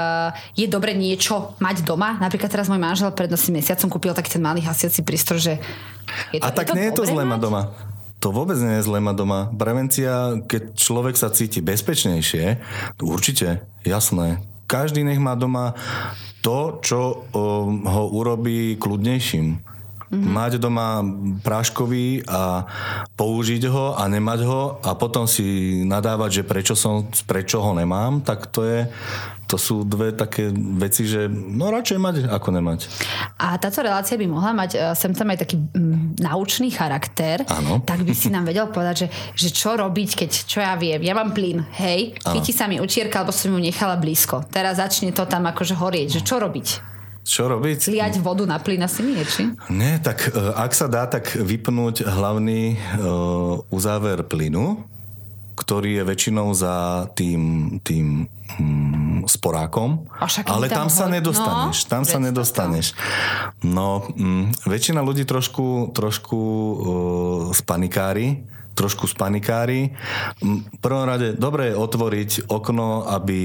je 0.55 0.67
dobre 0.67 0.95
niečo 0.95 1.55
mať 1.59 1.83
doma. 1.83 2.17
Napríklad 2.17 2.49
teraz 2.49 2.67
môj 2.67 2.81
manžel 2.81 3.11
pred 3.11 3.29
nosím 3.29 3.59
mesiacom 3.59 3.89
kúpil 3.89 4.13
taký 4.15 4.37
ten 4.37 4.43
malý 4.43 4.63
hasiaci 4.63 5.03
prístroj, 5.03 5.39
že 5.39 5.53
je 6.33 6.39
to, 6.41 6.47
a 6.47 6.53
tak 6.53 6.69
je 6.69 6.71
to 6.71 6.77
nie 6.77 6.85
je 6.89 6.95
to 6.95 7.03
zlé 7.05 7.23
mať 7.25 7.39
doma. 7.39 7.61
To 8.19 8.35
vôbec 8.35 8.59
nie 8.59 8.83
je 8.83 8.87
zlé 8.87 8.99
mať 8.99 9.15
doma. 9.15 9.47
Prevencia, 9.55 10.35
keď 10.43 10.75
človek 10.75 11.15
sa 11.15 11.31
cíti 11.31 11.63
bezpečnejšie, 11.63 12.59
určite, 12.99 13.63
jasné. 13.87 14.43
Každý 14.67 15.07
nech 15.07 15.23
má 15.23 15.39
doma 15.39 15.73
to, 16.43 16.83
čo 16.83 17.25
ho 17.31 18.03
urobí 18.11 18.75
kľudnejším. 18.75 19.68
Mm-hmm. 20.09 20.33
Mať 20.33 20.53
doma 20.57 21.05
práškový 21.45 22.25
a 22.25 22.65
použiť 23.13 23.63
ho 23.69 23.93
a 23.93 24.03
nemať 24.09 24.39
ho 24.49 24.81
a 24.81 24.97
potom 24.97 25.29
si 25.29 25.79
nadávať, 25.85 26.41
že 26.41 26.43
prečo, 26.49 26.73
som, 26.73 27.05
prečo 27.29 27.61
ho 27.61 27.71
nemám, 27.77 28.25
tak 28.25 28.49
to 28.49 28.65
je 28.65 28.89
to 29.49 29.57
sú 29.57 29.81
dve 29.81 30.13
také 30.13 30.53
veci, 30.53 31.09
že 31.09 31.25
no 31.25 31.73
radšej 31.73 31.97
mať, 31.97 32.15
ako 32.29 32.49
nemať. 32.53 32.85
A 33.41 33.57
táto 33.57 33.81
relácia 33.81 34.13
by 34.13 34.29
mohla 34.29 34.53
mať 34.53 34.71
uh, 34.77 34.93
sem 34.93 35.09
tam 35.09 35.33
aj 35.33 35.41
taký 35.41 35.57
mm, 35.57 36.21
naučný 36.21 36.69
charakter. 36.69 37.41
Áno. 37.49 37.81
Tak 37.81 38.05
by 38.05 38.13
si 38.13 38.29
nám 38.29 38.45
vedel 38.45 38.69
povedať, 38.69 38.95
že, 39.05 39.07
že 39.33 39.49
čo 39.49 39.73
robiť, 39.73 40.09
keď, 40.21 40.31
čo 40.45 40.61
ja 40.61 40.77
viem, 40.77 41.01
ja 41.01 41.17
mám 41.17 41.33
plyn, 41.33 41.65
hej, 41.81 42.13
ano. 42.21 42.37
chytí 42.37 42.53
sa 42.53 42.69
mi 42.69 42.77
utierka, 42.77 43.25
alebo 43.25 43.33
som 43.33 43.49
ju 43.49 43.57
nechala 43.57 43.97
blízko. 43.97 44.45
Teraz 44.53 44.77
začne 44.77 45.09
to 45.09 45.25
tam 45.25 45.49
akože 45.49 45.73
horieť, 45.73 46.21
že 46.21 46.21
čo 46.21 46.37
robiť? 46.37 46.88
Čo 47.23 47.51
robiť? 47.51 47.93
Liať 47.93 48.19
vodu 48.23 48.43
na 48.47 48.57
plyn 48.57 48.81
asi 48.81 49.05
nie, 49.05 49.21
či? 49.21 49.53
Nie, 49.69 50.01
tak 50.01 50.31
e, 50.31 50.35
ak 50.35 50.71
sa 50.73 50.89
dá, 50.89 51.05
tak 51.05 51.35
vypnúť 51.37 52.07
hlavný 52.07 52.75
uh, 52.75 53.61
uzáver 53.69 54.25
plynu, 54.25 54.81
ktorý 55.59 56.01
je 56.01 56.03
väčšinou 56.07 56.47
za 56.55 57.05
tým, 57.13 57.77
tým 57.83 58.25
mm, 58.57 59.27
sporákom, 59.27 60.07
ale 60.47 60.71
tam, 60.71 60.87
tam 60.87 60.89
sa 60.89 61.05
nedostaneš. 61.11 61.77
No, 61.83 61.89
tam 61.91 62.03
sa 62.07 62.17
nedostaneš. 62.17 62.87
No, 63.61 64.07
mm, 64.07 64.63
väčšina 64.63 65.03
ľudí 65.03 65.27
trošku, 65.27 65.91
trošku 65.91 66.39
uh, 66.39 66.77
spanikári, 67.51 68.47
trošku 68.73 69.11
spanikári. 69.11 69.91
V 70.39 70.79
prvom 70.79 71.03
rade 71.03 71.35
dobre 71.35 71.71
je 71.71 71.79
otvoriť 71.79 72.31
okno, 72.47 73.07
aby 73.11 73.39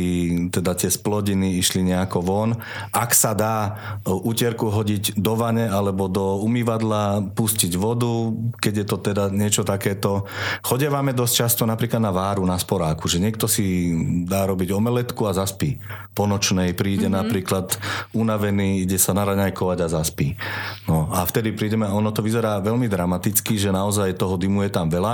teda 0.54 0.78
tie 0.78 0.90
splodiny 0.90 1.58
išli 1.58 1.82
nejako 1.82 2.18
von. 2.22 2.50
Ak 2.94 3.16
sa 3.16 3.34
dá 3.34 3.56
e, 3.66 3.70
utierku 4.10 4.70
hodiť 4.70 5.18
do 5.18 5.34
vane 5.34 5.66
alebo 5.66 6.06
do 6.06 6.38
umývadla, 6.38 7.34
pustiť 7.34 7.72
vodu, 7.74 8.30
keď 8.62 8.74
je 8.82 8.86
to 8.86 8.96
teda 9.00 9.24
niečo 9.34 9.66
takéto. 9.66 10.26
Chodevame 10.62 11.10
dosť 11.10 11.34
často 11.34 11.62
napríklad 11.66 11.98
na 11.98 12.14
váru, 12.14 12.46
na 12.46 12.54
sporáku, 12.54 13.10
že 13.10 13.18
niekto 13.18 13.50
si 13.50 13.90
dá 14.24 14.46
robiť 14.46 14.70
omeletku 14.70 15.26
a 15.26 15.34
zaspí. 15.34 15.82
Po 16.14 16.30
nočnej 16.30 16.74
príde 16.78 17.10
mm-hmm. 17.10 17.20
napríklad 17.26 17.66
unavený, 18.14 18.86
ide 18.86 18.98
sa 19.02 19.10
naraňajkovať 19.16 19.78
a 19.82 19.88
zaspí. 19.90 20.38
No 20.86 21.10
a 21.10 21.26
vtedy 21.26 21.50
prídeme, 21.54 21.90
ono 21.90 22.14
to 22.14 22.22
vyzerá 22.22 22.62
veľmi 22.62 22.86
dramaticky, 22.86 23.58
že 23.58 23.74
naozaj 23.74 24.14
toho 24.18 24.38
dymu 24.38 24.62
je 24.66 24.72
tam 24.72 24.86
veľa 24.86 25.13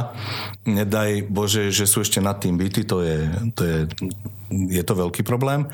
Nedaj 0.64 1.26
Bože, 1.28 1.68
že 1.72 1.84
sú 1.84 2.04
ešte 2.04 2.20
nad 2.22 2.38
tým 2.38 2.56
byty, 2.56 2.84
to 2.84 3.02
je, 3.04 3.18
to 3.56 3.62
je, 3.64 3.78
je 4.50 4.82
to 4.84 4.94
veľký 4.96 5.22
problém. 5.22 5.68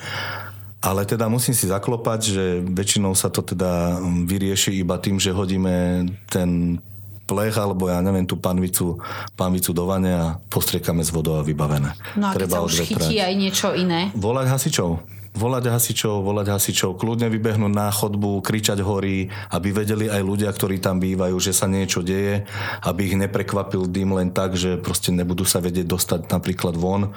Ale 0.84 1.02
teda 1.08 1.26
musím 1.26 1.56
si 1.56 1.66
zaklopať, 1.66 2.20
že 2.22 2.44
väčšinou 2.62 3.16
sa 3.16 3.32
to 3.32 3.42
teda 3.42 3.98
vyrieši 4.28 4.76
iba 4.78 5.00
tým, 5.02 5.18
že 5.18 5.34
hodíme 5.34 6.06
ten 6.30 6.78
plech 7.26 7.58
alebo 7.58 7.90
ja 7.90 7.98
neviem 7.98 8.22
tú 8.22 8.38
panvicu, 8.38 9.02
panvicu 9.34 9.74
do 9.74 9.82
vane 9.82 10.14
a 10.14 10.38
postriekame 10.46 11.02
z 11.02 11.10
vodou 11.10 11.42
a 11.42 11.42
vybavené. 11.42 11.90
No 12.14 12.30
a 12.30 12.32
Treba 12.38 12.62
keď 12.62 12.62
sa 12.62 12.66
už 12.70 12.74
chytí 12.86 13.18
aj 13.18 13.34
niečo 13.34 13.74
iné? 13.74 14.14
Volať 14.14 14.46
hasičov 14.46 15.15
volať 15.36 15.68
hasičov, 15.68 16.24
volať 16.24 16.56
hasičov, 16.56 16.96
kľudne 16.96 17.28
vybehnúť 17.28 17.72
na 17.72 17.92
chodbu, 17.92 18.40
kričať 18.40 18.80
horí, 18.80 19.28
aby 19.52 19.68
vedeli 19.70 20.08
aj 20.08 20.22
ľudia, 20.24 20.50
ktorí 20.50 20.80
tam 20.80 20.96
bývajú, 20.98 21.36
že 21.36 21.52
sa 21.52 21.68
niečo 21.68 22.00
deje, 22.00 22.48
aby 22.82 23.12
ich 23.12 23.16
neprekvapil 23.20 23.86
dym 23.86 24.16
len 24.16 24.32
tak, 24.32 24.56
že 24.56 24.80
proste 24.80 25.12
nebudú 25.12 25.44
sa 25.44 25.60
vedieť 25.60 25.86
dostať 25.86 26.20
napríklad 26.32 26.74
von. 26.74 27.12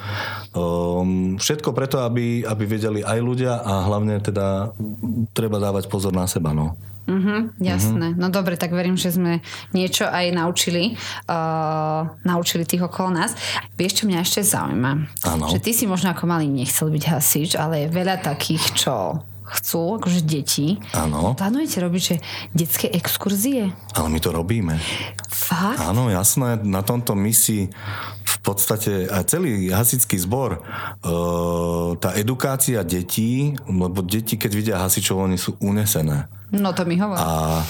Um, 0.51 1.39
všetko 1.39 1.71
preto, 1.71 2.03
aby, 2.03 2.43
aby 2.43 2.63
vedeli 2.67 2.99
aj 3.01 3.19
ľudia 3.23 3.63
a 3.63 3.87
hlavne 3.87 4.19
teda 4.19 4.75
treba 5.31 5.57
dávať 5.57 5.87
pozor 5.87 6.11
na 6.11 6.27
seba. 6.27 6.51
No. 6.51 6.75
Uh-huh, 7.09 7.49
jasné. 7.57 8.13
Uh-huh. 8.13 8.21
No 8.21 8.29
dobre, 8.29 8.53
tak 8.53 8.69
verím, 8.69 8.93
že 8.93 9.09
sme 9.09 9.41
niečo 9.73 10.05
aj 10.05 10.29
naučili. 10.29 10.93
Uh, 11.25 12.05
naučili 12.21 12.69
tých 12.69 12.85
okolo 12.85 13.17
nás. 13.17 13.33
Vieš, 13.73 14.03
čo 14.03 14.03
mňa 14.05 14.19
ešte 14.21 14.45
zaujíma? 14.45 14.91
Ano. 15.25 15.49
Že 15.49 15.57
ty 15.57 15.71
si 15.73 15.89
možno 15.89 16.13
ako 16.13 16.29
malý 16.29 16.45
nechcel 16.45 16.93
byť 16.93 17.03
hasič, 17.09 17.57
ale 17.57 17.85
je 17.85 17.87
veľa 17.89 18.21
takých, 18.21 18.63
čo 18.77 19.25
chcú, 19.49 19.97
akože 19.97 20.21
deti. 20.21 20.77
Áno. 20.93 21.33
Plánujete 21.33 21.81
robiť, 21.81 22.01
že 22.01 22.15
detské 22.53 22.87
exkurzie? 22.93 23.73
Ale 23.97 24.07
my 24.13 24.19
to 24.21 24.29
robíme. 24.29 24.77
Fakt? 25.25 25.81
Áno, 25.81 26.05
jasné. 26.13 26.61
Na 26.61 26.85
tomto 26.85 27.17
misi 27.17 27.65
v 28.21 28.37
podstate 28.45 29.09
aj 29.09 29.25
celý 29.25 29.73
hasický 29.73 30.21
zbor, 30.21 30.61
e, 30.61 30.61
tá 31.97 32.13
edukácia 32.13 32.85
detí, 32.85 33.57
lebo 33.65 34.05
deti, 34.05 34.37
keď 34.37 34.51
vidia 34.53 34.75
hasičov, 34.77 35.25
oni 35.25 35.41
sú 35.41 35.57
unesené. 35.59 36.29
No 36.49 36.73
to 36.73 36.81
mi 36.81 36.97
hovor. 36.97 37.13
A, 37.21 37.61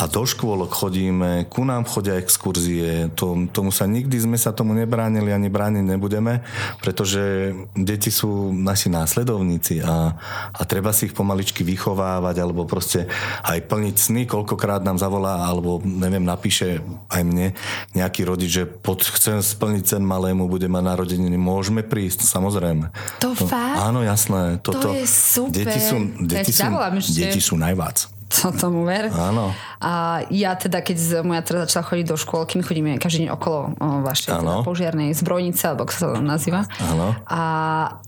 a 0.00 0.04
do 0.08 0.24
škôlok 0.24 0.72
chodíme, 0.72 1.44
ku 1.52 1.68
nám 1.68 1.84
chodia 1.84 2.16
exkurzie, 2.16 3.12
to, 3.12 3.44
tomu 3.52 3.68
sa 3.68 3.84
nikdy 3.84 4.16
sme 4.16 4.40
sa 4.40 4.56
tomu 4.56 4.72
nebránili 4.72 5.28
ani 5.36 5.52
brániť 5.52 5.84
nebudeme, 5.84 6.40
pretože 6.80 7.52
deti 7.76 8.08
sú 8.08 8.48
naši 8.56 8.88
následovníci 8.88 9.84
a, 9.84 10.16
a 10.48 10.62
treba 10.64 10.96
si 10.96 11.12
ich 11.12 11.14
pomaličky 11.16 11.60
vychovávať 11.60 12.40
alebo 12.40 12.64
proste 12.64 13.04
aj 13.44 13.68
plniť 13.68 13.96
sny, 14.00 14.22
koľkokrát 14.24 14.80
nám 14.80 14.96
zavolá 14.96 15.44
alebo 15.44 15.84
neviem, 15.84 16.24
napíše 16.24 16.80
aj 17.12 17.22
mne 17.28 17.52
nejaký 17.92 18.24
rodič, 18.24 18.48
že 18.48 18.64
pod, 18.64 19.04
chcem 19.04 19.44
splniť 19.44 19.84
sen 19.84 20.04
malému, 20.04 20.48
bude 20.48 20.72
mať 20.72 20.82
narodeniny, 20.88 21.36
môžeme 21.36 21.84
prísť, 21.84 22.24
samozrejme. 22.24 22.88
To, 23.20 23.36
to 23.36 23.44
fakt? 23.44 23.76
Áno, 23.76 24.00
jasné. 24.00 24.56
Toto, 24.64 24.88
to 24.88 24.96
je 24.96 25.04
super. 25.04 25.52
Deti 25.52 25.80
sú, 25.84 25.96
deti 26.24 26.52
sú, 26.52 26.68
deti 27.12 27.40
sú 27.44 27.54
najvác 27.60 28.21
to 28.32 28.48
tomu 28.56 28.88
ver. 28.88 29.12
Áno. 29.12 29.52
A 29.82 30.22
ja 30.30 30.54
teda, 30.54 30.78
keď 30.78 31.26
moja 31.26 31.42
teda 31.42 31.66
začala 31.66 31.84
chodiť 31.90 32.06
do 32.06 32.16
škôlky, 32.16 32.54
my 32.54 32.62
chodíme 32.62 32.90
každý 33.02 33.26
deň 33.26 33.30
okolo 33.34 33.58
o, 33.74 33.86
vašej 34.06 34.30
teda, 34.30 34.62
požiarnej 34.62 35.10
zbrojnice, 35.10 35.62
alebo 35.66 35.84
ako 35.84 35.92
sa 35.92 36.06
to 36.14 36.22
nazýva. 36.22 36.70
Áno. 36.78 37.18
A 37.26 37.42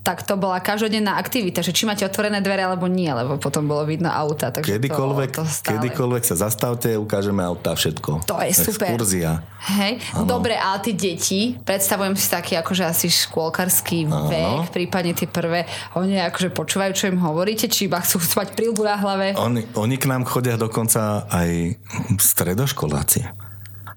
tak 0.06 0.22
to 0.22 0.38
bola 0.38 0.62
každodenná 0.62 1.18
aktivita, 1.18 1.66
že 1.66 1.74
či 1.74 1.82
máte 1.82 2.06
otvorené 2.06 2.38
dvere 2.38 2.62
alebo 2.62 2.86
nie, 2.86 3.10
lebo 3.10 3.42
potom 3.42 3.66
bolo 3.66 3.82
vidno 3.90 4.06
auta. 4.06 4.54
Takže 4.54 4.78
kedykoľvek, 4.78 5.30
to, 5.34 5.42
to 5.42 5.50
stále... 5.50 5.82
kedykoľvek 5.82 6.22
sa 6.22 6.36
zastavte, 6.38 6.94
ukážeme 6.94 7.42
auta, 7.42 7.74
všetko. 7.74 8.22
To 8.30 8.38
je 8.38 8.54
super. 8.54 8.94
Exkurzia. 8.94 9.42
Hej, 9.64 9.98
ano. 10.14 10.28
dobre, 10.28 10.54
ale 10.54 10.78
tie 10.84 10.94
deti, 10.94 11.58
predstavujem 11.58 12.14
si 12.14 12.28
taký 12.30 12.54
akože 12.60 12.84
asi 12.86 13.08
škôlkarský 13.10 14.06
ano. 14.06 14.30
vek, 14.30 14.70
prípadne 14.70 15.16
tie 15.16 15.26
prvé, 15.26 15.66
oni 15.98 16.22
akože 16.22 16.54
počúvajú, 16.54 16.92
čo 16.94 17.10
im 17.10 17.18
hovoríte, 17.18 17.66
či 17.66 17.90
iba 17.90 17.98
chcú 17.98 18.22
spať 18.22 18.54
prilbu 18.54 18.84
na 18.86 18.94
hlave. 18.94 19.34
Oni, 19.34 19.66
oni 19.74 19.96
k 19.98 20.06
nám 20.06 20.13
chodia 20.22 20.54
dokonca 20.54 21.26
aj 21.26 21.74
stredoškoláci. 22.22 23.44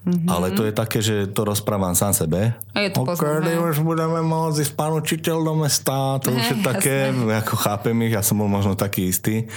Mm-hmm. 0.08 0.32
Ale 0.32 0.56
to 0.56 0.64
je 0.64 0.72
také, 0.72 1.04
že 1.04 1.28
to 1.36 1.44
rozprávam 1.44 1.92
sám 1.92 2.16
sebe. 2.16 2.56
A 2.72 2.80
je 2.80 2.96
to 2.96 3.04
Okedy 3.04 3.60
už 3.60 3.84
budeme 3.84 4.24
môcť 4.24 4.64
ísť 4.64 4.74
pán 4.80 4.96
učiteľ 4.96 5.38
do 5.44 5.54
mesta. 5.60 6.16
To 6.24 6.32
už 6.32 6.46
je 6.48 6.58
také, 6.72 7.12
jasné. 7.12 7.44
ako 7.44 7.56
chápem 7.60 7.96
ich, 8.08 8.16
ja 8.16 8.24
som 8.24 8.40
bol 8.40 8.48
možno 8.48 8.80
taký 8.80 9.12
istý. 9.12 9.52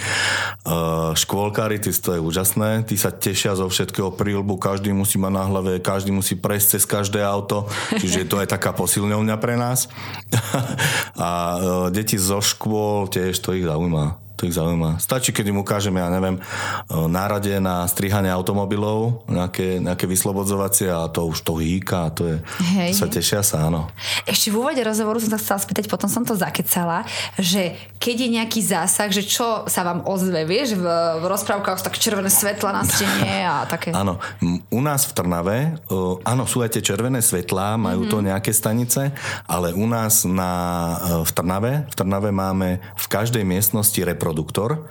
Uh, 0.67 1.15
škôlkári, 1.15 1.79
ty, 1.79 1.95
to 1.95 2.19
je 2.19 2.19
úžasné. 2.19 2.83
Tí 2.83 2.99
sa 2.99 3.15
tešia 3.15 3.55
zo 3.55 3.71
všetkého 3.71 4.11
prílbu, 4.11 4.59
každý 4.59 4.91
musí 4.91 5.15
mať 5.15 5.31
na 5.31 5.47
hlave, 5.47 5.79
každý 5.79 6.11
musí 6.11 6.35
prejsť 6.35 6.67
cez 6.75 6.83
každé 6.83 7.23
auto. 7.23 7.71
Čiže 7.95 8.27
to 8.27 8.43
je 8.43 8.47
taká 8.51 8.75
posilňovňa 8.75 9.35
pre 9.39 9.55
nás. 9.55 9.87
A 11.15 11.31
uh, 11.31 11.87
deti 11.95 12.19
zo 12.19 12.43
škôl 12.43 13.07
tiež 13.07 13.39
to 13.39 13.55
ich 13.55 13.63
zaujíma 13.63 14.30
to 14.41 14.49
ich 14.49 14.57
zaujíma. 14.57 14.97
Stačí, 14.97 15.29
keď 15.29 15.53
im 15.53 15.61
ukážeme, 15.61 16.01
ja 16.01 16.09
neviem, 16.09 16.41
nárade 16.89 17.61
na 17.61 17.85
strihanie 17.85 18.33
automobilov, 18.33 19.21
nejaké, 19.29 19.77
nejaké 19.77 20.09
vyslobodzovacie 20.09 20.89
a 20.89 21.05
to 21.13 21.29
už 21.29 21.45
to 21.45 21.61
hýka, 21.61 22.09
to 22.17 22.25
je, 22.25 22.37
Hej. 22.73 22.97
sa 22.97 23.05
tešia 23.05 23.45
sa, 23.45 23.69
áno. 23.69 23.93
Ešte 24.25 24.49
v 24.49 24.65
úvode 24.65 24.81
rozhovoru 24.81 25.21
som 25.21 25.37
sa 25.37 25.37
chcela 25.37 25.61
spýtať, 25.61 25.85
potom 25.85 26.09
som 26.09 26.25
to 26.25 26.33
zakecala, 26.33 27.05
že 27.37 27.77
keď 28.01 28.15
je 28.17 28.29
nejaký 28.41 28.61
zásah, 28.65 29.13
že 29.13 29.21
čo 29.21 29.69
sa 29.69 29.85
vám 29.85 30.09
ozve, 30.09 30.41
vieš, 30.49 30.73
v, 30.73 30.85
v 31.21 31.23
rozprávkach 31.29 31.85
tak 31.85 32.01
červené 32.01 32.33
svetla 32.33 32.81
na 32.81 32.83
stene 32.83 33.45
a 33.53 33.69
také. 33.69 33.93
Áno, 33.93 34.17
u 34.73 34.81
nás 34.81 35.05
v 35.05 35.13
Trnave, 35.13 35.77
áno, 36.25 36.49
sú 36.49 36.65
aj 36.65 36.81
tie 36.81 36.81
červené 36.81 37.21
svetlá, 37.21 37.77
majú 37.77 38.09
mm-hmm. 38.09 38.13
to 38.17 38.25
nejaké 38.25 38.51
stanice, 38.57 39.13
ale 39.45 39.69
u 39.77 39.85
nás 39.85 40.25
na, 40.25 40.51
v 41.21 41.29
Trnave, 41.29 41.85
v 41.85 41.93
Trnave 41.93 42.33
máme 42.33 42.81
v 42.97 43.05
každej 43.05 43.45
miestnosti 43.45 44.01
reproduktor. 44.31 44.87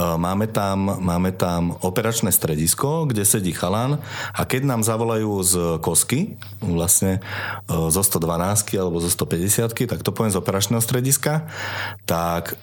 Máme 0.00 0.48
tam, 0.48 0.96
máme 1.04 1.36
tam 1.36 1.76
operačné 1.84 2.32
stredisko, 2.32 3.04
kde 3.04 3.28
sedí 3.28 3.52
chalan 3.52 4.00
a 4.32 4.48
keď 4.48 4.64
nám 4.64 4.80
zavolajú 4.80 5.32
z 5.44 5.54
kosky, 5.84 6.40
vlastne 6.64 7.20
zo 7.68 8.00
112 8.00 8.80
alebo 8.80 8.96
zo 9.04 9.12
150 9.12 9.76
tak 9.84 10.00
to 10.00 10.16
poviem 10.16 10.32
z 10.32 10.40
operačného 10.40 10.80
strediska, 10.80 11.44
tak 12.08 12.56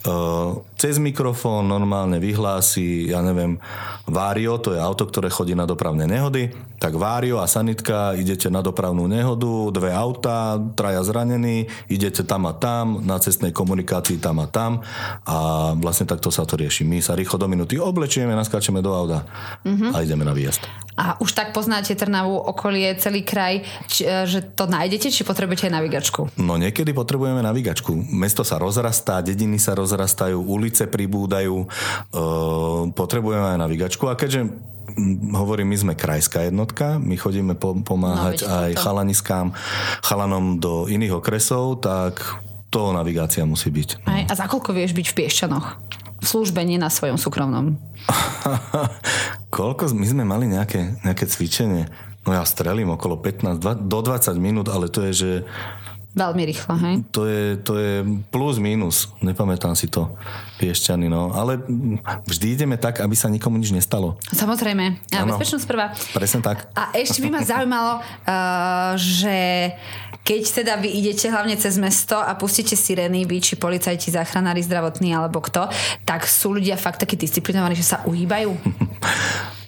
cez 0.82 0.97
mikrofón 0.97 1.70
normálne 1.70 2.18
vyhlási, 2.18 3.13
ja 3.13 3.22
neviem, 3.22 3.61
Vario, 4.09 4.57
to 4.57 4.74
je 4.74 4.82
auto, 4.82 5.05
ktoré 5.05 5.30
chodí 5.30 5.53
na 5.53 5.70
dopravné 5.70 6.09
nehody, 6.09 6.49
tak 6.82 6.95
Vario 6.95 7.43
a 7.43 7.45
sanitka 7.45 8.18
idete 8.18 8.47
na 8.47 8.63
dopravnú 8.63 9.05
nehodu, 9.05 9.70
dve 9.76 9.91
autá, 9.91 10.57
traja 10.80 11.03
zranení, 11.03 11.68
idete 11.91 12.24
tam 12.24 12.47
a 12.47 12.55
tam, 12.55 13.03
na 13.03 13.20
cestnej 13.20 13.51
komunikácii 13.51 14.18
tam 14.18 14.41
a 14.41 14.47
tam 14.47 14.82
a 15.28 15.76
vlastne 15.76 16.07
takto 16.08 16.32
sa 16.32 16.47
to 16.47 16.55
rieši. 16.55 16.88
My 16.88 17.03
sa 17.03 17.14
rýchlo 17.14 17.36
do 17.36 17.51
minúty 17.51 17.76
oblečieme, 17.76 18.32
naskáčeme 18.34 18.80
do 18.80 18.95
auta 18.95 19.28
mm-hmm. 19.68 19.91
a 19.91 19.97
ideme 20.01 20.24
na 20.24 20.32
výjazd. 20.32 20.64
A 20.97 21.20
už 21.22 21.38
tak 21.38 21.53
poznáte 21.53 21.93
Trnavu, 21.93 22.34
okolie, 22.34 22.97
celý 22.97 23.22
kraj, 23.22 23.62
či, 23.86 24.08
e, 24.08 24.26
že 24.26 24.41
to 24.41 24.66
nájdete, 24.66 25.14
či 25.14 25.22
potrebujete 25.22 25.70
aj 25.70 25.76
navigačku? 25.78 26.22
No 26.41 26.58
niekedy 26.58 26.89
potrebujeme 26.95 27.45
navigačku. 27.45 27.93
Mesto 27.93 28.41
sa 28.41 28.58
rozrastá, 28.58 29.22
dediny 29.22 29.62
sa 29.62 29.78
rozrastajú, 29.78 30.41
ulice 30.41 30.89
pribúdajú, 30.89 31.55
e, 31.62 31.68
potrebujeme 32.97 33.53
aj 33.53 33.60
navigačku 33.62 34.10
a 34.10 34.18
keďže 34.18 34.49
hovorím, 35.36 35.70
my 35.70 35.78
sme 35.78 35.93
krajská 35.93 36.49
jednotka, 36.49 36.97
my 36.97 37.14
chodíme 37.14 37.53
po, 37.53 37.78
pomáhať 37.78 38.41
no, 38.41 38.49
aj 38.49 38.72
chalaniskám, 38.82 39.53
chalanom 40.01 40.58
do 40.58 40.89
iných 40.89 41.22
okresov, 41.22 41.86
tak 41.86 42.18
to 42.78 42.93
navigácia 42.93 43.41
musí 43.41 43.73
byť. 43.73 44.05
Aj, 44.05 44.21
a 44.30 44.34
za 44.38 44.45
koľko 44.45 44.69
vieš 44.69 44.93
byť 44.93 45.09
v 45.09 45.15
Piešťanoch? 45.17 45.67
V 46.21 46.25
službe, 46.25 46.61
nie 46.61 46.78
na 46.78 46.93
svojom 46.93 47.17
súkromnom. 47.17 47.73
Koľko? 49.57 49.89
My 49.97 50.05
sme 50.05 50.21
mali 50.21 50.45
nejaké, 50.45 51.01
nejaké 51.01 51.25
cvičenie. 51.25 51.89
No 52.30 52.38
ja 52.38 52.45
strelím 52.45 52.93
okolo 52.93 53.17
15, 53.17 53.57
20, 53.57 53.89
do 53.89 53.99
20 54.05 54.38
minút, 54.38 54.69
ale 54.69 54.93
to 54.93 55.01
je, 55.09 55.11
že 55.13 55.32
Veľmi 56.17 56.49
rýchlo, 56.49 56.73
hej? 56.82 56.95
To 57.13 57.30
je, 57.30 57.61
to 57.61 57.78
je 57.78 58.01
plus 58.34 58.57
minus, 58.57 59.13
nepamätám 59.21 59.78
si 59.78 59.86
to, 59.86 60.17
piešťany, 60.57 61.05
no. 61.05 61.30
Ale 61.30 61.61
vždy 62.25 62.57
ideme 62.57 62.73
tak, 62.73 63.05
aby 63.05 63.13
sa 63.13 63.30
nikomu 63.30 63.61
nič 63.61 63.69
nestalo. 63.69 64.17
Samozrejme. 64.34 65.13
A 65.13 65.30
bezpečnosť 65.30 65.65
prvá. 65.69 65.93
Presne 66.17 66.41
tak. 66.41 66.73
A 66.73 66.89
ešte 66.97 67.21
by 67.21 67.30
ma 67.30 67.41
zaujímalo, 67.45 68.01
uh, 68.01 68.97
že 68.97 69.38
keď 70.28 70.43
teda 70.59 70.75
vy 70.75 70.91
idete 70.91 71.32
hlavne 71.32 71.55
cez 71.55 71.80
mesto 71.80 72.19
a 72.19 72.36
pustíte 72.36 72.75
sirény, 72.75 73.23
vy 73.23 73.39
či 73.39 73.55
policajti, 73.55 74.11
záchranári, 74.11 74.59
zdravotní 74.59 75.15
alebo 75.15 75.39
kto, 75.39 75.71
tak 76.03 76.28
sú 76.28 76.51
ľudia 76.51 76.75
fakt 76.75 76.99
takí 76.99 77.15
disciplinovaní, 77.15 77.80
že 77.80 77.95
sa 77.95 78.03
uhýbajú? 78.03 78.51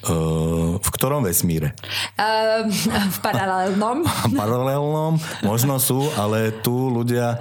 Uh, 0.03 0.75
v 0.85 0.89
ktorom 0.91 1.23
vesmíre? 1.23 1.71
Uh, 2.19 2.67
v 2.91 3.17
paralelnom. 3.23 4.03
paralelnom, 4.35 5.15
možno 5.47 5.79
sú, 5.79 6.11
ale 6.19 6.51
tu 6.51 6.91
ľudia 6.91 7.39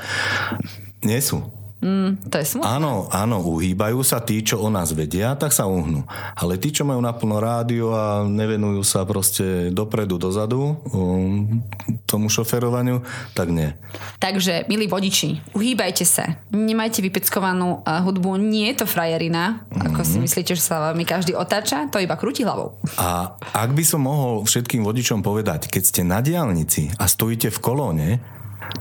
nie 1.02 1.18
sú. 1.18 1.57
Mm, 1.78 2.18
to 2.26 2.42
je 2.42 2.46
smutné. 2.58 2.66
Áno, 2.66 3.06
áno, 3.14 3.38
uhýbajú 3.38 4.02
sa 4.02 4.18
tí, 4.18 4.42
čo 4.42 4.58
o 4.58 4.66
nás 4.66 4.90
vedia, 4.90 5.38
tak 5.38 5.54
sa 5.54 5.70
uhnú. 5.70 6.02
Ale 6.34 6.58
tí, 6.58 6.74
čo 6.74 6.82
majú 6.82 6.98
naplno 6.98 7.38
rádio 7.38 7.94
a 7.94 8.26
nevenujú 8.26 8.82
sa 8.82 9.06
proste 9.06 9.70
dopredu, 9.70 10.18
dozadu 10.18 10.74
um, 10.90 11.62
tomu 12.02 12.26
šoferovaniu, 12.26 13.06
tak 13.30 13.54
nie. 13.54 13.70
Takže, 14.18 14.66
milí 14.66 14.90
vodiči, 14.90 15.38
uhýbajte 15.54 16.02
sa. 16.02 16.42
Nemajte 16.50 16.98
vypeckovanú 16.98 17.86
uh, 17.86 18.02
hudbu. 18.02 18.34
Nie 18.42 18.74
je 18.74 18.82
to 18.82 18.86
frajerina, 18.90 19.62
mm-hmm. 19.70 19.86
ako 19.94 20.00
si 20.02 20.16
mhm. 20.18 20.22
myslíte, 20.26 20.52
že 20.58 20.64
sa 20.66 20.90
mi 20.98 21.06
každý 21.06 21.38
otáča, 21.38 21.86
to 21.94 22.02
iba 22.02 22.18
krúti 22.18 22.42
hlavou. 22.42 22.74
A 22.98 23.38
ak 23.54 23.70
by 23.70 23.84
som 23.86 24.02
mohol 24.02 24.42
všetkým 24.42 24.82
vodičom 24.82 25.22
povedať, 25.22 25.70
keď 25.70 25.82
ste 25.86 26.02
na 26.02 26.18
diálnici 26.18 26.90
a 26.98 27.06
stojíte 27.06 27.54
v 27.54 27.62
kolóne, 27.62 28.08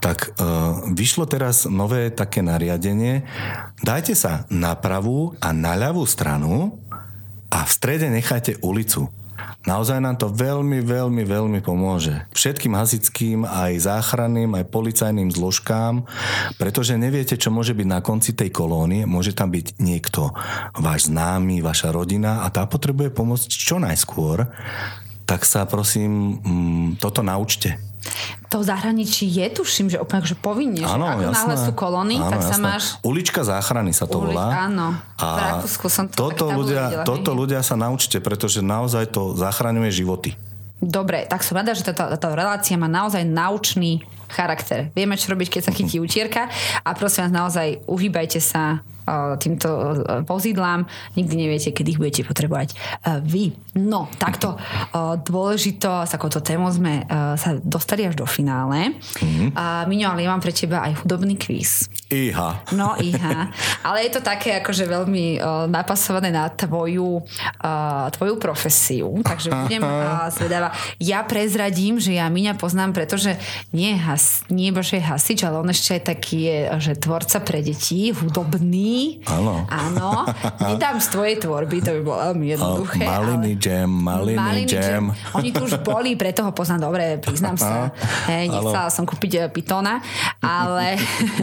tak 0.04 0.36
uh, 0.36 0.84
vyšlo 0.92 1.26
teraz 1.26 1.66
nové 1.66 2.12
také 2.12 2.44
nariadenie. 2.44 3.24
Dajte 3.82 4.14
sa 4.14 4.44
na 4.52 4.76
pravú 4.76 5.34
a 5.40 5.56
na 5.56 5.74
ľavú 5.74 6.04
stranu 6.04 6.76
a 7.48 7.64
v 7.64 7.72
strede 7.72 8.08
nechajte 8.12 8.60
ulicu. 8.60 9.08
Naozaj 9.68 10.00
nám 10.00 10.16
to 10.16 10.32
veľmi, 10.32 10.80
veľmi, 10.80 11.28
veľmi 11.28 11.60
pomôže. 11.60 12.16
Všetkým 12.32 12.72
hasickým, 12.72 13.44
aj 13.44 13.84
záchranným, 13.84 14.56
aj 14.56 14.72
policajným 14.72 15.28
zložkám, 15.28 16.08
pretože 16.56 16.96
neviete, 16.96 17.36
čo 17.36 17.52
môže 17.52 17.76
byť 17.76 17.88
na 17.88 18.00
konci 18.00 18.32
tej 18.32 18.48
kolónie. 18.48 19.04
Môže 19.04 19.36
tam 19.36 19.52
byť 19.52 19.76
niekto, 19.84 20.32
váš 20.72 21.12
známy, 21.12 21.60
vaša 21.60 21.92
rodina 21.92 22.48
a 22.48 22.48
tá 22.48 22.64
potrebuje 22.64 23.12
pomôcť 23.12 23.50
čo 23.52 23.76
najskôr. 23.76 24.48
Tak 25.28 25.44
sa 25.44 25.68
prosím, 25.68 26.40
mm, 26.40 27.04
toto 27.04 27.20
naučte 27.20 27.76
to 28.48 28.64
zahraničí 28.64 29.28
je, 29.28 29.46
tuším, 29.52 29.92
že 29.92 29.98
úplne 30.00 30.24
že 30.24 30.38
povinne, 30.40 30.84
že 30.84 30.88
ako 30.88 31.24
jasné. 31.28 31.36
náhle 31.36 31.56
sú 31.60 31.72
kolóny, 31.76 32.16
áno, 32.20 32.32
tak 32.32 32.42
jasné. 32.42 32.52
sa 32.52 32.58
máš... 32.58 32.84
Ulička 33.04 33.42
záchrany 33.44 33.92
sa 33.92 34.08
to 34.08 34.24
volá. 34.24 34.68
Áno, 34.68 34.96
a 35.20 35.26
v 35.26 35.40
Rakúsku 35.52 35.88
som 35.92 36.08
to 36.08 36.32
toto 36.32 36.52
ľudia, 36.52 36.84
videla, 36.88 37.04
toto 37.04 37.32
ľudia 37.36 37.62
sa 37.62 37.76
naučte, 37.76 38.24
pretože 38.24 38.64
naozaj 38.64 39.12
to 39.12 39.36
zachraňuje 39.36 39.92
životy. 39.92 40.32
Dobre, 40.78 41.26
tak 41.26 41.42
som 41.42 41.58
rada, 41.58 41.74
že 41.74 41.82
táto, 41.82 42.06
táto 42.06 42.38
relácia 42.38 42.78
má 42.78 42.86
naozaj 42.86 43.26
naučný 43.26 44.06
charakter. 44.30 44.94
Vieme, 44.94 45.18
čo 45.18 45.34
robiť, 45.34 45.58
keď 45.58 45.62
sa 45.66 45.72
chytí 45.74 45.98
utierka 45.98 46.52
a 46.86 46.90
prosím 46.94 47.28
vás, 47.28 47.34
naozaj 47.34 47.68
uhýbajte 47.90 48.38
sa 48.38 48.86
týmto 49.40 49.68
vozidlám. 50.28 50.84
Nikdy 51.16 51.34
neviete, 51.34 51.70
kedy 51.72 51.96
ich 51.96 52.02
budete 52.02 52.22
potrebovať 52.28 52.76
vy. 53.24 53.56
No, 53.80 54.12
takto 54.20 54.60
dôležito, 55.24 56.04
s 56.04 56.12
takouto 56.12 56.44
témou 56.44 56.68
sme 56.68 57.08
sa 57.40 57.56
dostali 57.64 58.04
až 58.04 58.20
do 58.20 58.28
finále. 58.28 59.00
Mm-hmm. 59.24 59.56
Miňo, 59.88 60.12
ale 60.12 60.28
ja 60.28 60.34
mám 60.36 60.44
pre 60.44 60.52
teba 60.52 60.84
aj 60.84 61.06
hudobný 61.06 61.40
kvíz. 61.40 61.88
Iha. 62.12 62.68
No, 62.76 63.00
iha. 63.00 63.48
Ale 63.88 64.04
je 64.08 64.12
to 64.18 64.22
také 64.26 64.60
akože 64.60 64.84
veľmi 64.84 65.40
napasované 65.72 66.34
na 66.34 66.52
tvoju, 66.52 67.24
tvoju 68.12 68.36
profesiu. 68.42 69.24
Takže 69.24 69.54
budem 69.54 69.84
zvedavá. 70.34 70.76
Ja 71.00 71.24
prezradím, 71.24 72.02
že 72.02 72.18
ja 72.20 72.28
Miňa 72.28 72.60
poznám, 72.60 72.92
pretože 72.92 73.40
nie, 73.72 73.96
has, 73.96 74.44
nie 74.52 74.74
je 74.74 75.00
hasič, 75.00 75.46
ale 75.48 75.62
on 75.64 75.70
ešte 75.70 75.96
aj 75.96 76.02
taký 76.12 76.38
je, 76.50 76.58
že 76.82 76.94
tvorca 76.98 77.38
pre 77.40 77.64
detí, 77.64 78.10
hudobný 78.12 78.97
Áno. 79.28 79.66
Áno. 79.68 80.26
Nedám 80.62 80.98
z 81.00 81.08
tvojej 81.14 81.36
tvorby, 81.42 81.78
to 81.84 81.92
by 81.98 82.02
bolo 82.02 82.18
veľmi 82.32 82.46
jednoduché. 82.54 83.04
Oh, 83.06 83.12
maliny 83.14 83.52
ale... 83.56 83.64
jam, 83.64 83.90
maliny, 83.92 84.38
maliny 84.38 84.72
jam. 84.72 84.84
jam. 84.84 85.06
Oni 85.38 85.50
tu 85.54 85.66
už 85.66 85.82
boli, 85.82 86.16
preto 86.20 86.44
ho 86.46 86.52
poznám 86.52 86.90
dobre, 86.92 87.22
priznám 87.22 87.58
sa. 87.58 87.94
Hej, 88.30 88.50
nechcela 88.52 88.90
som 88.90 89.04
kúpiť 89.06 89.32
eh, 89.38 89.42
pitona, 89.52 90.02
ale, 90.42 90.98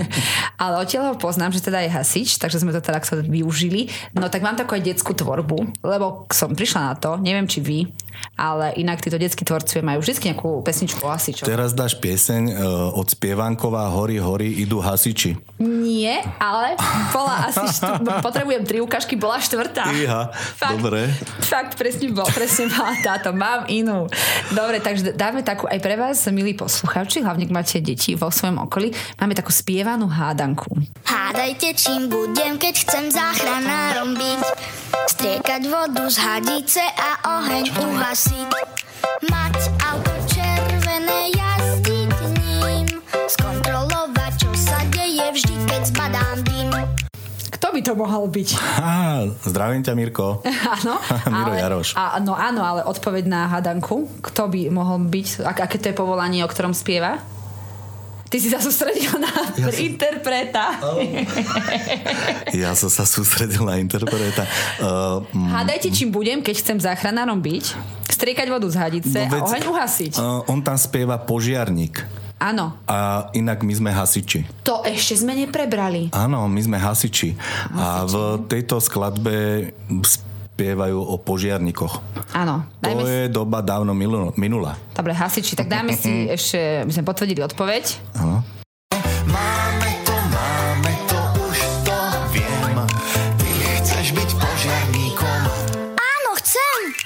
ale 0.62 0.74
odtiaľ 0.82 1.14
ho 1.14 1.16
poznám, 1.16 1.54
že 1.54 1.64
teda 1.64 1.82
je 1.84 1.90
hasič, 1.90 2.36
takže 2.40 2.60
sme 2.60 2.74
to 2.74 2.82
teda 2.82 3.00
využili. 3.24 3.90
No 4.16 4.26
tak 4.28 4.42
mám 4.42 4.58
takú 4.58 4.74
aj 4.74 4.84
detskú 4.84 5.14
tvorbu, 5.14 5.84
lebo 5.84 6.26
som 6.32 6.52
prišla 6.52 6.92
na 6.92 6.94
to, 6.98 7.16
neviem 7.20 7.46
či 7.46 7.60
vy, 7.62 7.78
ale 8.34 8.74
inak 8.78 9.02
títo 9.02 9.18
detskí 9.18 9.46
tvorcovia 9.46 9.84
majú 9.84 9.98
vždy 10.02 10.32
nejakú 10.32 10.62
pesničku 10.62 11.02
o 11.02 11.10
hasičoch. 11.10 11.46
Teraz 11.46 11.74
dáš 11.74 11.98
pieseň 11.98 12.42
uh, 12.50 12.98
od 12.98 13.06
Spievanková 13.10 13.90
Hory, 13.90 14.18
hory, 14.18 14.48
idú 14.58 14.82
hasiči. 14.82 15.38
Nie, 15.62 16.22
ale 16.42 16.74
bola 17.14 17.43
asi 17.50 17.64
štv... 17.80 18.24
potrebujem 18.24 18.62
tri 18.64 18.78
ukážky, 18.80 19.14
bola 19.14 19.40
štvrtá. 19.40 19.92
Iha, 19.92 20.32
fakt, 20.32 20.80
dobre. 20.80 21.12
Fakt, 21.44 21.76
presne, 21.76 22.10
bol, 22.10 22.28
presne 22.32 22.72
bola 22.72 22.94
táto. 23.04 23.36
Mám 23.36 23.68
inú. 23.68 24.08
Dobre, 24.50 24.80
takže 24.80 25.12
dáme 25.12 25.44
takú 25.44 25.68
aj 25.68 25.78
pre 25.82 25.94
vás, 26.00 26.24
milí 26.32 26.56
poslucháči, 26.56 27.20
hlavne 27.20 27.44
ak 27.44 27.52
máte 27.52 27.78
deti 27.84 28.16
vo 28.16 28.32
svojom 28.32 28.64
okolí, 28.64 28.90
máme 29.20 29.36
takú 29.36 29.52
spievanú 29.52 30.08
hádanku. 30.08 30.72
Hádajte, 31.04 31.76
čím 31.76 32.08
budem, 32.08 32.56
keď 32.56 32.74
chcem 32.86 33.04
záchranárom 33.12 34.16
byť. 34.16 34.42
Striekať 35.10 35.62
vodu 35.68 36.08
z 36.08 36.16
hadice 36.22 36.80
a 36.80 37.42
oheň 37.42 37.64
uhasiť. 37.74 38.48
Mať 39.28 39.58
auto 39.84 40.14
červené, 40.30 41.34
jazdiť 41.36 42.10
ním. 42.40 42.86
Skontrolovať, 43.28 44.13
by 47.74 47.80
to 47.82 47.92
mohol 47.98 48.30
byť? 48.30 48.48
Á, 48.78 49.26
zdravím 49.50 49.82
ťa, 49.82 49.92
Mirko. 49.98 50.40
Áno. 50.78 50.94
Miro 51.34 51.52
ale, 51.52 51.58
Jaroš. 51.58 51.98
A, 51.98 52.22
no 52.22 52.38
áno, 52.38 52.62
ale 52.62 52.86
odpoveď 52.86 53.26
na 53.26 53.50
hadanku. 53.50 54.06
Kto 54.22 54.46
by 54.46 54.70
mohol 54.70 55.02
byť? 55.10 55.42
Ak, 55.42 55.66
aké 55.66 55.82
to 55.82 55.90
je 55.90 55.96
povolanie, 55.98 56.46
o 56.46 56.48
ktorom 56.48 56.70
spieva? 56.70 57.18
Ty 58.30 58.36
si 58.42 58.50
sa 58.50 58.58
sústredil 58.58 59.14
na 59.22 59.30
ja 59.62 59.70
som... 59.70 59.84
interpreta. 59.84 60.64
Ja 62.50 62.74
som 62.74 62.90
sa 62.90 63.06
sústredil 63.06 63.62
na 63.62 63.78
interpreta. 63.78 64.42
Uh, 64.82 65.22
mm, 65.30 65.50
Hádajte, 65.54 65.94
čím 65.94 66.10
budem, 66.10 66.42
keď 66.42 66.54
chcem 66.58 66.78
záchranárom 66.82 67.38
byť, 67.38 67.78
striekať 68.10 68.46
vodu 68.50 68.66
z 68.66 68.76
hadice 68.80 69.18
no, 69.26 69.38
veď, 69.38 69.42
a 69.42 69.46
oheň 69.46 69.64
uhasiť. 69.70 70.12
Uh, 70.18 70.42
on 70.50 70.58
tam 70.66 70.74
spieva 70.74 71.14
požiarník. 71.22 72.23
Áno. 72.38 72.76
A 72.84 73.30
inak 73.32 73.62
my 73.62 73.74
sme 73.74 73.90
hasiči. 73.94 74.44
To 74.66 74.82
ešte 74.84 75.22
sme 75.22 75.32
neprebrali. 75.38 76.12
Áno, 76.12 76.44
my 76.50 76.60
sme 76.60 76.76
hasiči. 76.76 77.32
hasiči. 77.38 77.78
A 77.78 78.04
v 78.04 78.44
tejto 78.50 78.82
skladbe 78.82 79.70
spievajú 80.54 80.98
o 81.02 81.18
požiarnikoch. 81.18 81.98
Áno. 82.30 82.62
To 82.78 83.02
si... 83.02 83.10
je 83.10 83.26
doba 83.26 83.58
dávno 83.58 83.90
minula. 84.38 84.78
Dobre, 84.94 85.10
hasiči, 85.10 85.58
tak 85.58 85.66
dáme 85.66 85.98
si 85.98 86.26
ešte, 86.36 86.86
my 86.86 86.92
sme 86.94 87.04
potvrdili 87.06 87.42
odpoveď. 87.42 87.84
Áno. 88.22 88.46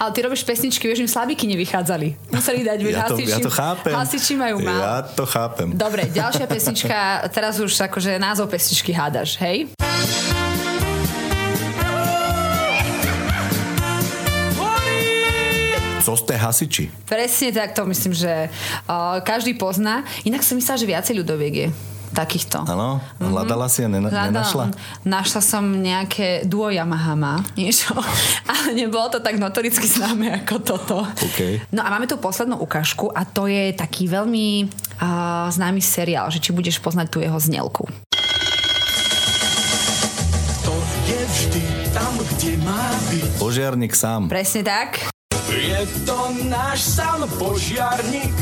Ale 0.08 0.16
ty 0.16 0.24
robíš 0.24 0.40
pesničky, 0.40 0.88
vieš, 0.88 1.04
im 1.04 1.10
slabiky 1.12 1.44
nevychádzali. 1.52 2.32
Museli 2.32 2.64
dať, 2.64 2.78
vieš, 2.80 2.96
ja 2.96 3.04
to, 3.04 3.20
hasiči. 3.20 3.28
Ja 3.28 3.38
to 3.44 3.52
chápem. 3.52 3.92
Hasiči 3.92 4.32
majú 4.40 4.56
málo. 4.64 4.80
Ja 4.80 5.04
to 5.04 5.24
chápem. 5.28 5.68
Dobre, 5.76 6.08
ďalšia 6.08 6.48
pesnička, 6.48 7.28
teraz 7.28 7.60
už 7.60 7.76
akože 7.76 8.16
názov 8.16 8.48
pesničky 8.48 8.96
hádaš, 8.96 9.36
hej? 9.36 9.68
Co 16.00 16.16
ste 16.16 16.40
hasiči? 16.40 16.88
Presne 17.04 17.52
tak, 17.52 17.76
to 17.76 17.84
myslím, 17.84 18.16
že 18.16 18.48
uh, 18.88 19.20
každý 19.20 19.60
pozná. 19.60 20.08
Inak 20.24 20.40
som 20.40 20.56
myslela, 20.56 20.80
že 20.80 20.88
viacej 20.88 21.14
ľudoviek 21.20 21.52
je 21.52 21.68
takýchto. 22.12 22.64
Áno? 22.64 23.00
Hľadala 23.20 23.68
mm-hmm. 23.68 23.74
si 23.74 23.86
a 23.86 23.88
nena- 23.88 24.10
Hľadala. 24.12 24.28
nenašla? 24.32 24.64
Našla 25.04 25.40
som 25.44 25.64
nejaké 25.64 26.44
duo 26.48 26.68
Yamaha 26.72 27.14
má, 27.14 27.34
niečo. 27.54 27.94
Ale 28.50 28.74
nebolo 28.74 29.08
to 29.12 29.18
tak 29.20 29.36
notoricky 29.36 29.84
známe 29.84 30.44
ako 30.44 30.54
toto. 30.60 30.96
Okay. 31.32 31.60
No 31.72 31.84
a 31.84 31.88
máme 31.92 32.08
tu 32.08 32.16
poslednú 32.18 32.58
ukážku 32.60 33.12
a 33.12 33.24
to 33.28 33.46
je 33.46 33.72
taký 33.76 34.08
veľmi 34.08 34.68
uh, 35.00 35.48
známy 35.52 35.80
seriál, 35.80 36.32
že 36.32 36.42
či 36.42 36.50
budeš 36.52 36.80
poznať 36.80 37.06
tú 37.12 37.18
jeho 37.20 37.36
znelku. 37.38 37.84
To 40.64 40.74
je 41.06 41.20
vždy 41.20 41.62
tam, 41.94 42.12
kde 42.16 42.52
má 42.64 42.84
byť. 43.12 43.30
Požiarník 43.40 43.94
sám. 43.94 44.28
Presne 44.28 44.62
tak. 44.64 45.08
Je 45.48 45.80
to 46.04 46.18
náš 46.44 46.84
sám 46.84 47.24
požiarník. 47.40 48.36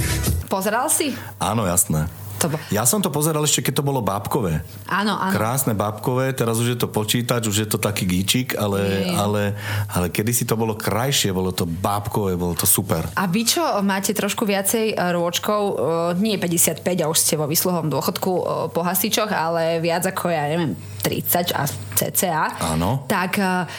Pozeral 0.51 0.91
si? 0.91 1.15
Áno, 1.39 1.67
jasné. 1.67 2.11
To 2.41 2.53
bo... 2.53 2.57
Ja 2.69 2.85
som 2.85 3.01
to 3.01 3.09
pozeral 3.09 3.41
ešte, 3.45 3.65
keď 3.65 3.81
to 3.81 3.85
bolo 3.85 4.05
bábkové. 4.05 4.61
Áno, 4.87 5.17
áno. 5.17 5.33
Krásne 5.33 5.73
bábkové, 5.73 6.37
teraz 6.37 6.61
už 6.61 6.77
je 6.77 6.79
to 6.79 6.89
počítač, 6.93 7.49
už 7.49 7.65
je 7.65 7.69
to 7.69 7.81
taký 7.81 8.05
gíčik, 8.05 8.53
ale, 8.61 9.09
ale, 9.17 9.57
ale 9.89 10.07
kedysi 10.13 10.45
to 10.45 10.53
bolo 10.55 10.77
krajšie, 10.77 11.33
bolo 11.33 11.51
to 11.57 11.65
bábkové, 11.65 12.37
bolo 12.37 12.53
to 12.53 12.69
super. 12.69 13.09
A 13.17 13.25
vy 13.25 13.49
čo, 13.49 13.65
máte 13.81 14.13
trošku 14.13 14.45
viacej 14.45 14.93
e, 14.93 14.95
rôčkov, 15.17 15.61
e, 15.65 15.75
nie 16.21 16.37
55 16.37 16.85
a 16.85 17.07
už 17.09 17.19
ste 17.19 17.35
vo 17.41 17.49
vysluhom 17.49 17.89
dôchodku 17.89 18.33
e, 18.37 18.43
po 18.71 18.81
hasičoch, 18.85 19.33
ale 19.33 19.81
viac 19.81 20.05
ako 20.05 20.29
ja 20.29 20.53
neviem, 20.53 20.77
30 21.01 21.57
a 21.57 21.65
cca. 21.97 22.43
Áno. 22.77 23.09
Tak 23.09 23.39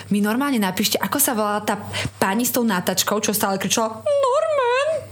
mi 0.09 0.23
normálne 0.23 0.57
napíšte, 0.57 0.97
ako 0.97 1.17
sa 1.19 1.35
volá 1.35 1.59
tá 1.61 1.77
pani 2.17 2.47
s 2.47 2.55
tou 2.55 2.63
nátačkou, 2.63 3.19
čo 3.21 3.35
stále 3.35 3.61
kričala 3.61 4.01
Norman! 4.01 4.56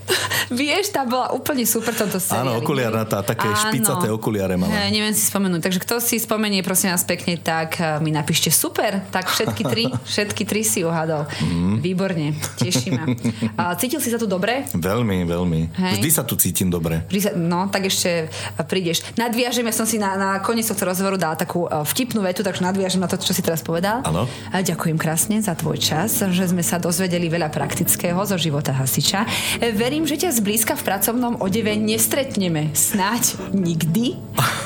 Vieš, 0.62 0.94
tá 0.94 1.04
bola 1.04 1.34
úplne 1.34 1.66
super 1.66 1.94
toto 1.98 2.22
seriáli. 2.22 2.54
Áno, 2.54 2.62
okuliarnatá, 2.62 3.26
také 3.26 3.50
Áno. 3.50 3.58
špicaté 3.58 4.08
okuliare 4.14 4.56
mala. 4.58 4.72
He, 4.72 4.94
neviem 4.94 5.14
si 5.16 5.26
spomenúť. 5.26 5.62
Takže 5.66 5.80
kto 5.82 5.96
si 5.98 6.22
spomenie, 6.22 6.62
prosím 6.62 6.94
vás 6.94 7.04
pekne, 7.06 7.38
tak 7.42 7.82
uh, 7.82 7.98
mi 8.02 8.14
napíšte 8.14 8.54
super. 8.54 9.02
Tak 9.10 9.30
všetky 9.30 9.64
tri, 9.66 9.84
všetky 10.12 10.44
tri 10.46 10.62
si 10.62 10.86
uhádol. 10.86 11.26
Mm. 11.26 11.76
Výborne, 11.82 12.28
teší 12.62 12.90
ma. 12.94 13.06
Cítil 13.82 14.00
si 14.02 14.10
sa 14.14 14.20
tu 14.22 14.30
dobre? 14.30 14.70
Veľmi, 14.74 15.26
veľmi. 15.26 15.62
Hej. 15.74 15.94
Vždy 16.02 16.10
sa 16.14 16.24
tu 16.24 16.38
cítim 16.38 16.70
dobre. 16.70 17.02
Sa, 17.10 17.34
no, 17.34 17.68
tak 17.72 17.90
ešte 17.90 18.30
prídeš. 18.70 19.02
Nadviažem, 19.18 19.66
ja 19.66 19.74
som 19.74 19.88
si 19.90 19.98
na, 19.98 20.14
na 20.16 20.30
koniec 20.46 20.70
tohto 20.70 20.86
rozhovoru 20.86 21.18
dala 21.18 21.34
takú 21.34 21.66
uh, 21.66 21.82
vtipnú 21.82 22.22
vetu, 22.22 22.46
takže 22.46 22.62
nadviažem 22.62 23.02
na 23.02 23.10
to, 23.10 23.18
čo 23.18 23.34
si 23.34 23.42
teraz 23.42 23.66
povedal. 23.66 24.06
Áno. 24.06 24.30
Ďakujem 24.54 24.98
krásne 25.02 25.42
za 25.42 25.58
tvoj 25.58 25.82
čas, 25.82 26.22
že 26.22 26.46
sme 26.46 26.62
sa 26.62 26.78
dozvedeli 26.78 27.28
veľa 27.28 27.50
praktického 27.50 28.18
zo 28.24 28.38
života 28.38 28.72
hasiča. 28.72 29.26
Uh, 29.60 29.74
verím, 29.96 30.12
že 30.12 30.28
ťa 30.28 30.44
zblízka 30.44 30.76
v 30.76 30.84
pracovnom 30.92 31.40
odeve 31.40 31.72
nestretneme 31.80 32.68
snáď 32.76 33.40
nikdy, 33.56 34.20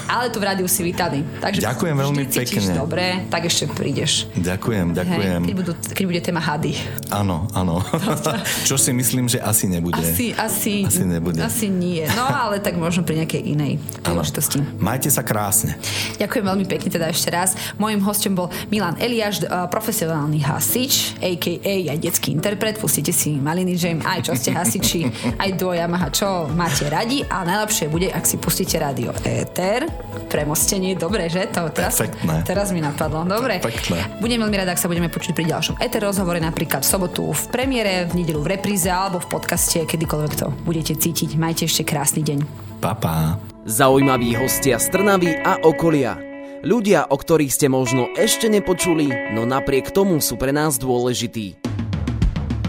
ale 0.09 0.34
tu 0.34 0.41
v 0.41 0.49
rádiu 0.49 0.65
si 0.65 0.82
vítaný. 0.82 1.21
Takže 1.38 1.61
ďakujem 1.61 1.95
veľmi 2.01 2.23
pekne. 2.34 2.73
dobre, 2.73 3.05
tak 3.30 3.45
ešte 3.45 3.69
prídeš. 3.69 4.25
Ďakujem, 4.34 4.97
ďakujem. 4.97 5.41
Hej, 5.45 5.49
keď, 5.53 5.55
budú, 5.61 5.71
keď 5.77 6.05
bude 6.09 6.21
téma 6.25 6.41
hady. 6.41 6.73
Áno, 7.13 7.45
áno. 7.53 7.77
Čo 8.69 8.82
si 8.82 8.89
myslím, 8.89 9.30
že 9.30 9.38
asi 9.38 9.69
nebude. 9.69 10.01
Asi, 10.01 10.34
asi, 10.34 10.89
asi 10.89 11.05
nebude. 11.05 11.45
Asi 11.45 11.69
nie. 11.69 12.09
No, 12.17 12.25
ale 12.25 12.57
tak 12.57 12.73
možno 12.82 13.05
pri 13.05 13.21
nejakej 13.21 13.53
inej 13.53 13.77
príležitosti. 14.01 14.65
Majte 14.82 15.13
sa 15.13 15.21
krásne. 15.21 15.77
Ďakujem 16.17 16.41
veľmi 16.41 16.65
pekne 16.65 16.89
teda 16.89 17.05
ešte 17.13 17.30
raz. 17.30 17.53
Mojím 17.77 18.01
hostom 18.01 18.34
bol 18.34 18.49
Milan 18.73 18.97
Eliáš, 18.97 19.45
profesionálny 19.69 20.41
hasič, 20.41 21.21
a.k.a. 21.21 21.93
aj 21.93 21.97
detský 22.01 22.34
interpret. 22.34 22.82
Pustite 22.82 23.13
si 23.13 23.38
Maliny 23.38 23.77
Jam, 23.77 24.01
aj 24.01 24.25
čo 24.25 24.34
ste 24.34 24.57
hasiči, 24.57 25.18
aj 25.38 25.49
duo 25.57 25.74
Yamaha, 25.76 26.07
čo 26.11 26.47
máte 26.51 26.88
radi 26.88 27.24
a 27.28 27.43
najlepšie 27.43 27.91
bude, 27.91 28.07
ak 28.09 28.24
si 28.26 28.39
pustíte 28.39 28.80
rádio 28.80 29.11
Éter. 29.24 29.88
Premostenie, 30.30 30.93
dobre, 30.93 31.26
že? 31.28 31.49
To 31.53 31.70
teraz, 31.74 31.97
Perfektné. 31.97 32.45
teraz 32.45 32.70
mi 32.70 32.80
napadlo. 32.80 33.26
Dobre. 33.26 33.59
Perfektné. 33.59 34.22
Budem 34.22 34.41
veľmi 34.45 34.57
rada, 34.59 34.74
ak 34.74 34.82
sa 34.82 34.88
budeme 34.88 35.09
počuť 35.09 35.34
pri 35.34 35.45
ďalšom 35.49 35.76
Éter 35.82 36.05
rozhovore, 36.05 36.38
napríklad 36.38 36.86
v 36.86 36.89
sobotu 36.89 37.24
v 37.34 37.43
premiére, 37.49 38.05
v 38.05 38.22
nedelu 38.24 38.41
v 38.41 38.59
repríze 38.59 38.88
alebo 38.88 39.17
v 39.17 39.28
podcaste, 39.30 39.84
kedykoľvek 39.86 40.34
to 40.38 40.47
budete 40.63 40.93
cítiť. 40.97 41.36
Majte 41.36 41.65
ešte 41.65 41.84
krásny 41.84 42.22
deň. 42.22 42.39
Pa, 42.80 42.93
pa. 42.95 43.41
Zaujímaví 43.70 44.34
hostia 44.39 44.80
z 44.80 44.88
Trnavy 44.89 45.36
a 45.43 45.61
okolia. 45.61 46.17
Ľudia, 46.59 47.07
o 47.07 47.15
ktorých 47.15 47.55
ste 47.55 47.72
možno 47.72 48.11
ešte 48.20 48.51
nepočuli, 48.51 49.32
no 49.32 49.47
napriek 49.47 49.95
tomu 49.95 50.20
sú 50.20 50.36
pre 50.36 50.51
nás 50.51 50.76
dôležití. 50.76 51.55